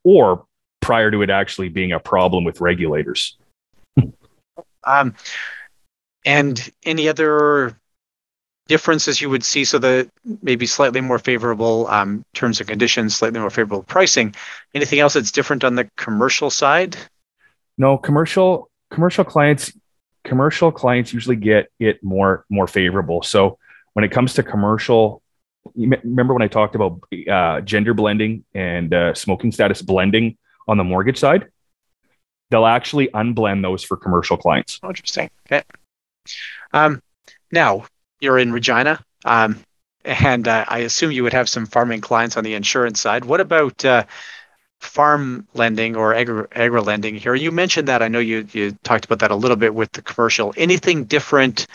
or 0.04 0.46
prior 0.82 1.12
to 1.12 1.22
it 1.22 1.30
actually 1.30 1.70
being 1.70 1.92
a 1.92 2.00
problem 2.00 2.44
with 2.44 2.62
regulators. 2.62 3.38
um, 4.84 5.16
and 6.26 6.72
any 6.84 7.08
other 7.08 7.78
differences 8.68 9.22
you 9.22 9.30
would 9.30 9.44
see? 9.44 9.64
So 9.64 9.80
the 9.80 10.10
maybe 10.42 10.66
slightly 10.66 11.02
more 11.02 11.20
favorable 11.20 11.88
um, 11.88 12.24
terms 12.34 12.60
and 12.60 12.68
conditions 12.70 13.16
slightly 13.16 13.40
more 13.40 13.50
favorable 13.50 13.84
pricing. 13.84 14.36
Anything 14.74 15.00
else 15.00 15.14
that's 15.14 15.32
different 15.32 15.64
on 15.64 15.76
the 15.76 15.90
commercial 15.96 16.50
side? 16.50 16.98
No 17.78 17.98
commercial 17.98 18.70
commercial 18.92 19.24
clients 19.24 19.72
commercial 20.28 20.72
clients 20.72 21.14
usually 21.14 21.36
get 21.36 21.72
it 21.80 22.04
more 22.04 22.46
more 22.50 22.68
favorable. 22.68 23.24
So 23.24 23.58
when 23.94 24.04
it 24.06 24.12
comes 24.12 24.34
to 24.36 24.44
commercial 24.44 25.22
remember 25.76 26.34
when 26.34 26.42
i 26.42 26.48
talked 26.48 26.76
about 26.76 27.02
uh, 27.30 27.60
gender 27.62 27.94
blending 27.94 28.46
and 28.54 28.94
uh, 28.94 29.14
smoking 29.14 29.52
status 29.52 29.82
blending 29.82 30.38
on 30.68 30.78
the 30.78 30.84
mortgage 30.84 31.18
side? 31.18 31.48
They'll 32.50 32.66
actually 32.66 33.08
unblend 33.10 33.62
those 33.62 33.84
for 33.84 33.98
commercial 33.98 34.38
clients. 34.38 34.80
Interesting. 34.82 35.30
Okay. 35.48 35.64
Um, 36.72 37.02
now 37.52 37.86
you're 38.22 38.38
in 38.38 38.54
Regina, 38.54 39.04
um, 39.26 39.60
and 40.06 40.48
uh, 40.48 40.64
I 40.68 40.80
assume 40.80 41.12
you 41.12 41.24
would 41.24 41.34
have 41.34 41.50
some 41.50 41.66
farming 41.66 42.00
clients 42.00 42.38
on 42.38 42.46
the 42.46 42.54
insurance 42.54 43.02
side. 43.02 43.26
What 43.26 43.42
about 43.42 43.84
uh, 43.84 44.06
farm 44.80 45.48
lending 45.54 45.96
or 45.96 46.14
agri, 46.14 46.46
agri 46.54 46.82
lending 46.82 47.16
here? 47.16 47.36
You 47.36 47.52
mentioned 47.52 47.88
that. 47.88 48.02
I 48.02 48.08
know 48.08 48.20
you 48.20 48.48
you 48.52 48.72
talked 48.84 49.06
about 49.06 49.20
that 49.20 49.32
a 49.32 49.36
little 49.36 49.58
bit 49.58 49.74
with 49.74 49.92
the 49.92 50.02
commercial. 50.02 50.54
Anything 50.58 51.06
different 51.06 51.68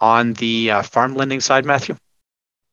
on 0.00 0.34
the 0.34 0.70
uh, 0.70 0.82
farm 0.82 1.14
lending 1.14 1.40
side, 1.40 1.64
Matthew? 1.64 1.96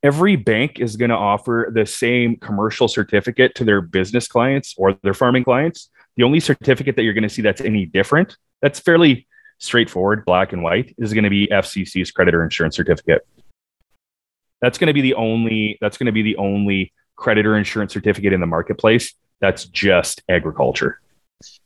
Every 0.03 0.35
bank 0.35 0.79
is 0.79 0.95
going 0.95 1.09
to 1.09 1.15
offer 1.15 1.71
the 1.73 1.85
same 1.85 2.37
commercial 2.37 2.87
certificate 2.87 3.55
to 3.55 3.65
their 3.65 3.81
business 3.81 4.27
clients 4.27 4.75
or 4.77 4.93
their 5.03 5.13
farming 5.13 5.43
clients. 5.43 5.89
The 6.15 6.23
only 6.23 6.39
certificate 6.39 6.95
that 6.95 7.03
you're 7.03 7.13
going 7.13 7.23
to 7.23 7.29
see 7.29 7.41
that's 7.41 7.61
any 7.61 7.85
different, 7.85 8.37
that's 8.61 8.79
fairly 8.79 9.27
straightforward, 9.59 10.23
black 10.25 10.53
and 10.53 10.63
white, 10.63 10.95
is 10.97 11.13
going 11.13 11.23
to 11.23 11.29
be 11.29 11.47
FCC's 11.47 12.11
creditor 12.11 12.43
insurance 12.43 12.75
certificate. 12.75 13.27
That's 14.61 14.77
going 14.77 14.87
to 14.87 14.93
be 14.93 15.01
the 15.01 15.15
only. 15.15 15.77
That's 15.81 15.97
going 15.97 16.07
to 16.07 16.11
be 16.11 16.23
the 16.23 16.37
only 16.37 16.93
creditor 17.15 17.57
insurance 17.57 17.93
certificate 17.93 18.33
in 18.33 18.39
the 18.39 18.47
marketplace. 18.47 19.13
That's 19.39 19.65
just 19.65 20.23
agriculture. 20.29 20.99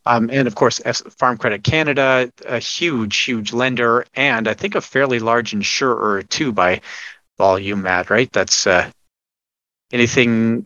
Um, 0.06 0.30
and 0.32 0.48
of 0.48 0.56
course, 0.56 0.80
Farm 1.18 1.38
Credit 1.38 1.64
Canada, 1.64 2.32
a 2.46 2.60
huge, 2.60 3.18
huge 3.18 3.54
lender, 3.54 4.06
and 4.16 4.48
I 4.48 4.54
think 4.54 4.76
a 4.76 4.82
fairly 4.82 5.20
large 5.20 5.54
insurer 5.54 6.24
too 6.24 6.52
by 6.52 6.82
volume, 7.38 7.84
Matt. 7.84 8.10
Right? 8.10 8.32
That's 8.32 8.68
uh, 8.68 8.90
anything. 9.92 10.66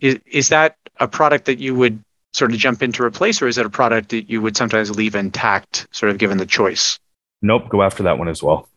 Is 0.00 0.18
is 0.26 0.48
that 0.50 0.76
a 0.98 1.08
product 1.08 1.46
that 1.46 1.58
you 1.58 1.74
would 1.74 2.02
sort 2.32 2.52
of 2.52 2.58
jump 2.58 2.82
in 2.82 2.92
to 2.92 3.02
replace, 3.02 3.42
or 3.42 3.48
is 3.48 3.58
it 3.58 3.66
a 3.66 3.70
product 3.70 4.10
that 4.10 4.30
you 4.30 4.40
would 4.40 4.56
sometimes 4.56 4.94
leave 4.94 5.14
intact, 5.14 5.86
sort 5.90 6.10
of 6.10 6.18
given 6.18 6.38
the 6.38 6.46
choice? 6.46 6.98
Nope, 7.42 7.68
go 7.68 7.82
after 7.82 8.04
that 8.04 8.18
one 8.18 8.28
as 8.28 8.42
well. 8.42 8.68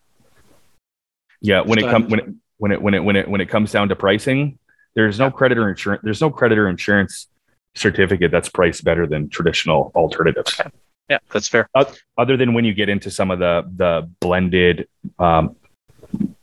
Yeah, 1.42 1.62
when 1.62 1.80
it 1.80 1.90
comes 1.90 2.10
when 2.10 2.20
it 2.20 2.26
when 2.58 2.72
it 2.72 2.82
when 2.82 2.94
it 2.94 3.04
when 3.04 3.16
it 3.16 3.30
when 3.30 3.42
it 3.42 3.50
comes 3.50 3.72
down 3.72 3.90
to 3.90 3.96
pricing, 3.96 4.60
there's 4.96 5.20
no 5.20 5.32
creditor 5.32 5.70
insurance. 5.70 6.02
There's 6.04 6.22
no 6.22 6.30
creditor 6.30 6.68
insurance 6.68 7.28
certificate 7.76 8.32
that's 8.32 8.50
priced 8.50 8.84
better 8.84 9.08
than 9.08 9.30
traditional 9.30 9.92
alternatives. 9.96 10.60
Okay. 10.60 10.70
Yeah, 11.10 11.20
that's 11.32 11.48
fair. 11.48 11.70
Other 12.18 12.38
than 12.38 12.54
when 12.54 12.64
you 12.64 12.74
get 12.74 12.88
into 12.88 13.12
some 13.12 13.32
of 13.32 13.40
the 13.40 13.70
the 13.76 14.10
blended, 14.22 14.88
um, 15.20 15.58
you 16.20 16.36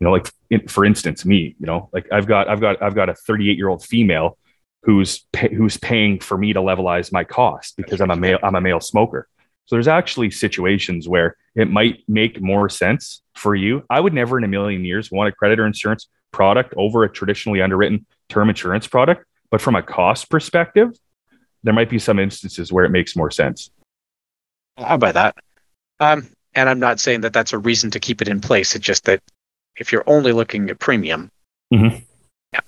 know, 0.00 0.12
like 0.12 0.30
in, 0.48 0.66
for 0.66 0.84
instance, 0.84 1.26
me, 1.26 1.54
you 1.58 1.66
know, 1.66 1.90
like 1.92 2.06
I've 2.10 2.26
got 2.26 2.48
I've 2.48 2.60
got 2.60 2.82
I've 2.82 2.94
got 2.94 3.10
a 3.10 3.14
38 3.14 3.58
year 3.58 3.68
old 3.68 3.84
female 3.84 4.38
who's 4.82 5.26
pay, 5.32 5.54
who's 5.54 5.76
paying 5.76 6.20
for 6.20 6.38
me 6.38 6.52
to 6.52 6.60
levelize 6.60 7.12
my 7.12 7.24
cost 7.24 7.76
because 7.76 8.00
I'm 8.00 8.10
a 8.10 8.16
male 8.16 8.38
I'm 8.42 8.54
a 8.54 8.60
male 8.60 8.80
smoker. 8.80 9.28
So 9.66 9.76
there's 9.76 9.88
actually 9.88 10.30
situations 10.30 11.08
where 11.08 11.36
it 11.54 11.70
might 11.70 12.02
make 12.06 12.40
more 12.40 12.68
sense 12.68 13.22
for 13.34 13.54
you. 13.54 13.84
I 13.88 14.00
would 14.00 14.12
never 14.12 14.38
in 14.38 14.44
a 14.44 14.48
million 14.48 14.84
years 14.84 15.10
want 15.10 15.28
a 15.28 15.32
creditor 15.32 15.66
insurance 15.66 16.08
product 16.32 16.74
over 16.76 17.04
a 17.04 17.10
traditionally 17.10 17.62
underwritten 17.62 18.06
term 18.28 18.48
insurance 18.48 18.86
product. 18.86 19.24
But 19.54 19.60
from 19.60 19.76
a 19.76 19.82
cost 19.84 20.30
perspective, 20.30 20.98
there 21.62 21.72
might 21.72 21.88
be 21.88 22.00
some 22.00 22.18
instances 22.18 22.72
where 22.72 22.84
it 22.84 22.90
makes 22.90 23.14
more 23.14 23.30
sense. 23.30 23.70
How 24.76 24.96
about 24.96 25.14
that? 25.14 25.36
Um, 26.00 26.26
and 26.56 26.68
I'm 26.68 26.80
not 26.80 26.98
saying 26.98 27.20
that 27.20 27.32
that's 27.32 27.52
a 27.52 27.58
reason 27.58 27.92
to 27.92 28.00
keep 28.00 28.20
it 28.20 28.26
in 28.26 28.40
place. 28.40 28.74
It's 28.74 28.84
just 28.84 29.04
that 29.04 29.22
if 29.76 29.92
you're 29.92 30.02
only 30.08 30.32
looking 30.32 30.70
at 30.70 30.80
premium, 30.80 31.30
mm-hmm. 31.72 31.98
yeah. 32.52 32.60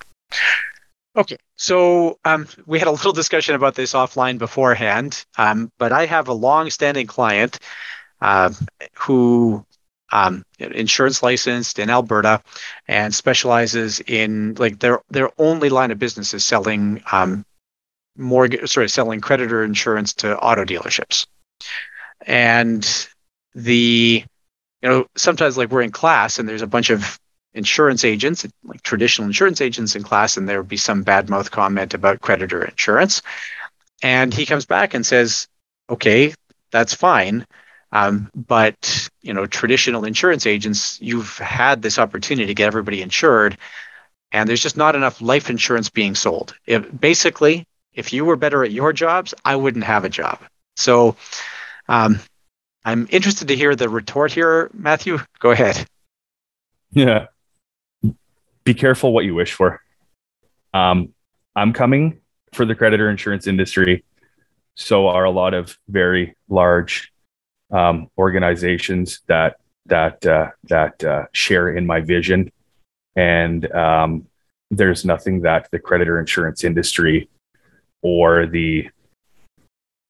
Okay, 1.16 1.38
so 1.56 2.20
um, 2.24 2.46
we 2.66 2.78
had 2.78 2.86
a 2.86 2.92
little 2.92 3.12
discussion 3.12 3.56
about 3.56 3.74
this 3.74 3.92
offline 3.92 4.38
beforehand, 4.38 5.24
um, 5.38 5.72
but 5.78 5.90
I 5.90 6.06
have 6.06 6.28
a 6.28 6.34
long-standing 6.34 7.08
client 7.08 7.58
uh, 8.20 8.52
who 8.94 9.65
um, 10.12 10.44
insurance 10.58 11.22
licensed 11.22 11.78
in 11.78 11.90
Alberta 11.90 12.42
and 12.86 13.14
specializes 13.14 14.00
in 14.00 14.54
like 14.54 14.78
their 14.78 15.00
their 15.10 15.30
only 15.38 15.68
line 15.68 15.90
of 15.90 15.98
business 15.98 16.34
is 16.34 16.44
selling 16.44 17.02
um, 17.10 17.44
mortgage, 18.16 18.70
sorry, 18.70 18.88
selling 18.88 19.20
creditor 19.20 19.64
insurance 19.64 20.14
to 20.14 20.38
auto 20.38 20.64
dealerships, 20.64 21.26
and 22.26 23.08
the 23.54 24.24
you 24.82 24.88
know 24.88 25.06
sometimes 25.16 25.56
like 25.56 25.70
we're 25.70 25.82
in 25.82 25.92
class 25.92 26.38
and 26.38 26.48
there's 26.48 26.62
a 26.62 26.66
bunch 26.66 26.90
of 26.90 27.18
insurance 27.56 28.04
agents, 28.04 28.46
like 28.64 28.82
traditional 28.82 29.26
insurance 29.26 29.60
agents 29.60 29.96
in 29.96 30.02
class, 30.02 30.36
and 30.36 30.48
there 30.48 30.58
would 30.58 30.68
be 30.68 30.76
some 30.76 31.02
bad 31.02 31.28
mouth 31.28 31.50
comment 31.50 31.94
about 31.94 32.20
creditor 32.20 32.62
insurance. 32.62 33.22
And 34.02 34.32
he 34.32 34.44
comes 34.44 34.66
back 34.66 34.92
and 34.92 35.04
says, 35.04 35.48
okay, 35.88 36.34
that's 36.70 36.94
fine. 36.94 37.46
Um, 37.92 38.30
but 38.34 39.08
you 39.22 39.32
know, 39.32 39.46
traditional 39.46 40.04
insurance 40.04 40.46
agents, 40.46 40.98
you've 41.00 41.38
had 41.38 41.82
this 41.82 41.98
opportunity 41.98 42.46
to 42.46 42.54
get 42.54 42.66
everybody 42.66 43.02
insured, 43.02 43.56
and 44.32 44.48
there's 44.48 44.62
just 44.62 44.76
not 44.76 44.94
enough 44.94 45.20
life 45.20 45.50
insurance 45.50 45.88
being 45.88 46.14
sold. 46.14 46.54
If, 46.66 46.86
basically, 46.98 47.66
if 47.94 48.12
you 48.12 48.24
were 48.24 48.36
better 48.36 48.64
at 48.64 48.72
your 48.72 48.92
jobs, 48.92 49.34
I 49.44 49.56
wouldn't 49.56 49.84
have 49.84 50.04
a 50.04 50.08
job. 50.08 50.40
So, 50.76 51.16
um, 51.88 52.20
I'm 52.84 53.08
interested 53.10 53.48
to 53.48 53.56
hear 53.56 53.74
the 53.74 53.88
retort 53.88 54.32
here, 54.32 54.70
Matthew. 54.72 55.18
Go 55.38 55.50
ahead. 55.50 55.86
Yeah 56.90 57.26
be 58.66 58.74
careful 58.74 59.14
what 59.14 59.24
you 59.24 59.34
wish 59.34 59.54
for. 59.54 59.80
Um, 60.74 61.14
I'm 61.54 61.72
coming 61.72 62.20
for 62.52 62.66
the 62.66 62.74
creditor 62.74 63.08
insurance 63.08 63.46
industry. 63.46 64.04
So 64.74 65.06
are 65.06 65.24
a 65.24 65.30
lot 65.30 65.54
of 65.54 65.78
very 65.88 66.36
large 66.50 67.10
um, 67.70 68.08
organizations 68.18 69.20
that 69.26 69.56
that 69.86 70.24
uh, 70.26 70.50
that 70.64 71.02
uh, 71.04 71.26
share 71.32 71.76
in 71.76 71.86
my 71.86 72.00
vision, 72.00 72.50
and 73.14 73.70
um, 73.72 74.26
there's 74.70 75.04
nothing 75.04 75.42
that 75.42 75.68
the 75.70 75.78
creditor 75.78 76.18
insurance 76.18 76.64
industry 76.64 77.28
or 78.02 78.46
the 78.46 78.88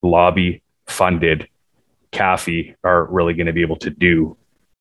lobby 0.02 0.62
funded 0.86 1.48
CAFII 2.12 2.74
are 2.84 3.04
really 3.04 3.34
going 3.34 3.46
to 3.46 3.52
be 3.52 3.62
able 3.62 3.76
to 3.76 3.90
do 3.90 4.36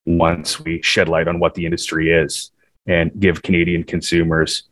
once 0.06 0.60
we 0.60 0.82
shed 0.82 1.10
light 1.10 1.28
on 1.28 1.40
what 1.40 1.54
the 1.56 1.66
industry 1.66 2.12
is 2.12 2.52
and 2.88 3.12
give 3.20 3.42
Canadian 3.42 3.84
consumers 3.84 4.64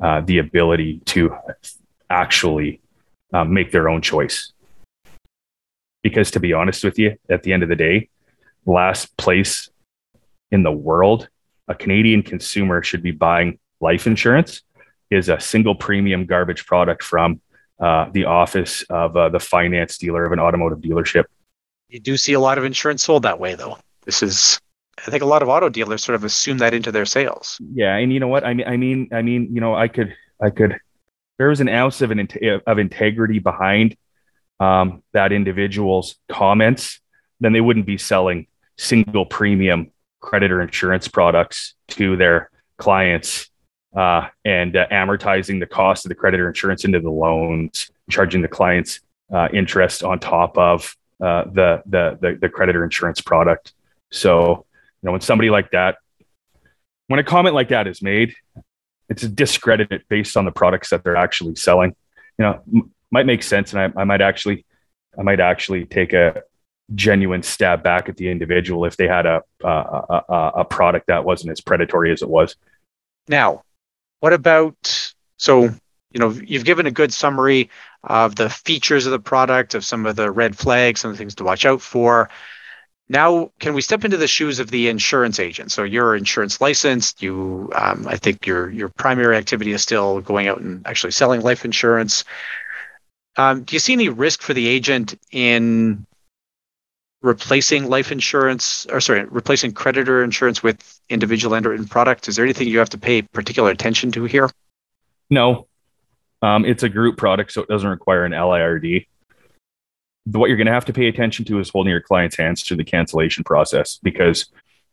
uh, 0.00 0.20
the 0.20 0.38
ability 0.38 1.00
to 1.06 1.34
actually 2.10 2.80
uh, 3.32 3.44
make 3.44 3.72
their 3.72 3.88
own 3.88 4.02
choice. 4.02 4.51
Because 6.02 6.30
to 6.32 6.40
be 6.40 6.52
honest 6.52 6.84
with 6.84 6.98
you, 6.98 7.16
at 7.30 7.42
the 7.42 7.52
end 7.52 7.62
of 7.62 7.68
the 7.68 7.76
day, 7.76 8.08
last 8.66 9.16
place 9.16 9.68
in 10.50 10.62
the 10.62 10.72
world 10.72 11.28
a 11.68 11.74
Canadian 11.74 12.22
consumer 12.22 12.82
should 12.82 13.02
be 13.02 13.12
buying 13.12 13.58
life 13.80 14.06
insurance 14.06 14.62
is 15.10 15.28
a 15.28 15.40
single 15.40 15.74
premium 15.74 16.26
garbage 16.26 16.66
product 16.66 17.02
from 17.02 17.40
uh, 17.80 18.08
the 18.12 18.24
office 18.24 18.82
of 18.90 19.16
uh, 19.16 19.28
the 19.28 19.40
finance 19.40 19.98
dealer 19.98 20.24
of 20.24 20.32
an 20.32 20.38
automotive 20.38 20.78
dealership. 20.80 21.24
You 21.88 22.00
do 22.00 22.16
see 22.16 22.32
a 22.32 22.40
lot 22.40 22.58
of 22.58 22.64
insurance 22.64 23.02
sold 23.02 23.24
that 23.24 23.38
way, 23.38 23.54
though. 23.54 23.78
This 24.04 24.22
is 24.22 24.60
I 25.06 25.10
think 25.10 25.22
a 25.22 25.26
lot 25.26 25.42
of 25.42 25.48
auto 25.48 25.68
dealers 25.68 26.04
sort 26.04 26.16
of 26.16 26.24
assume 26.24 26.58
that 26.58 26.74
into 26.74 26.92
their 26.92 27.06
sales. 27.06 27.58
Yeah, 27.72 27.96
and 27.96 28.12
you 28.12 28.20
know 28.20 28.28
what? 28.28 28.44
I 28.44 28.54
mean, 28.54 28.66
I 28.66 28.76
mean, 28.76 29.08
I 29.12 29.22
mean, 29.22 29.48
you 29.52 29.60
know, 29.60 29.74
I 29.74 29.88
could, 29.88 30.14
I 30.40 30.50
could. 30.50 30.78
There 31.38 31.48
was 31.48 31.60
an 31.60 31.68
ounce 31.68 32.02
of 32.02 32.10
an 32.10 32.28
of 32.66 32.78
integrity 32.78 33.38
behind 33.38 33.96
um, 34.62 35.02
that 35.12 35.32
individual's 35.32 36.14
comments, 36.28 37.00
then 37.40 37.52
they 37.52 37.60
wouldn't 37.60 37.84
be 37.84 37.98
selling 37.98 38.46
single 38.78 39.26
premium 39.26 39.90
creditor 40.20 40.62
insurance 40.62 41.08
products 41.08 41.74
to 41.88 42.16
their 42.16 42.48
clients 42.76 43.50
uh, 43.96 44.28
and 44.44 44.76
uh, 44.76 44.86
amortizing 44.88 45.58
the 45.58 45.66
cost 45.66 46.04
of 46.04 46.10
the 46.10 46.14
creditor 46.14 46.46
insurance 46.46 46.84
into 46.84 47.00
the 47.00 47.10
loans, 47.10 47.90
charging 48.08 48.40
the 48.40 48.48
clients 48.48 49.00
uh, 49.34 49.48
interest 49.52 50.04
on 50.04 50.20
top 50.20 50.56
of 50.56 50.96
uh, 51.20 51.44
the, 51.44 51.82
the 51.86 52.18
the 52.20 52.38
the 52.42 52.48
creditor 52.48 52.84
insurance 52.84 53.20
product. 53.20 53.72
So 54.12 54.64
you 55.02 55.06
know, 55.06 55.12
when 55.12 55.20
somebody 55.20 55.50
like 55.50 55.72
that, 55.72 55.96
when 57.08 57.18
a 57.18 57.24
comment 57.24 57.54
like 57.54 57.70
that 57.70 57.88
is 57.88 58.00
made, 58.00 58.34
it's 59.08 59.22
discredited 59.22 60.04
based 60.08 60.36
on 60.36 60.44
the 60.44 60.52
products 60.52 60.90
that 60.90 61.02
they're 61.02 61.16
actually 61.16 61.56
selling. 61.56 61.96
You 62.38 62.44
know, 62.44 62.90
might 63.12 63.26
make 63.26 63.42
sense, 63.42 63.72
and 63.72 63.80
I, 63.80 64.00
I 64.00 64.04
might 64.04 64.20
actually, 64.20 64.64
I 65.16 65.22
might 65.22 65.40
actually 65.40 65.84
take 65.86 66.12
a 66.12 66.42
genuine 66.94 67.42
stab 67.42 67.82
back 67.82 68.08
at 68.08 68.16
the 68.16 68.28
individual 68.28 68.84
if 68.84 68.96
they 68.96 69.06
had 69.06 69.26
a, 69.26 69.42
a, 69.62 69.68
a, 69.68 70.52
a 70.56 70.64
product 70.64 71.06
that 71.06 71.24
wasn't 71.24 71.52
as 71.52 71.60
predatory 71.60 72.12
as 72.12 72.22
it 72.22 72.28
was. 72.28 72.56
Now, 73.28 73.62
what 74.20 74.32
about 74.32 75.12
so 75.36 75.62
you 75.62 76.20
know 76.20 76.30
you've 76.30 76.64
given 76.64 76.86
a 76.86 76.90
good 76.90 77.12
summary 77.12 77.70
of 78.04 78.34
the 78.36 78.50
features 78.50 79.06
of 79.06 79.12
the 79.12 79.18
product, 79.18 79.74
of 79.74 79.84
some 79.84 80.06
of 80.06 80.16
the 80.16 80.30
red 80.30 80.56
flags, 80.56 81.00
some 81.00 81.10
of 81.10 81.16
the 81.16 81.18
things 81.18 81.34
to 81.36 81.44
watch 81.44 81.64
out 81.64 81.80
for. 81.80 82.28
Now, 83.08 83.50
can 83.58 83.74
we 83.74 83.82
step 83.82 84.04
into 84.04 84.16
the 84.16 84.26
shoes 84.26 84.58
of 84.58 84.70
the 84.70 84.88
insurance 84.88 85.38
agent? 85.38 85.70
So 85.70 85.82
you're 85.82 86.16
insurance 86.16 86.60
licensed. 86.60 87.22
You, 87.22 87.70
um, 87.74 88.06
I 88.08 88.16
think 88.16 88.46
your 88.46 88.70
your 88.70 88.88
primary 88.88 89.36
activity 89.36 89.72
is 89.72 89.82
still 89.82 90.20
going 90.20 90.48
out 90.48 90.60
and 90.60 90.86
actually 90.86 91.12
selling 91.12 91.42
life 91.42 91.64
insurance. 91.64 92.24
Um, 93.36 93.62
do 93.64 93.74
you 93.74 93.80
see 93.80 93.92
any 93.92 94.08
risk 94.08 94.42
for 94.42 94.54
the 94.54 94.66
agent 94.68 95.18
in 95.30 96.06
replacing 97.22 97.88
life 97.88 98.12
insurance, 98.12 98.86
or 98.90 99.00
sorry, 99.00 99.24
replacing 99.24 99.72
creditor 99.72 100.22
insurance 100.22 100.62
with 100.62 101.00
individual 101.08 101.54
underwritten 101.54 101.86
product? 101.86 102.28
Is 102.28 102.36
there 102.36 102.44
anything 102.44 102.68
you 102.68 102.78
have 102.78 102.90
to 102.90 102.98
pay 102.98 103.22
particular 103.22 103.70
attention 103.70 104.12
to 104.12 104.24
here? 104.24 104.50
No, 105.30 105.66
um, 106.42 106.64
it's 106.64 106.82
a 106.82 106.88
group 106.88 107.16
product, 107.16 107.52
so 107.52 107.62
it 107.62 107.68
doesn't 107.68 107.88
require 107.88 108.24
an 108.24 108.32
LIRD 108.32 109.06
what 110.26 110.48
you're 110.48 110.56
going 110.56 110.66
to 110.66 110.72
have 110.72 110.84
to 110.84 110.92
pay 110.92 111.08
attention 111.08 111.44
to 111.46 111.58
is 111.58 111.70
holding 111.70 111.90
your 111.90 112.00
client's 112.00 112.36
hands 112.36 112.62
through 112.62 112.76
the 112.76 112.84
cancellation 112.84 113.44
process 113.44 113.98
because 114.02 114.46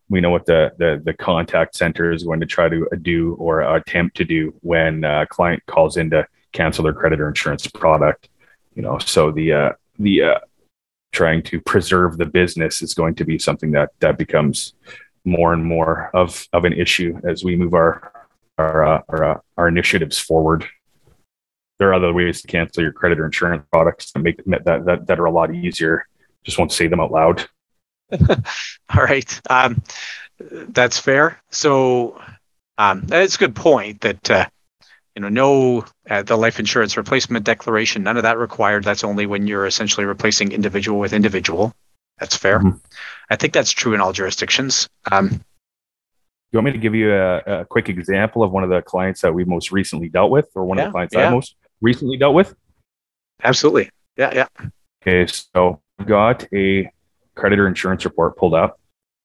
we 0.09 0.21
know 0.21 0.31
what 0.31 0.45
the, 0.45 0.71
the, 0.77 1.01
the 1.03 1.13
contact 1.13 1.75
center 1.75 2.11
is 2.11 2.23
going 2.23 2.39
to 2.39 2.45
try 2.45 2.67
to 2.67 2.87
do 3.01 3.35
or 3.35 3.61
attempt 3.61 4.17
to 4.17 4.25
do 4.25 4.53
when 4.61 5.03
a 5.03 5.27
client 5.27 5.63
calls 5.67 5.97
in 5.97 6.09
to 6.09 6.25
cancel 6.53 6.83
their 6.83 6.93
creditor 6.93 7.27
insurance 7.27 7.67
product. 7.67 8.29
You 8.75 8.81
know, 8.81 8.97
so 8.99 9.31
the 9.31 9.53
uh, 9.53 9.71
the 9.97 10.23
uh, 10.23 10.39
trying 11.11 11.43
to 11.43 11.59
preserve 11.61 12.17
the 12.17 12.25
business 12.25 12.81
is 12.81 12.93
going 12.93 13.15
to 13.15 13.25
be 13.25 13.39
something 13.39 13.71
that 13.71 13.89
that 13.99 14.17
becomes 14.17 14.73
more 15.25 15.53
and 15.53 15.65
more 15.65 16.09
of 16.13 16.47
of 16.53 16.65
an 16.65 16.73
issue 16.73 17.19
as 17.23 17.43
we 17.43 17.55
move 17.55 17.73
our 17.73 18.27
our 18.57 18.83
uh, 18.83 19.01
our, 19.09 19.23
uh, 19.23 19.39
our 19.57 19.67
initiatives 19.67 20.17
forward. 20.17 20.65
there 21.79 21.89
are 21.89 21.93
other 21.93 22.13
ways 22.13 22.41
to 22.41 22.47
cancel 22.47 22.83
your 22.83 22.91
creditor 22.91 23.25
insurance 23.25 23.65
products 23.71 24.11
that 24.11 24.19
make 24.19 24.43
that 24.45 24.65
that, 24.65 25.07
that 25.07 25.19
are 25.19 25.25
a 25.25 25.31
lot 25.31 25.53
easier. 25.53 26.07
Just 26.43 26.57
won't 26.57 26.71
say 26.71 26.87
them 26.87 26.99
out 26.99 27.11
loud. 27.11 27.47
All 28.95 29.03
right, 29.03 29.41
um, 29.49 29.81
that's 30.39 30.99
fair. 30.99 31.41
So 31.51 32.21
um, 32.77 33.01
that's 33.01 33.35
a 33.35 33.39
good 33.39 33.55
point. 33.55 34.01
That 34.01 34.29
uh, 34.29 34.47
you 35.19 35.23
know, 35.23 35.27
no 35.29 35.85
uh, 36.09 36.23
the 36.23 36.37
life 36.37 36.59
insurance 36.59 36.95
replacement 36.95 37.43
declaration, 37.43 38.03
none 38.03 38.15
of 38.15 38.23
that 38.23 38.37
required. 38.37 38.85
That's 38.85 39.03
only 39.03 39.25
when 39.25 39.47
you're 39.47 39.65
essentially 39.65 40.05
replacing 40.05 40.53
individual 40.53 40.97
with 40.97 41.11
individual. 41.11 41.73
That's 42.19 42.37
fair. 42.37 42.59
Mm-hmm. 42.59 42.77
I 43.29 43.35
think 43.35 43.51
that's 43.51 43.71
true 43.71 43.93
in 43.93 43.99
all 43.99 44.13
jurisdictions. 44.13 44.87
Um, 45.11 45.41
you 46.51 46.57
want 46.57 46.67
me 46.67 46.71
to 46.71 46.77
give 46.77 46.95
you 46.95 47.13
a, 47.13 47.37
a, 47.39 47.65
quick 47.65 47.89
example 47.89 48.43
of 48.43 48.51
one 48.51 48.63
of 48.63 48.69
the 48.69 48.81
clients 48.81 49.19
that 49.21 49.33
we 49.33 49.43
most 49.43 49.73
recently 49.73 50.07
dealt 50.07 50.31
with, 50.31 50.47
or 50.55 50.63
one 50.63 50.77
yeah, 50.77 50.85
of 50.85 50.87
the 50.87 50.91
clients 50.93 51.13
yeah. 51.13 51.27
I 51.27 51.31
most 51.31 51.57
recently 51.81 52.15
dealt 52.15 52.33
with? 52.33 52.55
Absolutely. 53.43 53.89
Yeah, 54.15 54.33
yeah. 54.33 54.69
Okay, 55.01 55.29
so 55.29 55.81
got 56.05 56.47
a 56.53 56.89
creditor 57.35 57.67
insurance 57.67 58.05
report 58.05 58.37
pulled 58.37 58.53
up. 58.53 58.79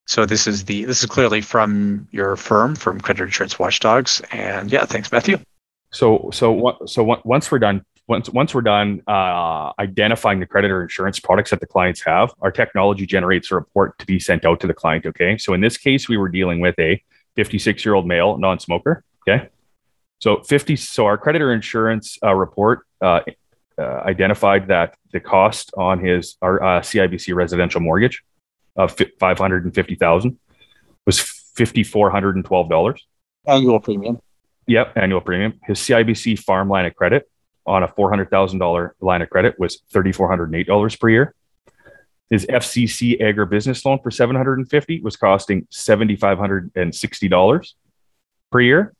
So 0.06 0.26
this 0.26 0.48
is 0.48 0.64
the 0.64 0.86
this 0.86 1.04
is 1.04 1.06
clearly 1.08 1.40
from 1.40 2.08
your 2.10 2.34
firm, 2.34 2.74
from 2.74 3.00
Creditor 3.00 3.26
Insurance 3.26 3.60
Watchdogs, 3.60 4.20
and 4.32 4.72
yeah, 4.72 4.86
thanks, 4.86 5.12
Matthew. 5.12 5.38
So 5.94 6.28
so 6.32 6.76
so 6.86 7.20
once 7.24 7.52
we're 7.52 7.60
done 7.60 7.84
once 8.08 8.28
once 8.28 8.52
we're 8.52 8.62
done 8.62 9.00
uh, 9.06 9.72
identifying 9.78 10.40
the 10.40 10.46
creditor 10.46 10.82
insurance 10.82 11.20
products 11.20 11.50
that 11.50 11.60
the 11.60 11.66
clients 11.66 12.02
have, 12.02 12.34
our 12.42 12.50
technology 12.50 13.06
generates 13.06 13.52
a 13.52 13.54
report 13.54 13.96
to 14.00 14.06
be 14.06 14.18
sent 14.18 14.44
out 14.44 14.58
to 14.60 14.66
the 14.66 14.74
client. 14.74 15.06
Okay, 15.06 15.38
so 15.38 15.54
in 15.54 15.60
this 15.60 15.76
case, 15.76 16.08
we 16.08 16.16
were 16.16 16.28
dealing 16.28 16.58
with 16.58 16.76
a 16.80 17.00
56 17.36 17.84
year 17.84 17.94
old 17.94 18.08
male 18.08 18.36
non-smoker. 18.38 19.04
Okay, 19.26 19.48
so 20.18 20.42
50. 20.42 20.74
So 20.74 21.06
our 21.06 21.16
creditor 21.16 21.52
insurance 21.52 22.18
uh, 22.22 22.34
report 22.34 22.80
uh, 23.00 23.20
uh 23.78 23.82
identified 24.04 24.66
that 24.68 24.96
the 25.12 25.20
cost 25.20 25.72
on 25.76 26.04
his 26.04 26.36
our 26.42 26.60
uh, 26.60 26.80
CIBC 26.80 27.36
residential 27.36 27.80
mortgage 27.80 28.24
of 28.74 28.96
550,000 29.20 30.38
was 31.06 31.18
$5,412 31.20 32.98
annual 33.46 33.78
premium. 33.78 34.18
Yep, 34.66 34.96
annual 34.96 35.20
premium. 35.20 35.60
His 35.64 35.78
CIBC 35.80 36.38
farm 36.38 36.68
line 36.68 36.86
of 36.86 36.94
credit 36.94 37.28
on 37.66 37.82
a 37.82 37.88
$400,000 37.88 38.90
line 39.00 39.22
of 39.22 39.30
credit 39.30 39.58
was 39.58 39.80
$3,408 39.92 41.00
per 41.00 41.08
year. 41.08 41.34
His 42.30 42.46
FCC 42.46 43.20
agribusiness 43.20 43.84
loan 43.84 43.98
for 44.02 44.10
750 44.10 45.02
was 45.02 45.16
costing 45.16 45.66
$7,560 45.66 47.74
per 48.50 48.60
year. 48.60 48.94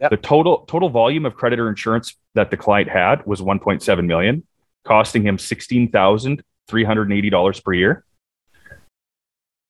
Yep. 0.00 0.10
The 0.10 0.16
total 0.16 0.64
total 0.66 0.88
volume 0.90 1.24
of 1.24 1.36
creditor 1.36 1.68
insurance 1.68 2.16
that 2.34 2.50
the 2.50 2.56
client 2.56 2.90
had 2.90 3.24
was 3.26 3.40
1.7 3.40 4.06
million, 4.06 4.42
costing 4.84 5.24
him 5.24 5.36
$16,380 5.36 7.64
per 7.64 7.72
year. 7.72 8.04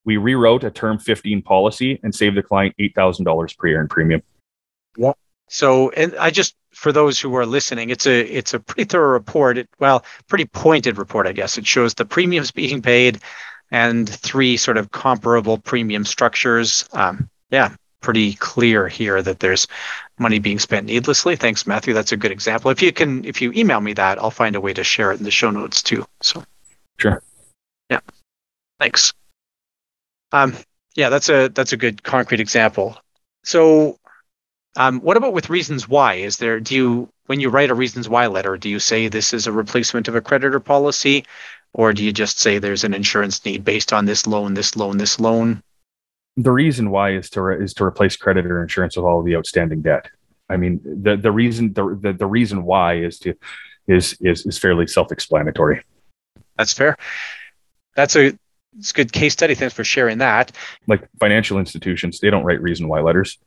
We 0.04 0.16
rewrote 0.16 0.64
a 0.64 0.70
term 0.70 0.98
15 0.98 1.42
policy 1.42 2.00
and 2.02 2.14
saved 2.14 2.36
the 2.36 2.42
client 2.42 2.74
$8,000 2.78 3.56
per 3.56 3.68
year 3.68 3.80
in 3.80 3.88
premium. 3.88 4.22
Yeah. 4.96 5.12
So, 5.48 5.90
and 5.90 6.14
I 6.16 6.30
just 6.30 6.56
for 6.72 6.92
those 6.92 7.20
who 7.20 7.34
are 7.36 7.46
listening, 7.46 7.90
it's 7.90 8.06
a 8.06 8.20
it's 8.20 8.54
a 8.54 8.60
pretty 8.60 8.84
thorough 8.84 9.12
report. 9.12 9.58
It, 9.58 9.68
well, 9.78 10.04
pretty 10.28 10.46
pointed 10.46 10.98
report, 10.98 11.26
I 11.26 11.32
guess. 11.32 11.58
It 11.58 11.66
shows 11.66 11.94
the 11.94 12.04
premiums 12.04 12.50
being 12.50 12.82
paid 12.82 13.20
and 13.70 14.08
three 14.08 14.56
sort 14.56 14.76
of 14.76 14.90
comparable 14.90 15.58
premium 15.58 16.04
structures. 16.04 16.88
Um, 16.92 17.28
yeah, 17.50 17.74
pretty 18.00 18.34
clear 18.34 18.88
here 18.88 19.22
that 19.22 19.40
there's 19.40 19.66
money 20.18 20.38
being 20.38 20.58
spent 20.58 20.86
needlessly. 20.86 21.36
Thanks, 21.36 21.66
Matthew. 21.66 21.94
That's 21.94 22.12
a 22.12 22.16
good 22.16 22.32
example. 22.32 22.70
If 22.70 22.82
you 22.82 22.92
can, 22.92 23.24
if 23.24 23.40
you 23.40 23.52
email 23.52 23.80
me 23.80 23.94
that, 23.94 24.18
I'll 24.18 24.30
find 24.30 24.56
a 24.56 24.60
way 24.60 24.74
to 24.74 24.84
share 24.84 25.12
it 25.12 25.18
in 25.18 25.24
the 25.24 25.30
show 25.30 25.50
notes 25.50 25.82
too. 25.82 26.04
So, 26.20 26.44
sure. 26.98 27.22
Yeah. 27.90 28.00
Thanks. 28.78 29.12
Um, 30.32 30.54
yeah, 30.94 31.08
that's 31.08 31.28
a 31.28 31.48
that's 31.48 31.72
a 31.72 31.76
good 31.76 32.02
concrete 32.02 32.40
example. 32.40 32.98
So 33.44 33.98
um, 34.76 35.00
what 35.00 35.16
about 35.16 35.32
with 35.32 35.50
reasons 35.50 35.88
why? 35.88 36.14
Is 36.14 36.38
there 36.38 36.60
do 36.60 36.74
you 36.74 37.08
when 37.26 37.40
you 37.40 37.48
write 37.48 37.70
a 37.70 37.74
reasons 37.74 38.08
why 38.08 38.26
letter, 38.26 38.56
do 38.56 38.68
you 38.68 38.78
say 38.78 39.08
this 39.08 39.32
is 39.32 39.46
a 39.46 39.52
replacement 39.52 40.08
of 40.08 40.14
a 40.14 40.20
creditor 40.20 40.60
policy, 40.60 41.24
or 41.72 41.92
do 41.92 42.04
you 42.04 42.12
just 42.12 42.38
say 42.38 42.58
there's 42.58 42.84
an 42.84 42.94
insurance 42.94 43.44
need 43.44 43.64
based 43.64 43.92
on 43.92 44.04
this 44.04 44.26
loan, 44.26 44.54
this 44.54 44.76
loan, 44.76 44.98
this 44.98 45.18
loan? 45.18 45.62
The 46.36 46.50
reason 46.50 46.90
why 46.90 47.14
is 47.14 47.30
to 47.30 47.42
re- 47.42 47.64
is 47.64 47.74
to 47.74 47.84
replace 47.84 48.16
creditor 48.16 48.60
insurance 48.60 48.96
with 48.96 49.04
all 49.04 49.22
the 49.22 49.36
outstanding 49.36 49.82
debt. 49.82 50.08
I 50.48 50.56
mean, 50.56 50.80
the 50.84 51.16
the 51.16 51.32
reason 51.32 51.72
the 51.72 51.98
the, 52.00 52.12
the 52.12 52.26
reason 52.26 52.64
why 52.64 52.96
is 52.98 53.18
to 53.20 53.34
is 53.86 54.16
is 54.20 54.44
is 54.44 54.58
fairly 54.58 54.86
self-explanatory. 54.86 55.82
That's 56.58 56.72
fair. 56.72 56.96
That's 57.94 58.16
a 58.16 58.36
it's 58.78 58.90
a 58.90 58.94
good 58.94 59.12
case 59.12 59.32
study. 59.32 59.54
Thanks 59.54 59.74
for 59.74 59.84
sharing 59.84 60.18
that. 60.18 60.50
Like 60.88 61.08
financial 61.20 61.58
institutions, 61.58 62.18
they 62.18 62.30
don't 62.30 62.44
write 62.44 62.60
reason 62.60 62.88
why 62.88 63.00
letters. 63.00 63.38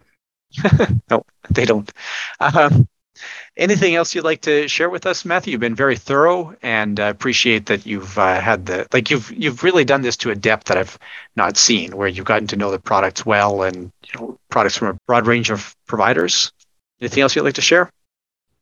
no, 1.09 1.23
they 1.49 1.65
don't. 1.65 1.91
Um, 2.39 2.87
anything 3.55 3.95
else 3.95 4.13
you'd 4.13 4.23
like 4.23 4.41
to 4.41 4.67
share 4.67 4.89
with 4.89 5.05
us, 5.05 5.25
Matthew? 5.25 5.51
You've 5.51 5.61
been 5.61 5.75
very 5.75 5.97
thorough, 5.97 6.55
and 6.61 6.99
I 6.99 7.07
appreciate 7.07 7.65
that 7.67 7.85
you've 7.85 8.17
uh, 8.17 8.39
had 8.39 8.65
the 8.65 8.87
like 8.93 9.09
you've 9.09 9.31
you've 9.31 9.63
really 9.63 9.85
done 9.85 10.01
this 10.01 10.17
to 10.17 10.31
a 10.31 10.35
depth 10.35 10.65
that 10.65 10.77
I've 10.77 10.97
not 11.35 11.57
seen, 11.57 11.95
where 11.95 12.07
you've 12.07 12.25
gotten 12.25 12.47
to 12.47 12.55
know 12.55 12.71
the 12.71 12.79
products 12.79 13.25
well 13.25 13.63
and 13.63 13.91
you 14.05 14.19
know 14.19 14.39
products 14.49 14.77
from 14.77 14.89
a 14.89 14.97
broad 15.05 15.27
range 15.27 15.49
of 15.49 15.75
providers. 15.87 16.51
Anything 17.01 17.23
else 17.23 17.35
you'd 17.35 17.43
like 17.43 17.55
to 17.55 17.61
share? 17.61 17.91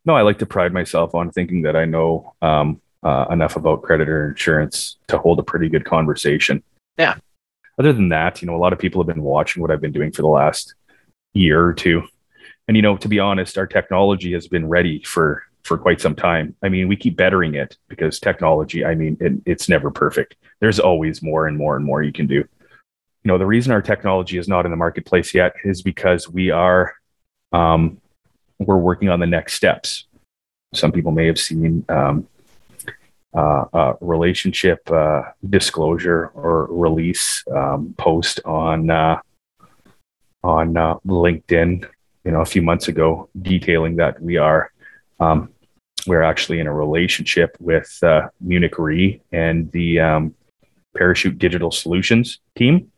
No, 0.05 0.15
I 0.15 0.21
like 0.21 0.39
to 0.39 0.45
pride 0.45 0.73
myself 0.73 1.15
on 1.15 1.31
thinking 1.31 1.63
that 1.63 1.75
I 1.75 1.85
know 1.85 2.33
um, 2.41 2.81
uh, 3.01 3.25
enough 3.29 3.55
about 3.55 3.81
creditor 3.81 4.29
insurance 4.29 4.97
to 5.07 5.17
hold 5.17 5.39
a 5.39 5.43
pretty 5.43 5.69
good 5.69 5.85
conversation. 5.85 6.61
Yeah. 6.97 7.15
Other 7.79 7.91
than 7.91 8.09
that, 8.09 8.41
you 8.41 8.45
know, 8.45 8.55
a 8.55 8.57
lot 8.57 8.71
of 8.71 8.79
people 8.79 9.01
have 9.01 9.07
been 9.07 9.23
watching 9.23 9.61
what 9.61 9.71
I've 9.71 9.81
been 9.81 9.91
doing 9.91 10.11
for 10.11 10.21
the 10.21 10.27
last 10.27 10.75
year 11.35 11.63
or 11.63 11.73
two. 11.73 12.03
And 12.67 12.75
you 12.75 12.81
know, 12.81 12.97
to 12.97 13.07
be 13.07 13.19
honest, 13.19 13.57
our 13.57 13.67
technology 13.67 14.33
has 14.33 14.47
been 14.47 14.67
ready 14.67 15.03
for 15.03 15.43
for 15.63 15.77
quite 15.77 15.99
some 15.99 16.15
time. 16.15 16.55
I 16.63 16.69
mean, 16.69 16.87
we 16.87 16.95
keep 16.95 17.17
bettering 17.17 17.55
it 17.55 17.77
because 17.87 18.19
technology, 18.19 18.85
I 18.85 18.93
mean, 18.93 19.17
it, 19.19 19.33
it's 19.45 19.67
never 19.67 19.89
perfect. 19.89 20.35
There's 20.59 20.79
always 20.79 21.23
more 21.23 21.47
and 21.47 21.57
more 21.57 21.75
and 21.75 21.83
more 21.83 22.03
you 22.03 22.11
can 22.11 22.27
do. 22.27 22.35
You 22.35 22.47
know, 23.31 23.39
the 23.39 23.47
reason 23.47 23.71
our 23.71 23.81
technology 23.81 24.37
is 24.37 24.47
not 24.47 24.65
in 24.65 24.71
the 24.71 24.77
marketplace 24.77 25.33
yet 25.33 25.55
is 25.63 25.81
because 25.81 26.29
we 26.29 26.51
are 26.51 26.93
um, 27.51 27.99
we're 28.59 28.77
working 28.77 29.09
on 29.09 29.19
the 29.19 29.25
next 29.25 29.53
steps. 29.53 30.05
Some 30.73 30.91
people 30.91 31.11
may 31.11 31.25
have 31.25 31.39
seen 31.39 31.83
um, 31.89 32.27
uh, 33.35 33.65
uh, 33.73 33.93
relationship 34.01 34.89
uh, 34.91 35.23
disclosure 35.49 36.27
or 36.35 36.67
release 36.67 37.43
um, 37.51 37.93
post 37.97 38.39
on 38.45 38.89
uh, 38.89 39.19
on 40.45 40.77
uh, 40.77 40.95
LinkedIn, 41.07 41.85
you 42.23 42.31
know, 42.31 42.41
a 42.41 42.45
few 42.45 42.61
months 42.61 42.87
ago, 42.87 43.29
detailing 43.41 43.95
that 43.97 44.21
we 44.21 44.37
are 44.37 44.71
um, 45.19 45.49
we're 46.07 46.21
actually 46.21 46.59
in 46.59 46.67
a 46.67 46.73
relationship 46.73 47.57
with 47.59 47.97
uh, 48.03 48.27
Munich 48.39 48.77
Re 48.77 49.21
and 49.31 49.71
the 49.71 49.99
um, 49.99 50.35
Parachute 50.95 51.39
Digital 51.39 51.71
Solutions 51.71 52.39
team. 52.55 52.91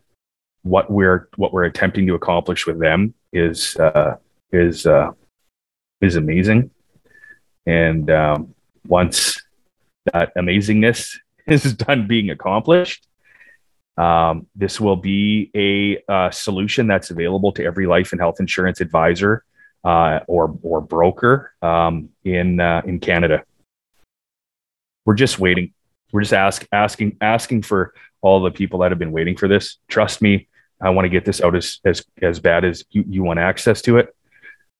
What 0.62 0.90
we're 0.90 1.28
what 1.36 1.52
we're 1.52 1.64
attempting 1.64 2.06
to 2.08 2.14
accomplish 2.14 2.66
with 2.66 2.78
them 2.78 3.14
is 3.32 3.76
uh, 3.76 4.16
is 4.52 4.86
uh, 4.86 5.12
is 6.02 6.16
amazing, 6.16 6.70
and 7.64 8.10
um, 8.10 8.54
once 8.86 9.40
that 10.12 10.34
amazingness 10.36 11.16
is 11.46 11.72
done 11.72 12.06
being 12.06 12.28
accomplished, 12.28 13.07
um, 13.98 14.46
this 14.54 14.80
will 14.80 14.96
be 14.96 15.50
a 15.54 16.02
uh, 16.10 16.30
solution 16.30 16.86
that's 16.86 17.10
available 17.10 17.52
to 17.52 17.64
every 17.64 17.86
life 17.86 18.12
and 18.12 18.20
health 18.20 18.38
insurance 18.38 18.80
advisor 18.80 19.44
uh, 19.84 20.20
or 20.28 20.56
or 20.62 20.80
broker 20.80 21.52
um, 21.62 22.10
in 22.24 22.60
uh, 22.60 22.82
in 22.86 23.00
Canada. 23.00 23.42
We're 25.04 25.14
just 25.14 25.38
waiting. 25.38 25.72
We're 26.12 26.22
just 26.22 26.32
ask, 26.32 26.66
asking 26.72 27.16
asking 27.20 27.62
for 27.62 27.92
all 28.20 28.40
the 28.40 28.52
people 28.52 28.80
that 28.80 28.92
have 28.92 28.98
been 28.98 29.12
waiting 29.12 29.36
for 29.36 29.48
this. 29.48 29.78
Trust 29.88 30.22
me, 30.22 30.48
I 30.80 30.90
want 30.90 31.04
to 31.06 31.10
get 31.10 31.24
this 31.24 31.40
out 31.40 31.56
as 31.56 31.80
as 31.84 32.04
as 32.22 32.38
bad 32.38 32.64
as 32.64 32.84
you, 32.90 33.04
you 33.08 33.24
want 33.24 33.40
access 33.40 33.82
to 33.82 33.98
it. 33.98 34.14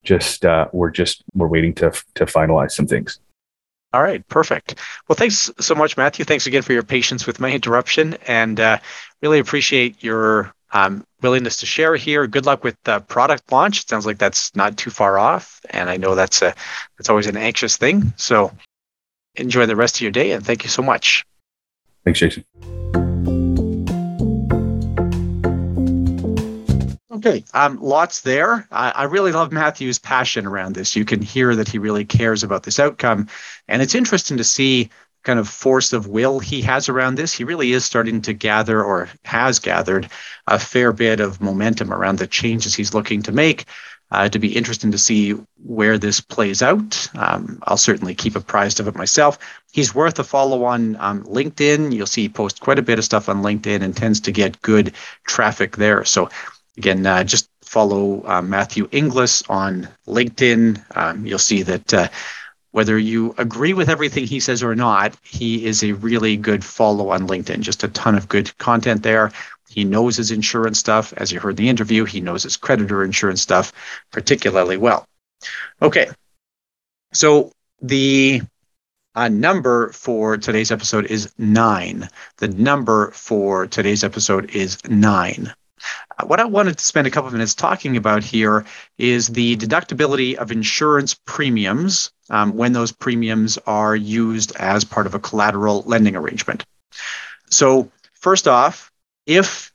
Just 0.05 0.45
uh, 0.45 0.69
we're 0.73 0.91
just 0.91 1.25
we're 1.35 1.49
waiting 1.49 1.75
to 1.75 1.91
to 2.15 2.25
finalize 2.25 2.71
some 2.71 2.87
things. 2.87 3.19
All 3.93 4.03
right, 4.03 4.27
perfect. 4.29 4.75
Well, 5.09 5.17
thanks 5.17 5.51
so 5.59 5.75
much, 5.75 5.97
Matthew. 5.97 6.25
Thanks 6.25 6.47
again 6.47 6.63
for 6.63 6.75
your 6.75 6.83
patience 6.83 7.27
with 7.27 7.41
my 7.41 7.51
interruption, 7.51 8.17
and 8.27 8.61
uh, 8.61 8.79
really 9.23 9.39
appreciate 9.39 10.03
your 10.03 10.53
um, 10.73 11.07
willingness 11.23 11.59
to 11.59 11.67
share 11.67 11.97
here. 11.97 12.27
Good 12.27 12.45
luck 12.45 12.63
with 12.65 12.77
the 12.85 13.01
product 13.01 13.51
launch. 13.51 13.81
It 13.81 13.89
sounds 13.89 14.05
like 14.05 14.19
that's 14.19 14.55
not 14.55 14.77
too 14.77 14.91
far 14.91 15.19
off, 15.19 15.61
and 15.71 15.89
I 15.89 15.97
know 15.97 16.15
that's 16.15 16.43
a 16.43 16.55
that's 16.99 17.09
always 17.09 17.27
an 17.27 17.39
anxious 17.39 17.79
thing. 17.79 18.13
So 18.17 18.53
enjoy 19.37 19.65
the 19.65 19.77
rest 19.77 19.97
of 19.97 20.03
your 20.03 20.11
day, 20.11 20.33
and 20.33 20.45
thank 20.45 20.65
you 20.65 20.71
so 20.71 20.83
much. 20.83 21.25
Thanks, 22.05 22.21
Jason. 22.21 22.45
Okay, 27.19 27.45
um, 27.53 27.81
lots 27.83 28.21
there. 28.21 28.69
I, 28.71 28.91
I 28.91 29.03
really 29.05 29.33
love 29.33 29.51
Matthew's 29.51 29.99
passion 29.99 30.47
around 30.47 30.77
this. 30.77 30.95
You 30.95 31.05
can 31.05 31.21
hear 31.21 31.57
that 31.57 31.69
he 31.69 31.79
really 31.79 32.05
cares 32.05 32.45
about 32.45 32.63
this 32.63 32.79
outcome. 32.79 33.27
And 33.67 33.83
it's 33.83 33.97
interesting 33.97 34.37
to 34.37 34.45
see 34.45 34.91
kind 35.25 35.41
of 35.41 35.49
force 35.49 35.93
of 35.93 36.07
will 36.07 36.39
he 36.39 36.63
has 36.63 36.89
around 36.89 37.17
this. 37.17 37.33
He 37.33 37.43
really 37.43 37.73
is 37.73 37.85
starting 37.85 38.23
to 38.23 38.33
gather 38.33 38.85
or 38.85 39.09
has 39.25 39.59
gathered 39.59 40.09
a 40.47 40.61
fair 40.61 40.93
bit 40.93 41.19
of 41.19 41.41
momentum 41.41 41.93
around 41.93 42.21
the 42.21 42.29
changes 42.29 42.77
he's 42.77 42.95
looking 42.95 43.23
to 43.23 43.33
make. 43.33 43.65
Uh, 44.11 44.27
to 44.27 44.39
be 44.39 44.57
interesting 44.57 44.91
to 44.91 44.97
see 44.97 45.33
where 45.63 45.99
this 45.99 46.19
plays 46.19 46.63
out. 46.63 47.09
Um, 47.15 47.59
I'll 47.65 47.77
certainly 47.77 48.15
keep 48.15 48.37
apprised 48.37 48.81
of 48.81 48.89
it 48.89 48.95
myself. 48.95 49.39
He's 49.71 49.95
worth 49.95 50.19
a 50.19 50.25
follow 50.25 50.65
on 50.65 50.97
um, 50.97 51.25
LinkedIn. 51.25 51.93
You'll 51.93 52.07
see 52.07 52.23
he 52.23 52.29
posts 52.31 52.59
quite 52.59 52.79
a 52.79 52.83
bit 52.83 52.99
of 52.99 53.05
stuff 53.05 53.29
on 53.29 53.43
LinkedIn 53.43 53.83
and 53.83 53.95
tends 53.95 54.21
to 54.21 54.33
get 54.33 54.63
good 54.63 54.95
traffic 55.25 55.77
there. 55.77 56.07
So 56.07 56.31
again, 56.79 57.05
uh, 57.05 57.25
just 57.25 57.51
follow 57.63 58.25
uh, 58.27 58.41
Matthew 58.41 58.89
Inglis 58.93 59.43
on 59.51 59.89
LinkedIn. 60.07 60.97
Um, 60.97 61.27
you'll 61.27 61.39
see 61.39 61.63
that 61.63 61.93
uh, 61.93 62.09
whether 62.71 62.97
you 62.97 63.35
agree 63.37 63.75
with 63.75 63.89
everything 63.91 64.27
he 64.27 64.41
says 64.41 64.63
or 64.63 64.75
not, 64.75 65.15
he 65.23 65.67
is 65.67 65.83
a 65.83 65.93
really 65.93 66.37
good 66.37 66.65
follow 66.65 67.11
on 67.11 67.27
LinkedIn. 67.27 67.61
Just 67.61 67.85
a 67.85 67.89
ton 67.89 68.15
of 68.15 68.29
good 68.29 68.57
content 68.59 69.03
there. 69.03 69.33
He 69.69 69.85
knows 69.85 70.17
his 70.17 70.31
insurance 70.31 70.79
stuff. 70.79 71.13
As 71.17 71.31
you 71.31 71.41
heard 71.41 71.59
in 71.59 71.65
the 71.65 71.69
interview, 71.69 72.05
he 72.05 72.21
knows 72.21 72.45
his 72.45 72.57
creditor 72.57 73.05
insurance 73.05 73.43
stuff 73.43 73.73
particularly 74.13 74.77
well. 74.77 75.05
Okay. 75.83 76.09
So 77.13 77.53
the 77.83 78.43
uh, 79.15 79.29
number 79.29 79.91
for 79.93 80.37
today's 80.37 80.71
episode 80.71 81.07
is 81.07 81.33
nine. 81.39 82.09
The 82.39 82.49
number 82.49 83.11
for 83.11 83.67
today's 83.67 84.05
episode 84.05 84.51
is 84.51 84.79
nine. 84.89 85.53
Uh, 86.19 86.27
what 86.27 86.41
I 86.41 86.45
wanted 86.45 86.79
to 86.79 86.85
spend 86.85 87.07
a 87.07 87.11
couple 87.11 87.29
of 87.29 87.33
minutes 87.33 87.55
talking 87.55 87.97
about 87.97 88.25
here 88.25 88.65
is 88.99 89.29
the 89.29 89.57
deductibility 89.57 90.35
of 90.35 90.51
insurance 90.51 91.15
premiums 91.15 92.13
um, 92.31 92.57
when 92.57 92.73
those 92.73 92.93
premiums 92.93 93.59
are 93.67 93.97
used 93.97 94.55
as 94.57 94.85
part 94.85 95.07
of 95.07 95.15
a 95.15 95.19
collateral 95.19 95.83
lending 95.87 96.17
arrangement. 96.17 96.65
So, 97.51 97.91
first 98.15 98.47
off, 98.49 98.93
if 99.27 99.73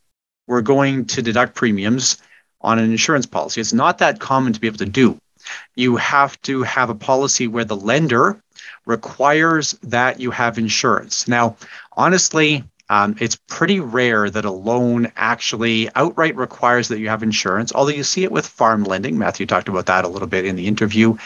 we're 0.47 0.61
going 0.61 1.05
to 1.05 1.21
deduct 1.21 1.55
premiums 1.55 2.17
on 2.61 2.79
an 2.79 2.91
insurance 2.91 3.25
policy, 3.25 3.61
it's 3.61 3.73
not 3.73 3.99
that 3.99 4.19
common 4.19 4.53
to 4.53 4.59
be 4.59 4.67
able 4.67 4.77
to 4.77 4.85
do. 4.85 5.17
You 5.75 5.95
have 5.97 6.41
to 6.43 6.63
have 6.63 6.89
a 6.89 6.95
policy 6.95 7.47
where 7.47 7.65
the 7.65 7.75
lender 7.75 8.41
requires 8.85 9.71
that 9.83 10.19
you 10.19 10.31
have 10.31 10.57
insurance. 10.57 11.27
Now, 11.27 11.57
honestly, 11.93 12.63
um, 12.93 13.15
it's 13.19 13.39
pretty 13.47 13.79
rare 13.79 14.29
that 14.29 14.45
a 14.45 14.51
loan 14.51 15.11
actually 15.15 15.89
outright 15.95 16.35
requires 16.35 16.89
that 16.89 16.99
you 16.99 17.09
have 17.09 17.23
insurance, 17.23 17.71
although 17.73 17.89
you 17.89 18.03
see 18.03 18.23
it 18.23 18.31
with 18.31 18.45
farm 18.45 18.83
lending. 18.83 19.17
Matthew 19.17 19.47
talked 19.47 19.67
about 19.67 19.87
that 19.87 20.05
a 20.05 20.07
little 20.07 20.27
bit 20.27 20.45
in 20.45 20.55
the 20.55 20.67
interview. 20.67 21.17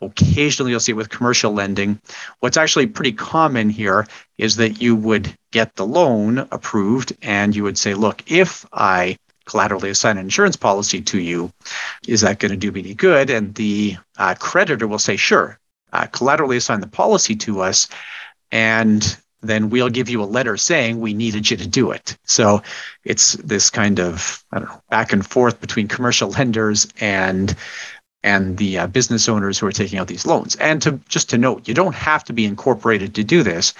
Occasionally, 0.00 0.70
you'll 0.70 0.78
see 0.78 0.92
it 0.92 0.96
with 0.96 1.08
commercial 1.08 1.52
lending. 1.52 2.00
What's 2.38 2.56
actually 2.56 2.86
pretty 2.86 3.10
common 3.10 3.70
here 3.70 4.06
is 4.38 4.54
that 4.56 4.80
you 4.80 4.94
would 4.94 5.36
get 5.50 5.74
the 5.74 5.84
loan 5.84 6.46
approved 6.52 7.12
and 7.22 7.56
you 7.56 7.64
would 7.64 7.76
say, 7.76 7.94
look, 7.94 8.22
if 8.30 8.64
I 8.72 9.18
collaterally 9.46 9.90
assign 9.90 10.18
an 10.18 10.26
insurance 10.26 10.54
policy 10.54 11.00
to 11.00 11.20
you, 11.20 11.50
is 12.06 12.20
that 12.20 12.38
going 12.38 12.52
to 12.52 12.56
do 12.56 12.70
me 12.70 12.82
any 12.82 12.94
good? 12.94 13.30
And 13.30 13.52
the 13.56 13.96
uh, 14.16 14.36
creditor 14.38 14.86
will 14.86 15.00
say, 15.00 15.16
sure, 15.16 15.58
uh, 15.92 16.06
collaterally 16.06 16.58
assign 16.58 16.82
the 16.82 16.86
policy 16.86 17.34
to 17.34 17.62
us. 17.62 17.88
And 18.52 19.02
then 19.48 19.70
we'll 19.70 19.88
give 19.88 20.08
you 20.08 20.22
a 20.22 20.24
letter 20.24 20.56
saying 20.56 21.00
we 21.00 21.14
needed 21.14 21.50
you 21.50 21.56
to 21.56 21.66
do 21.66 21.90
it. 21.90 22.16
So 22.24 22.62
it's 23.04 23.34
this 23.34 23.70
kind 23.70 24.00
of 24.00 24.44
I 24.52 24.58
don't 24.58 24.68
know 24.68 24.82
back 24.90 25.12
and 25.12 25.26
forth 25.26 25.60
between 25.60 25.88
commercial 25.88 26.30
lenders 26.30 26.88
and 27.00 27.54
and 28.22 28.56
the 28.56 28.78
uh, 28.78 28.86
business 28.88 29.28
owners 29.28 29.58
who 29.58 29.66
are 29.66 29.72
taking 29.72 29.98
out 29.98 30.08
these 30.08 30.26
loans. 30.26 30.56
And 30.56 30.82
to 30.82 31.00
just 31.08 31.30
to 31.30 31.38
note, 31.38 31.68
you 31.68 31.74
don't 31.74 31.94
have 31.94 32.24
to 32.24 32.32
be 32.32 32.44
incorporated 32.44 33.14
to 33.14 33.24
do 33.24 33.42
this. 33.42 33.72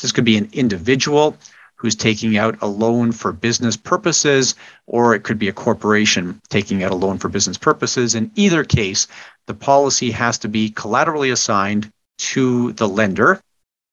This 0.00 0.12
could 0.12 0.24
be 0.24 0.36
an 0.36 0.50
individual 0.52 1.36
who's 1.76 1.94
taking 1.94 2.36
out 2.36 2.56
a 2.62 2.66
loan 2.66 3.12
for 3.12 3.32
business 3.32 3.76
purposes, 3.76 4.54
or 4.86 5.14
it 5.14 5.22
could 5.22 5.38
be 5.38 5.48
a 5.48 5.52
corporation 5.52 6.40
taking 6.48 6.82
out 6.82 6.92
a 6.92 6.94
loan 6.96 7.18
for 7.18 7.28
business 7.28 7.58
purposes. 7.58 8.14
In 8.14 8.30
either 8.36 8.64
case, 8.64 9.06
the 9.46 9.54
policy 9.54 10.10
has 10.10 10.38
to 10.38 10.48
be 10.48 10.70
collaterally 10.70 11.30
assigned 11.30 11.92
to 12.16 12.72
the 12.72 12.88
lender 12.88 13.40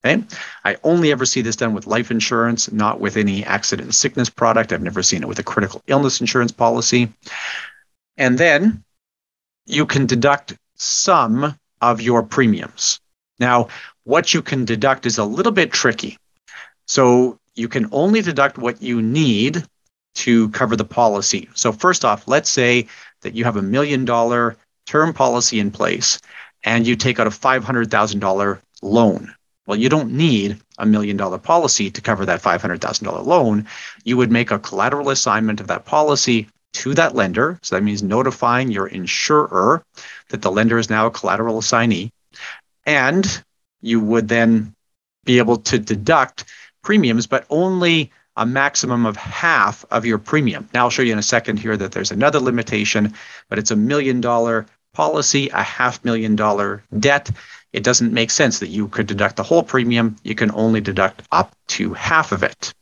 Okay. 0.04 0.24
I 0.64 0.76
only 0.82 1.12
ever 1.12 1.24
see 1.24 1.42
this 1.42 1.56
done 1.56 1.74
with 1.74 1.86
life 1.86 2.10
insurance, 2.10 2.70
not 2.72 2.98
with 2.98 3.16
any 3.16 3.44
accident 3.44 3.86
and 3.86 3.94
sickness 3.94 4.28
product. 4.28 4.72
I've 4.72 4.82
never 4.82 5.02
seen 5.02 5.22
it 5.22 5.28
with 5.28 5.38
a 5.38 5.44
critical 5.44 5.82
illness 5.86 6.20
insurance 6.20 6.50
policy. 6.50 7.12
And 8.16 8.36
then 8.36 8.82
you 9.66 9.86
can 9.86 10.06
deduct 10.06 10.56
some 10.74 11.56
of 11.80 12.00
your 12.00 12.22
premiums. 12.22 13.00
Now, 13.38 13.68
what 14.04 14.34
you 14.34 14.42
can 14.42 14.64
deduct 14.64 15.06
is 15.06 15.18
a 15.18 15.24
little 15.24 15.52
bit 15.52 15.72
tricky. 15.72 16.18
So 16.86 17.38
you 17.54 17.68
can 17.68 17.88
only 17.92 18.22
deduct 18.22 18.58
what 18.58 18.82
you 18.82 19.00
need 19.00 19.64
to 20.14 20.48
cover 20.50 20.76
the 20.76 20.84
policy. 20.84 21.48
So, 21.54 21.72
first 21.72 22.04
off, 22.04 22.28
let's 22.28 22.50
say 22.50 22.86
that 23.22 23.34
you 23.34 23.44
have 23.44 23.56
a 23.56 23.62
million 23.62 24.04
dollar 24.04 24.56
term 24.86 25.14
policy 25.14 25.60
in 25.60 25.70
place 25.70 26.20
and 26.64 26.86
you 26.86 26.96
take 26.96 27.18
out 27.18 27.26
a 27.26 27.30
$500,000 27.30 28.60
loan. 28.82 29.34
Well, 29.66 29.78
you 29.78 29.88
don't 29.88 30.12
need 30.12 30.60
a 30.78 30.86
million 30.86 31.16
dollar 31.16 31.38
policy 31.38 31.90
to 31.90 32.00
cover 32.00 32.26
that 32.26 32.42
$500,000 32.42 33.24
loan. 33.24 33.66
You 34.04 34.16
would 34.16 34.30
make 34.30 34.50
a 34.50 34.58
collateral 34.58 35.10
assignment 35.10 35.60
of 35.60 35.68
that 35.68 35.84
policy 35.84 36.48
to 36.72 36.94
that 36.94 37.14
lender. 37.14 37.58
So 37.62 37.76
that 37.76 37.82
means 37.82 38.02
notifying 38.02 38.70
your 38.70 38.86
insurer 38.86 39.84
that 40.30 40.42
the 40.42 40.50
lender 40.50 40.78
is 40.78 40.90
now 40.90 41.06
a 41.06 41.10
collateral 41.10 41.58
assignee. 41.58 42.10
And 42.86 43.42
you 43.80 44.00
would 44.00 44.28
then 44.28 44.74
be 45.24 45.38
able 45.38 45.58
to 45.58 45.78
deduct 45.78 46.44
premiums, 46.82 47.26
but 47.26 47.46
only 47.50 48.10
a 48.36 48.46
maximum 48.46 49.06
of 49.06 49.16
half 49.16 49.84
of 49.90 50.06
your 50.06 50.18
premium. 50.18 50.68
Now, 50.72 50.84
I'll 50.84 50.90
show 50.90 51.02
you 51.02 51.12
in 51.12 51.18
a 51.18 51.22
second 51.22 51.58
here 51.58 51.76
that 51.76 51.92
there's 51.92 52.10
another 52.10 52.40
limitation, 52.40 53.14
but 53.48 53.58
it's 53.58 53.70
a 53.70 53.76
million 53.76 54.20
dollar 54.20 54.66
policy, 54.94 55.48
a 55.50 55.62
half 55.62 56.04
million 56.04 56.34
dollar 56.34 56.82
debt 56.98 57.30
it 57.72 57.82
doesn't 57.84 58.12
make 58.12 58.30
sense 58.30 58.58
that 58.58 58.68
you 58.68 58.88
could 58.88 59.06
deduct 59.06 59.36
the 59.36 59.42
whole 59.42 59.62
premium. 59.62 60.16
You 60.22 60.34
can 60.34 60.50
only 60.52 60.80
deduct 60.80 61.22
up 61.32 61.54
to 61.68 61.94
half 61.94 62.32
of 62.32 62.42
it. 62.42 62.74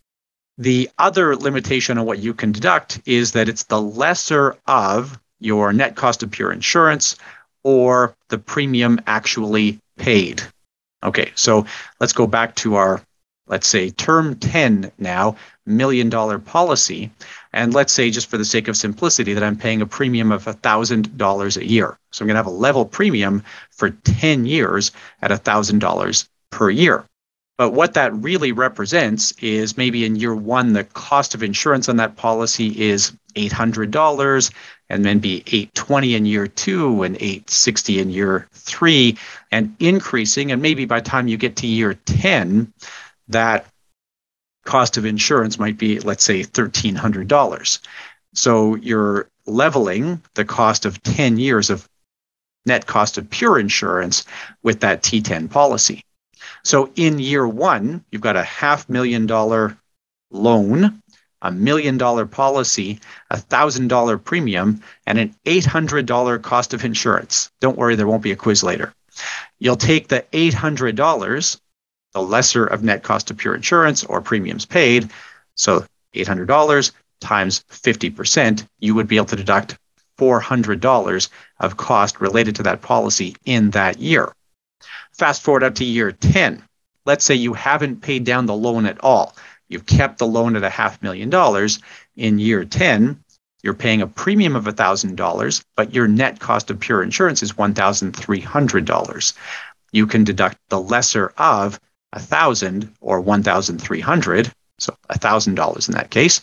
The 0.58 0.90
other 0.98 1.36
limitation 1.36 1.96
on 1.96 2.06
what 2.06 2.18
you 2.18 2.34
can 2.34 2.52
deduct 2.52 3.00
is 3.06 3.32
that 3.32 3.48
it's 3.48 3.64
the 3.64 3.80
lesser 3.80 4.56
of 4.66 5.18
your 5.38 5.72
net 5.72 5.96
cost 5.96 6.22
of 6.22 6.30
pure 6.30 6.52
insurance 6.52 7.16
or 7.62 8.14
the 8.28 8.38
premium 8.38 9.00
actually 9.06 9.78
paid. 9.96 10.42
Okay, 11.02 11.32
so 11.34 11.66
let's 11.98 12.12
go 12.12 12.26
back 12.26 12.54
to 12.56 12.74
our, 12.74 13.00
let's 13.46 13.66
say, 13.66 13.90
term 13.90 14.36
10 14.36 14.92
now, 14.98 15.36
million 15.64 16.10
dollar 16.10 16.38
policy. 16.38 17.10
And 17.52 17.74
let's 17.74 17.92
say, 17.92 18.10
just 18.10 18.28
for 18.28 18.38
the 18.38 18.44
sake 18.44 18.68
of 18.68 18.76
simplicity, 18.76 19.32
that 19.34 19.42
I'm 19.42 19.56
paying 19.56 19.82
a 19.82 19.86
premium 19.86 20.30
of 20.30 20.44
$1,000 20.44 21.56
a 21.56 21.66
year. 21.66 21.98
So 22.12 22.22
I'm 22.22 22.28
going 22.28 22.34
to 22.34 22.38
have 22.38 22.46
a 22.46 22.50
level 22.50 22.84
premium 22.84 23.42
for 23.70 23.90
10 23.90 24.46
years 24.46 24.92
at 25.20 25.30
$1,000 25.30 26.28
per 26.50 26.70
year. 26.70 27.04
But 27.58 27.72
what 27.72 27.92
that 27.94 28.14
really 28.14 28.52
represents 28.52 29.32
is 29.32 29.76
maybe 29.76 30.06
in 30.06 30.16
year 30.16 30.34
one, 30.34 30.72
the 30.72 30.84
cost 30.84 31.34
of 31.34 31.42
insurance 31.42 31.90
on 31.90 31.96
that 31.96 32.16
policy 32.16 32.88
is 32.88 33.12
$800 33.34 34.50
and 34.88 35.04
then 35.04 35.18
be 35.18 35.42
820 35.46 36.14
in 36.14 36.26
year 36.26 36.46
two 36.46 37.02
and 37.02 37.16
860 37.16 38.00
in 38.00 38.10
year 38.10 38.48
three 38.52 39.18
and 39.52 39.76
increasing. 39.78 40.52
And 40.52 40.62
maybe 40.62 40.86
by 40.86 41.00
the 41.00 41.08
time 41.10 41.28
you 41.28 41.36
get 41.36 41.56
to 41.56 41.66
year 41.66 41.94
10, 41.94 42.72
that 43.28 43.66
cost 44.64 44.96
of 44.96 45.04
insurance 45.04 45.58
might 45.58 45.78
be, 45.78 46.00
let's 46.00 46.24
say, 46.24 46.42
$1,300. 46.42 47.78
So 48.34 48.74
you're 48.76 49.28
leveling 49.46 50.22
the 50.34 50.44
cost 50.44 50.84
of 50.86 51.02
10 51.02 51.38
years 51.38 51.70
of 51.70 51.88
net 52.66 52.86
cost 52.86 53.18
of 53.18 53.30
pure 53.30 53.58
insurance 53.58 54.24
with 54.62 54.80
that 54.80 55.02
T10 55.02 55.50
policy. 55.50 56.04
So 56.62 56.90
in 56.94 57.18
year 57.18 57.46
one, 57.46 58.04
you've 58.10 58.22
got 58.22 58.36
a 58.36 58.42
half 58.42 58.88
million 58.88 59.26
dollar 59.26 59.76
loan, 60.30 61.02
a 61.42 61.50
million 61.50 61.96
dollar 61.96 62.26
policy, 62.26 63.00
a 63.30 63.38
thousand 63.38 63.88
dollar 63.88 64.18
premium, 64.18 64.82
and 65.06 65.18
an 65.18 65.34
$800 65.46 66.42
cost 66.42 66.74
of 66.74 66.84
insurance. 66.84 67.50
Don't 67.60 67.78
worry, 67.78 67.96
there 67.96 68.06
won't 68.06 68.22
be 68.22 68.32
a 68.32 68.36
quiz 68.36 68.62
later. 68.62 68.92
You'll 69.58 69.76
take 69.76 70.08
the 70.08 70.24
$800 70.32 71.60
the 72.12 72.22
lesser 72.22 72.64
of 72.64 72.82
net 72.82 73.02
cost 73.02 73.30
of 73.30 73.36
pure 73.36 73.54
insurance 73.54 74.04
or 74.04 74.20
premiums 74.20 74.66
paid. 74.66 75.10
So 75.54 75.84
$800 76.14 76.92
times 77.20 77.64
50%, 77.70 78.66
you 78.78 78.94
would 78.94 79.08
be 79.08 79.16
able 79.16 79.26
to 79.26 79.36
deduct 79.36 79.78
$400 80.18 81.28
of 81.60 81.76
cost 81.76 82.20
related 82.20 82.56
to 82.56 82.62
that 82.64 82.82
policy 82.82 83.36
in 83.44 83.70
that 83.70 83.98
year. 83.98 84.32
Fast 85.12 85.42
forward 85.42 85.62
up 85.62 85.74
to 85.76 85.84
year 85.84 86.12
10. 86.12 86.62
Let's 87.06 87.24
say 87.24 87.34
you 87.34 87.54
haven't 87.54 88.02
paid 88.02 88.24
down 88.24 88.46
the 88.46 88.54
loan 88.54 88.86
at 88.86 89.02
all. 89.02 89.34
You've 89.68 89.86
kept 89.86 90.18
the 90.18 90.26
loan 90.26 90.56
at 90.56 90.64
a 90.64 90.70
half 90.70 91.02
million 91.02 91.30
dollars. 91.30 91.78
In 92.16 92.38
year 92.38 92.64
10, 92.64 93.22
you're 93.62 93.74
paying 93.74 94.02
a 94.02 94.06
premium 94.06 94.56
of 94.56 94.64
$1,000, 94.64 95.64
but 95.76 95.94
your 95.94 96.08
net 96.08 96.40
cost 96.40 96.70
of 96.70 96.80
pure 96.80 97.02
insurance 97.02 97.42
is 97.42 97.52
$1,300. 97.52 99.32
You 99.92 100.06
can 100.06 100.24
deduct 100.24 100.58
the 100.68 100.80
lesser 100.80 101.32
of 101.36 101.78
1000 102.12 102.92
or 103.00 103.20
1300 103.20 104.52
so 104.80 104.96
$1,000 105.10 105.88
in 105.88 105.94
that 105.94 106.10
case. 106.10 106.40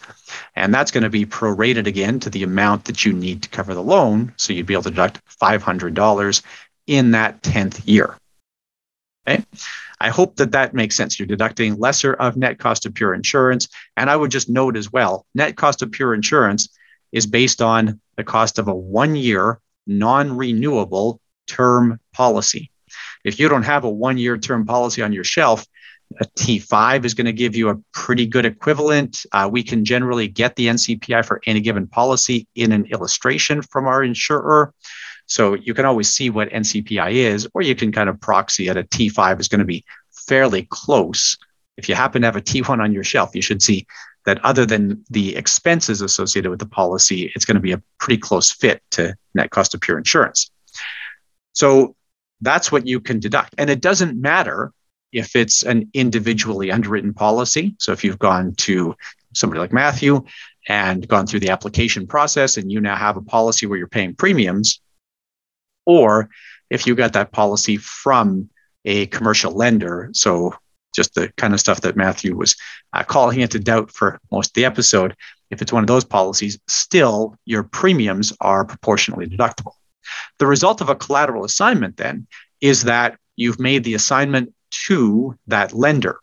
And 0.56 0.74
that's 0.74 0.92
going 0.92 1.04
to 1.04 1.10
be 1.10 1.26
prorated 1.26 1.88
again 1.88 2.20
to 2.22 2.30
the 2.30 2.44
amount 2.44 2.86
that 2.86 3.04
you 3.04 3.12
need 3.12 3.44
to 3.44 3.50
cover 3.50 3.74
the 3.74 3.84
loan. 3.84 4.34
So 4.38 4.54
you'd 4.54 4.68
be 4.68 4.74
able 4.74 4.84
to 4.84 4.90
deduct 4.92 5.22
$500 5.42 6.42
in 6.86 7.12
that 7.12 7.42
10th 7.42 7.82
year. 7.86 8.16
Okay. 9.28 9.44
I 10.00 10.10
hope 10.10 10.36
that 10.36 10.52
that 10.52 10.74
makes 10.74 10.96
sense. 10.96 11.20
You're 11.20 11.28
deducting 11.28 11.78
lesser 11.78 12.14
of 12.14 12.38
net 12.38 12.60
cost 12.60 12.86
of 12.86 12.94
pure 12.94 13.14
insurance. 13.14 13.68
And 13.98 14.10
I 14.10 14.16
would 14.16 14.32
just 14.32 14.50
note 14.50 14.78
as 14.78 14.92
well 14.92 15.26
net 15.34 15.58
cost 15.58 15.82
of 15.82 15.92
pure 15.92 16.14
insurance 16.14 16.70
is 17.12 17.26
based 17.26 17.62
on 17.62 18.00
the 18.16 18.24
cost 18.24 18.60
of 18.60 18.68
a 18.68 18.76
one 18.76 19.16
year 19.16 19.60
non 19.88 20.38
renewable 20.38 21.20
term 21.48 22.00
policy. 22.14 22.70
If 23.28 23.42
you 23.42 23.50
don't 23.50 23.64
have 23.64 23.84
a 23.84 23.90
one 23.90 24.18
year 24.18 24.38
term 24.38 24.66
policy 24.66 25.02
on 25.02 25.12
your 25.12 25.26
shelf, 25.26 25.66
a 26.22 26.26
T5 26.40 27.04
is 27.04 27.14
going 27.14 27.26
to 27.26 27.34
give 27.34 27.58
you 27.58 27.68
a 27.68 27.76
pretty 27.92 28.26
good 28.26 28.46
equivalent. 28.46 29.26
Uh, 29.34 29.50
we 29.52 29.64
can 29.64 29.84
generally 29.84 30.30
get 30.30 30.56
the 30.56 30.68
NCPI 30.68 31.26
for 31.26 31.42
any 31.46 31.60
given 31.60 31.88
policy 31.88 32.48
in 32.56 32.72
an 32.72 32.86
illustration 32.86 33.62
from 33.62 33.86
our 33.86 34.02
insurer. 34.02 34.74
So 35.26 35.56
you 35.56 35.74
can 35.74 35.84
always 35.84 36.10
see 36.10 36.30
what 36.30 36.50
NCPI 36.52 37.12
is, 37.12 37.50
or 37.54 37.62
you 37.62 37.76
can 37.76 37.92
kind 37.92 38.08
of 38.08 38.22
proxy 38.22 38.70
at 38.70 38.78
a 38.78 38.84
T5 38.84 39.42
is 39.42 39.50
going 39.50 39.60
to 39.60 39.66
be 39.66 39.84
fairly 40.12 40.66
close. 40.70 41.38
If 41.76 41.90
you 41.90 41.96
happen 41.96 42.22
to 42.22 42.28
have 42.28 42.38
a 42.38 42.42
T1 42.42 42.82
on 42.82 42.94
your 42.94 43.04
shelf, 43.04 43.36
you 43.36 43.42
should 43.42 43.62
see 43.62 43.86
that 44.26 44.40
other 44.46 44.66
than 44.66 45.04
the 45.10 45.36
expenses 45.36 46.02
associated 46.02 46.50
with 46.50 46.60
the 46.60 46.66
policy, 46.66 47.30
it's 47.36 47.44
going 47.44 47.56
to 47.56 47.62
be 47.62 47.74
a 47.74 47.84
pretty 48.00 48.18
close 48.18 48.52
fit 48.52 48.82
to 48.92 49.18
net 49.34 49.50
cost 49.50 49.74
of 49.74 49.82
pure 49.82 49.98
insurance. 49.98 50.50
So 51.52 51.97
that's 52.42 52.72
what 52.72 52.88
you 52.88 53.00
can 53.00 53.20
deduct. 53.20 53.56
And 53.58 53.70
it 53.70 53.82
doesn't 53.82 54.20
matter 54.20 54.72
if 55.12 55.36
it's 55.36 55.64
an 55.64 55.90
individually 55.94 56.72
underwritten 56.72 57.14
policy. 57.14 57.76
So 57.80 57.92
if 57.92 58.04
you've 58.04 58.20
gone 58.20 58.54
to 58.58 58.96
somebody 59.34 59.60
like 59.60 59.74
Matthew 59.74 60.24
and 60.68 61.08
gone 61.08 61.28
through 61.28 61.40
the 61.40 61.50
application 61.50 62.08
process 62.08 62.58
and 62.58 62.72
you 62.72 62.82
now 62.82 62.96
have 62.96 63.18
a 63.18 63.22
policy 63.22 63.66
where 63.66 63.78
you're 63.78 63.88
paying 63.88 64.16
premiums, 64.16 64.82
or 65.86 66.30
if 66.70 66.86
you 66.86 66.96
got 66.96 67.14
that 67.14 67.32
policy 67.32 67.78
from 67.78 68.50
a 68.86 69.06
commercial 69.08 69.52
lender. 69.52 70.10
So 70.14 70.54
just 70.96 71.16
the 71.16 71.32
kind 71.38 71.54
of 71.54 71.60
stuff 71.60 71.82
that 71.82 71.96
Matthew 71.96 72.36
was 72.36 72.56
uh, 72.94 73.04
calling 73.04 73.40
into 73.40 73.60
doubt 73.60 73.92
for 73.92 74.20
most 74.32 74.50
of 74.50 74.54
the 74.54 74.66
episode. 74.66 75.16
If 75.50 75.62
it's 75.62 75.72
one 75.72 75.84
of 75.84 75.88
those 75.88 76.04
policies, 76.04 76.60
still 76.68 77.38
your 77.46 77.64
premiums 77.64 78.34
are 78.42 78.66
proportionally 78.66 79.28
deductible. 79.28 79.77
The 80.40 80.48
result 80.48 80.82
of 80.82 80.90
a 80.90 80.96
collateral 80.96 81.44
assignment 81.44 81.98
then 81.98 82.28
is 82.62 82.84
that 82.84 83.18
you've 83.36 83.60
made 83.60 83.84
the 83.84 83.94
assignment 83.94 84.54
to 84.88 85.38
that 85.48 85.74
lender. 85.74 86.20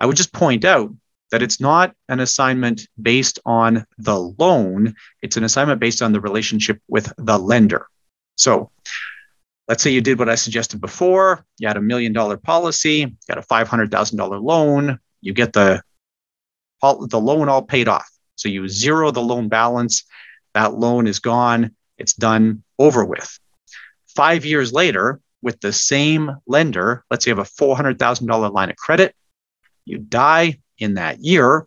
I 0.00 0.06
would 0.06 0.16
just 0.16 0.32
point 0.32 0.64
out 0.64 0.92
that 1.30 1.42
it's 1.42 1.60
not 1.60 1.94
an 2.08 2.20
assignment 2.20 2.86
based 3.00 3.38
on 3.44 3.84
the 3.98 4.18
loan, 4.18 4.94
it's 5.22 5.36
an 5.36 5.44
assignment 5.44 5.80
based 5.80 6.02
on 6.02 6.12
the 6.12 6.20
relationship 6.20 6.80
with 6.88 7.12
the 7.16 7.38
lender. 7.38 7.86
So 8.36 8.70
let's 9.68 9.82
say 9.82 9.90
you 9.90 10.00
did 10.00 10.18
what 10.18 10.28
I 10.28 10.34
suggested 10.34 10.80
before. 10.80 11.44
You 11.58 11.68
had 11.68 11.76
a 11.76 11.82
million 11.82 12.12
dollar 12.12 12.36
policy, 12.36 12.98
you 12.98 13.16
got 13.28 13.38
a 13.38 13.42
$500,000 13.42 14.42
loan, 14.42 14.98
you 15.20 15.32
get 15.32 15.52
the, 15.52 15.82
the 16.82 17.20
loan 17.20 17.48
all 17.48 17.62
paid 17.62 17.88
off. 17.88 18.08
So 18.36 18.48
you 18.48 18.68
zero 18.68 19.10
the 19.10 19.22
loan 19.22 19.48
balance, 19.48 20.04
that 20.54 20.74
loan 20.74 21.06
is 21.06 21.18
gone, 21.18 21.74
it's 21.98 22.12
done, 22.12 22.62
over 22.78 23.04
with. 23.04 23.38
Five 24.14 24.44
years 24.44 24.72
later, 24.72 25.20
with 25.42 25.60
the 25.60 25.72
same 25.72 26.36
lender, 26.46 27.04
let's 27.10 27.24
say 27.24 27.30
you 27.30 27.36
have 27.36 27.46
a 27.46 27.50
$400,000 27.50 28.52
line 28.52 28.70
of 28.70 28.76
credit, 28.76 29.14
you 29.84 29.98
die 29.98 30.60
in 30.78 30.94
that 30.94 31.20
year, 31.20 31.66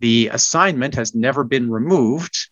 the 0.00 0.28
assignment 0.32 0.94
has 0.94 1.14
never 1.14 1.44
been 1.44 1.70
removed. 1.70 2.48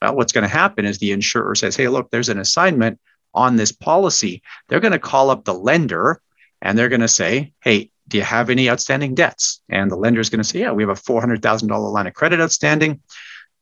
Well, 0.00 0.14
what's 0.14 0.32
going 0.32 0.42
to 0.42 0.48
happen 0.48 0.84
is 0.84 0.98
the 0.98 1.12
insurer 1.12 1.54
says, 1.54 1.76
hey, 1.76 1.88
look, 1.88 2.10
there's 2.10 2.28
an 2.28 2.38
assignment 2.38 3.00
on 3.34 3.56
this 3.56 3.72
policy. 3.72 4.42
They're 4.68 4.80
going 4.80 4.92
to 4.92 4.98
call 4.98 5.30
up 5.30 5.44
the 5.44 5.54
lender 5.54 6.20
and 6.62 6.78
they're 6.78 6.88
going 6.88 7.00
to 7.00 7.08
say, 7.08 7.52
hey, 7.62 7.90
do 8.06 8.16
you 8.16 8.24
have 8.24 8.50
any 8.50 8.70
outstanding 8.70 9.14
debts? 9.14 9.60
And 9.68 9.90
the 9.90 9.96
lender 9.96 10.20
is 10.20 10.30
going 10.30 10.42
to 10.42 10.48
say, 10.48 10.60
yeah, 10.60 10.72
we 10.72 10.82
have 10.82 10.90
a 10.90 10.94
$400,000 10.94 11.92
line 11.92 12.06
of 12.06 12.14
credit 12.14 12.40
outstanding. 12.40 13.00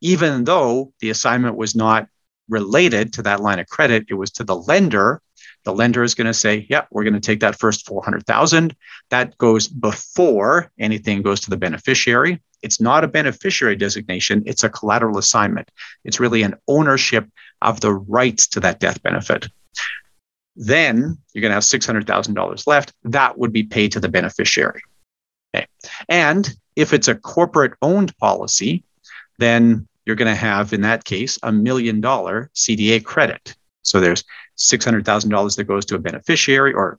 Even 0.00 0.44
though 0.44 0.92
the 1.00 1.10
assignment 1.10 1.56
was 1.56 1.74
not 1.74 2.08
related 2.48 3.12
to 3.14 3.22
that 3.22 3.40
line 3.40 3.58
of 3.58 3.66
credit, 3.66 4.06
it 4.08 4.14
was 4.14 4.30
to 4.32 4.44
the 4.44 4.56
lender 4.56 5.20
the 5.66 5.74
lender 5.74 6.04
is 6.04 6.14
going 6.14 6.28
to 6.28 6.32
say, 6.32 6.64
yeah, 6.70 6.84
we're 6.92 7.02
going 7.02 7.14
to 7.14 7.20
take 7.20 7.40
that 7.40 7.58
first 7.58 7.86
400,000. 7.86 8.74
That 9.10 9.36
goes 9.36 9.66
before 9.66 10.70
anything 10.78 11.22
goes 11.22 11.40
to 11.40 11.50
the 11.50 11.56
beneficiary. 11.56 12.40
It's 12.62 12.80
not 12.80 13.02
a 13.02 13.08
beneficiary 13.08 13.74
designation, 13.74 14.44
it's 14.46 14.62
a 14.62 14.70
collateral 14.70 15.18
assignment. 15.18 15.70
It's 16.04 16.20
really 16.20 16.42
an 16.42 16.54
ownership 16.68 17.28
of 17.62 17.80
the 17.80 17.92
rights 17.92 18.46
to 18.48 18.60
that 18.60 18.78
death 18.78 19.02
benefit. 19.02 19.48
Then 20.54 21.18
you're 21.34 21.42
going 21.42 21.50
to 21.50 21.54
have 21.54 21.64
$600,000 21.64 22.66
left. 22.68 22.92
That 23.02 23.36
would 23.36 23.52
be 23.52 23.64
paid 23.64 23.92
to 23.92 24.00
the 24.00 24.08
beneficiary. 24.08 24.82
Okay. 25.54 25.66
And 26.08 26.48
if 26.76 26.92
it's 26.92 27.08
a 27.08 27.16
corporate 27.16 27.74
owned 27.82 28.16
policy, 28.18 28.84
then 29.38 29.88
you're 30.06 30.16
going 30.16 30.32
to 30.32 30.40
have, 30.40 30.72
in 30.72 30.82
that 30.82 31.04
case, 31.04 31.38
a 31.42 31.52
million 31.52 32.00
dollar 32.00 32.50
CDA 32.54 33.04
credit. 33.04 33.54
So 33.82 34.00
there's 34.00 34.24
$600,000 34.56 35.56
that 35.56 35.64
goes 35.64 35.84
to 35.86 35.96
a 35.96 35.98
beneficiary 35.98 36.72
or 36.72 36.98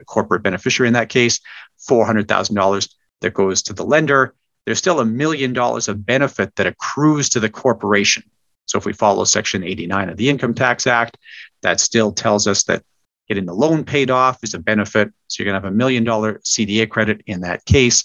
a 0.00 0.04
corporate 0.04 0.42
beneficiary 0.42 0.88
in 0.88 0.94
that 0.94 1.08
case, 1.08 1.40
$400,000 1.88 2.94
that 3.20 3.34
goes 3.34 3.62
to 3.62 3.72
the 3.72 3.84
lender. 3.84 4.34
There's 4.64 4.78
still 4.78 5.00
a 5.00 5.04
million 5.04 5.52
dollars 5.52 5.88
of 5.88 6.06
benefit 6.06 6.56
that 6.56 6.66
accrues 6.66 7.28
to 7.30 7.40
the 7.40 7.50
corporation. 7.50 8.22
So 8.66 8.78
if 8.78 8.86
we 8.86 8.92
follow 8.92 9.24
Section 9.24 9.62
89 9.62 10.08
of 10.08 10.16
the 10.16 10.30
Income 10.30 10.54
Tax 10.54 10.86
Act, 10.86 11.18
that 11.62 11.80
still 11.80 12.12
tells 12.12 12.46
us 12.46 12.64
that 12.64 12.82
getting 13.28 13.44
the 13.44 13.54
loan 13.54 13.84
paid 13.84 14.10
off 14.10 14.42
is 14.42 14.54
a 14.54 14.58
benefit. 14.58 15.12
So 15.28 15.42
you're 15.42 15.52
going 15.52 15.60
to 15.60 15.66
have 15.66 15.72
a 15.72 15.76
million 15.76 16.04
dollar 16.04 16.40
CDA 16.40 16.88
credit 16.88 17.22
in 17.26 17.40
that 17.40 17.64
case, 17.64 18.04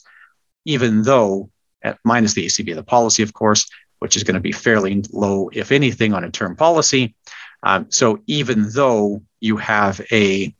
even 0.66 1.04
though, 1.04 1.50
minus 2.04 2.34
the 2.34 2.45
ACB, 2.45 2.72
of 2.72 2.76
the 2.76 2.84
policy, 2.84 3.24
of 3.24 3.34
course, 3.34 3.70
which 4.00 4.16
is 4.16 4.24
going 4.24 4.36
to 4.36 4.41
be 4.41 4.52
fairly 4.52 5.04
low, 5.12 5.50
if 5.54 5.72
anything, 5.72 6.14
on 6.14 6.24
a 6.24 6.32
term 6.32 6.56
policy. 6.56 7.16
Um, 7.64 7.88
so 7.89 8.22
even 8.28 8.70
though 8.72 9.22
you 9.39 9.58
have 9.58 10.02
a 10.12 10.54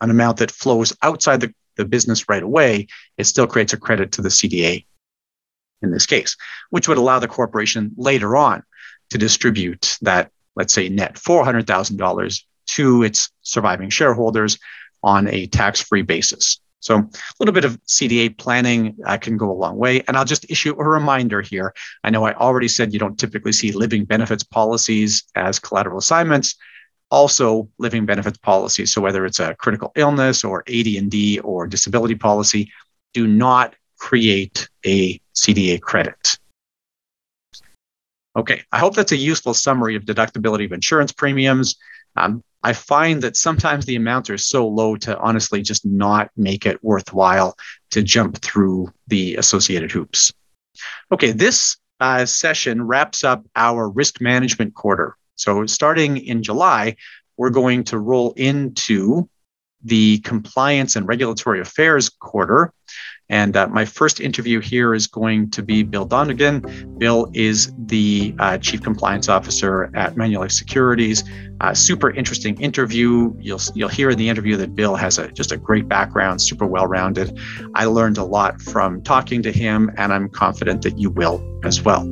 an 0.00 0.10
amount 0.10 0.38
that 0.38 0.50
flows 0.50 0.94
outside 1.02 1.40
the, 1.40 1.54
the 1.76 1.84
business 1.84 2.28
right 2.28 2.42
away, 2.42 2.88
it 3.16 3.24
still 3.24 3.46
creates 3.46 3.72
a 3.72 3.76
credit 3.76 4.12
to 4.12 4.22
the 4.22 4.28
CDA 4.28 4.84
in 5.80 5.90
this 5.90 6.06
case, 6.06 6.36
which 6.70 6.88
would 6.88 6.98
allow 6.98 7.18
the 7.18 7.28
corporation 7.28 7.92
later 7.96 8.36
on 8.36 8.62
to 9.10 9.18
distribute 9.18 9.98
that, 10.02 10.30
let's 10.56 10.72
say, 10.72 10.88
net 10.88 11.14
$400,000 11.14 12.42
to 12.66 13.02
its 13.02 13.30
surviving 13.42 13.90
shareholders 13.90 14.58
on 15.02 15.28
a 15.28 15.46
tax 15.46 15.80
free 15.80 16.02
basis. 16.02 16.60
So 16.82 16.98
a 16.98 17.08
little 17.38 17.54
bit 17.54 17.64
of 17.64 17.80
CDA 17.84 18.36
planning 18.36 18.96
uh, 19.06 19.16
can 19.16 19.36
go 19.36 19.50
a 19.50 19.54
long 19.54 19.76
way. 19.76 20.02
And 20.06 20.16
I'll 20.16 20.24
just 20.24 20.50
issue 20.50 20.74
a 20.78 20.84
reminder 20.84 21.40
here. 21.40 21.72
I 22.02 22.10
know 22.10 22.24
I 22.24 22.34
already 22.34 22.68
said 22.68 22.92
you 22.92 22.98
don't 22.98 23.18
typically 23.18 23.52
see 23.52 23.70
living 23.70 24.04
benefits 24.04 24.42
policies 24.42 25.22
as 25.36 25.60
collateral 25.60 25.98
assignments. 25.98 26.56
Also, 27.10 27.68
living 27.78 28.04
benefits 28.04 28.38
policies. 28.38 28.92
So 28.92 29.00
whether 29.00 29.24
it's 29.24 29.38
a 29.38 29.54
critical 29.54 29.92
illness 29.94 30.42
or 30.42 30.64
AD&D 30.66 31.38
or 31.40 31.68
disability 31.68 32.16
policy, 32.16 32.72
do 33.14 33.28
not 33.28 33.76
create 33.98 34.68
a 34.84 35.20
CDA 35.36 35.80
credit. 35.80 36.36
Okay, 38.34 38.62
I 38.72 38.78
hope 38.78 38.96
that's 38.96 39.12
a 39.12 39.16
useful 39.16 39.54
summary 39.54 39.94
of 39.94 40.04
deductibility 40.04 40.64
of 40.64 40.72
insurance 40.72 41.12
premiums. 41.12 41.76
Um, 42.16 42.42
I 42.62 42.72
find 42.72 43.22
that 43.22 43.36
sometimes 43.36 43.86
the 43.86 43.96
amounts 43.96 44.30
are 44.30 44.38
so 44.38 44.68
low 44.68 44.96
to 44.96 45.18
honestly 45.18 45.62
just 45.62 45.84
not 45.84 46.30
make 46.36 46.64
it 46.64 46.82
worthwhile 46.82 47.56
to 47.90 48.02
jump 48.02 48.38
through 48.38 48.92
the 49.08 49.36
associated 49.36 49.90
hoops. 49.90 50.32
Okay, 51.10 51.32
this 51.32 51.76
uh, 52.00 52.24
session 52.24 52.82
wraps 52.82 53.24
up 53.24 53.44
our 53.56 53.88
risk 53.88 54.20
management 54.20 54.74
quarter. 54.74 55.16
So, 55.34 55.66
starting 55.66 56.18
in 56.18 56.42
July, 56.42 56.96
we're 57.36 57.50
going 57.50 57.84
to 57.84 57.98
roll 57.98 58.32
into 58.32 59.28
the 59.84 60.18
compliance 60.20 60.96
and 60.96 61.06
regulatory 61.06 61.60
affairs 61.60 62.08
quarter. 62.08 62.72
And 63.28 63.56
uh, 63.56 63.66
my 63.68 63.86
first 63.86 64.20
interview 64.20 64.60
here 64.60 64.94
is 64.94 65.06
going 65.06 65.50
to 65.52 65.62
be 65.62 65.82
Bill 65.82 66.04
Donegan. 66.04 66.96
Bill 66.98 67.30
is 67.32 67.72
the 67.78 68.34
uh, 68.38 68.58
Chief 68.58 68.82
Compliance 68.82 69.28
Officer 69.30 69.90
at 69.94 70.16
Manulife 70.16 70.52
Securities. 70.52 71.24
Uh, 71.60 71.72
super 71.72 72.10
interesting 72.10 72.60
interview. 72.60 73.32
You'll 73.40 73.60
you'll 73.74 73.88
hear 73.88 74.10
in 74.10 74.18
the 74.18 74.28
interview 74.28 74.58
that 74.58 74.74
Bill 74.74 74.96
has 74.96 75.16
a 75.18 75.32
just 75.32 75.50
a 75.50 75.56
great 75.56 75.88
background, 75.88 76.42
super 76.42 76.66
well 76.66 76.86
rounded. 76.86 77.38
I 77.74 77.86
learned 77.86 78.18
a 78.18 78.24
lot 78.24 78.60
from 78.60 79.02
talking 79.02 79.42
to 79.44 79.52
him, 79.52 79.90
and 79.96 80.12
I'm 80.12 80.28
confident 80.28 80.82
that 80.82 80.98
you 80.98 81.08
will 81.08 81.42
as 81.64 81.80
well. 81.82 82.02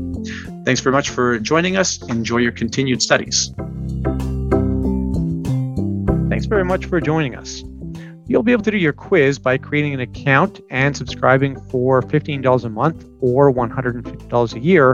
Thanks 0.65 0.81
very 0.81 0.93
much 0.93 1.11
for 1.11 1.39
joining 1.39 1.77
us. 1.77 2.03
Enjoy 2.09 2.39
your 2.39 2.53
continued 2.53 3.03
studies. 3.03 3.53
Thanks 6.31 6.47
very 6.47 6.65
much 6.65 6.87
for 6.87 7.01
joining 7.01 7.35
us. 7.35 7.65
You'll 8.27 8.45
be 8.45 8.53
able 8.53 8.63
to 8.63 8.71
do 8.71 8.79
your 8.79 8.93
quiz 8.93 9.41
by 9.41 9.59
creating 9.59 9.95
an 9.95 10.01
account 10.01 10.61
and 10.71 10.97
subscribing 10.97 11.61
for 11.63 12.03
$15 12.03 12.65
a 12.65 12.69
month 12.69 13.05
or 13.21 13.53
$150 13.53 14.55
a 14.55 14.61
year 14.61 14.93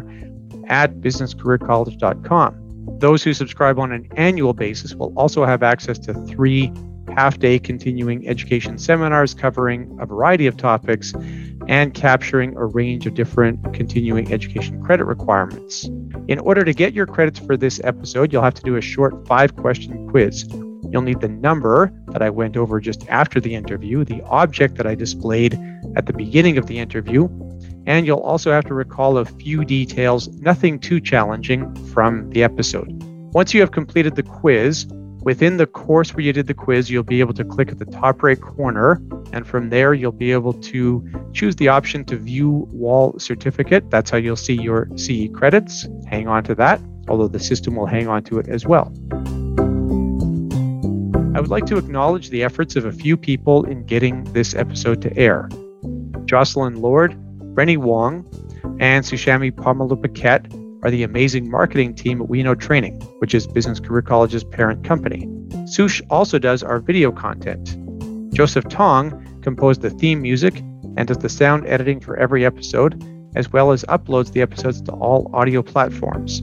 at 0.68 0.94
businesscareercollege.com. 1.02 2.98
Those 3.00 3.22
who 3.22 3.34
subscribe 3.34 3.78
on 3.78 3.92
an 3.92 4.08
annual 4.16 4.54
basis 4.54 4.94
will 4.94 5.12
also 5.14 5.44
have 5.44 5.62
access 5.62 5.98
to 5.98 6.14
three 6.24 6.72
half 7.14 7.38
day 7.38 7.58
continuing 7.58 8.26
education 8.26 8.78
seminars 8.78 9.34
covering 9.34 9.94
a 10.00 10.06
variety 10.06 10.46
of 10.46 10.56
topics 10.56 11.12
and 11.68 11.92
capturing 11.92 12.56
a 12.56 12.64
range 12.64 13.06
of 13.06 13.12
different 13.12 13.74
continuing 13.74 14.32
education 14.32 14.82
credit 14.82 15.04
requirements. 15.04 15.84
In 16.28 16.38
order 16.38 16.64
to 16.64 16.72
get 16.72 16.94
your 16.94 17.04
credits 17.04 17.38
for 17.38 17.58
this 17.58 17.78
episode, 17.84 18.32
you'll 18.32 18.42
have 18.42 18.54
to 18.54 18.62
do 18.62 18.76
a 18.76 18.80
short 18.80 19.26
five 19.26 19.54
question 19.56 20.08
quiz. 20.08 20.48
You'll 20.96 21.02
need 21.02 21.20
the 21.20 21.28
number 21.28 21.92
that 22.06 22.22
I 22.22 22.30
went 22.30 22.56
over 22.56 22.80
just 22.80 23.06
after 23.10 23.38
the 23.38 23.54
interview, 23.54 24.02
the 24.02 24.22
object 24.22 24.76
that 24.76 24.86
I 24.86 24.94
displayed 24.94 25.52
at 25.94 26.06
the 26.06 26.14
beginning 26.14 26.56
of 26.56 26.68
the 26.68 26.78
interview, 26.78 27.28
and 27.84 28.06
you'll 28.06 28.20
also 28.20 28.50
have 28.50 28.64
to 28.64 28.72
recall 28.72 29.18
a 29.18 29.26
few 29.26 29.62
details, 29.62 30.28
nothing 30.38 30.78
too 30.78 30.98
challenging, 30.98 31.74
from 31.88 32.30
the 32.30 32.42
episode. 32.42 32.88
Once 33.34 33.52
you 33.52 33.60
have 33.60 33.72
completed 33.72 34.16
the 34.16 34.22
quiz, 34.22 34.86
within 35.20 35.58
the 35.58 35.66
course 35.66 36.14
where 36.14 36.24
you 36.24 36.32
did 36.32 36.46
the 36.46 36.54
quiz, 36.54 36.88
you'll 36.90 37.02
be 37.02 37.20
able 37.20 37.34
to 37.34 37.44
click 37.44 37.70
at 37.70 37.78
the 37.78 37.84
top 37.84 38.22
right 38.22 38.40
corner, 38.40 38.98
and 39.34 39.46
from 39.46 39.68
there, 39.68 39.92
you'll 39.92 40.12
be 40.12 40.32
able 40.32 40.54
to 40.54 41.06
choose 41.34 41.56
the 41.56 41.68
option 41.68 42.06
to 42.06 42.16
view 42.16 42.66
wall 42.72 43.18
certificate. 43.18 43.90
That's 43.90 44.08
how 44.08 44.16
you'll 44.16 44.34
see 44.34 44.54
your 44.54 44.88
CE 44.96 45.28
credits. 45.34 45.86
Hang 46.06 46.26
on 46.26 46.42
to 46.44 46.54
that, 46.54 46.80
although 47.06 47.28
the 47.28 47.38
system 47.38 47.76
will 47.76 47.84
hang 47.84 48.08
on 48.08 48.24
to 48.24 48.38
it 48.38 48.48
as 48.48 48.64
well. 48.64 48.90
I 51.36 51.40
would 51.40 51.50
like 51.50 51.66
to 51.66 51.76
acknowledge 51.76 52.30
the 52.30 52.42
efforts 52.42 52.76
of 52.76 52.86
a 52.86 52.92
few 52.92 53.14
people 53.14 53.62
in 53.64 53.84
getting 53.84 54.24
this 54.32 54.54
episode 54.54 55.02
to 55.02 55.14
air. 55.18 55.50
Jocelyn 56.24 56.76
Lord, 56.76 57.12
Brenny 57.54 57.76
Wong, 57.76 58.24
and 58.80 59.04
Sushami 59.04 59.52
Pamalupaket 59.52 60.82
are 60.82 60.90
the 60.90 61.02
amazing 61.02 61.50
marketing 61.50 61.94
team 61.94 62.22
at 62.22 62.30
We 62.30 62.42
Know 62.42 62.54
Training, 62.54 63.02
which 63.18 63.34
is 63.34 63.46
Business 63.46 63.80
Career 63.80 64.00
College's 64.00 64.44
parent 64.44 64.82
company. 64.82 65.28
Sush 65.66 66.00
also 66.08 66.38
does 66.38 66.62
our 66.62 66.78
video 66.78 67.12
content. 67.12 67.76
Joseph 68.32 68.66
Tong 68.70 69.42
composed 69.42 69.82
the 69.82 69.90
theme 69.90 70.22
music 70.22 70.56
and 70.96 71.06
does 71.06 71.18
the 71.18 71.28
sound 71.28 71.66
editing 71.66 72.00
for 72.00 72.16
every 72.16 72.46
episode, 72.46 73.04
as 73.36 73.52
well 73.52 73.72
as 73.72 73.84
uploads 73.90 74.32
the 74.32 74.40
episodes 74.40 74.80
to 74.80 74.92
all 74.92 75.30
audio 75.34 75.62
platforms. 75.62 76.40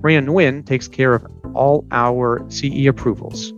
Maria 0.00 0.22
Nguyen 0.22 0.64
takes 0.64 0.88
care 0.88 1.12
of 1.12 1.26
all 1.54 1.86
our 1.90 2.42
CE 2.48 2.86
approvals. 2.86 3.52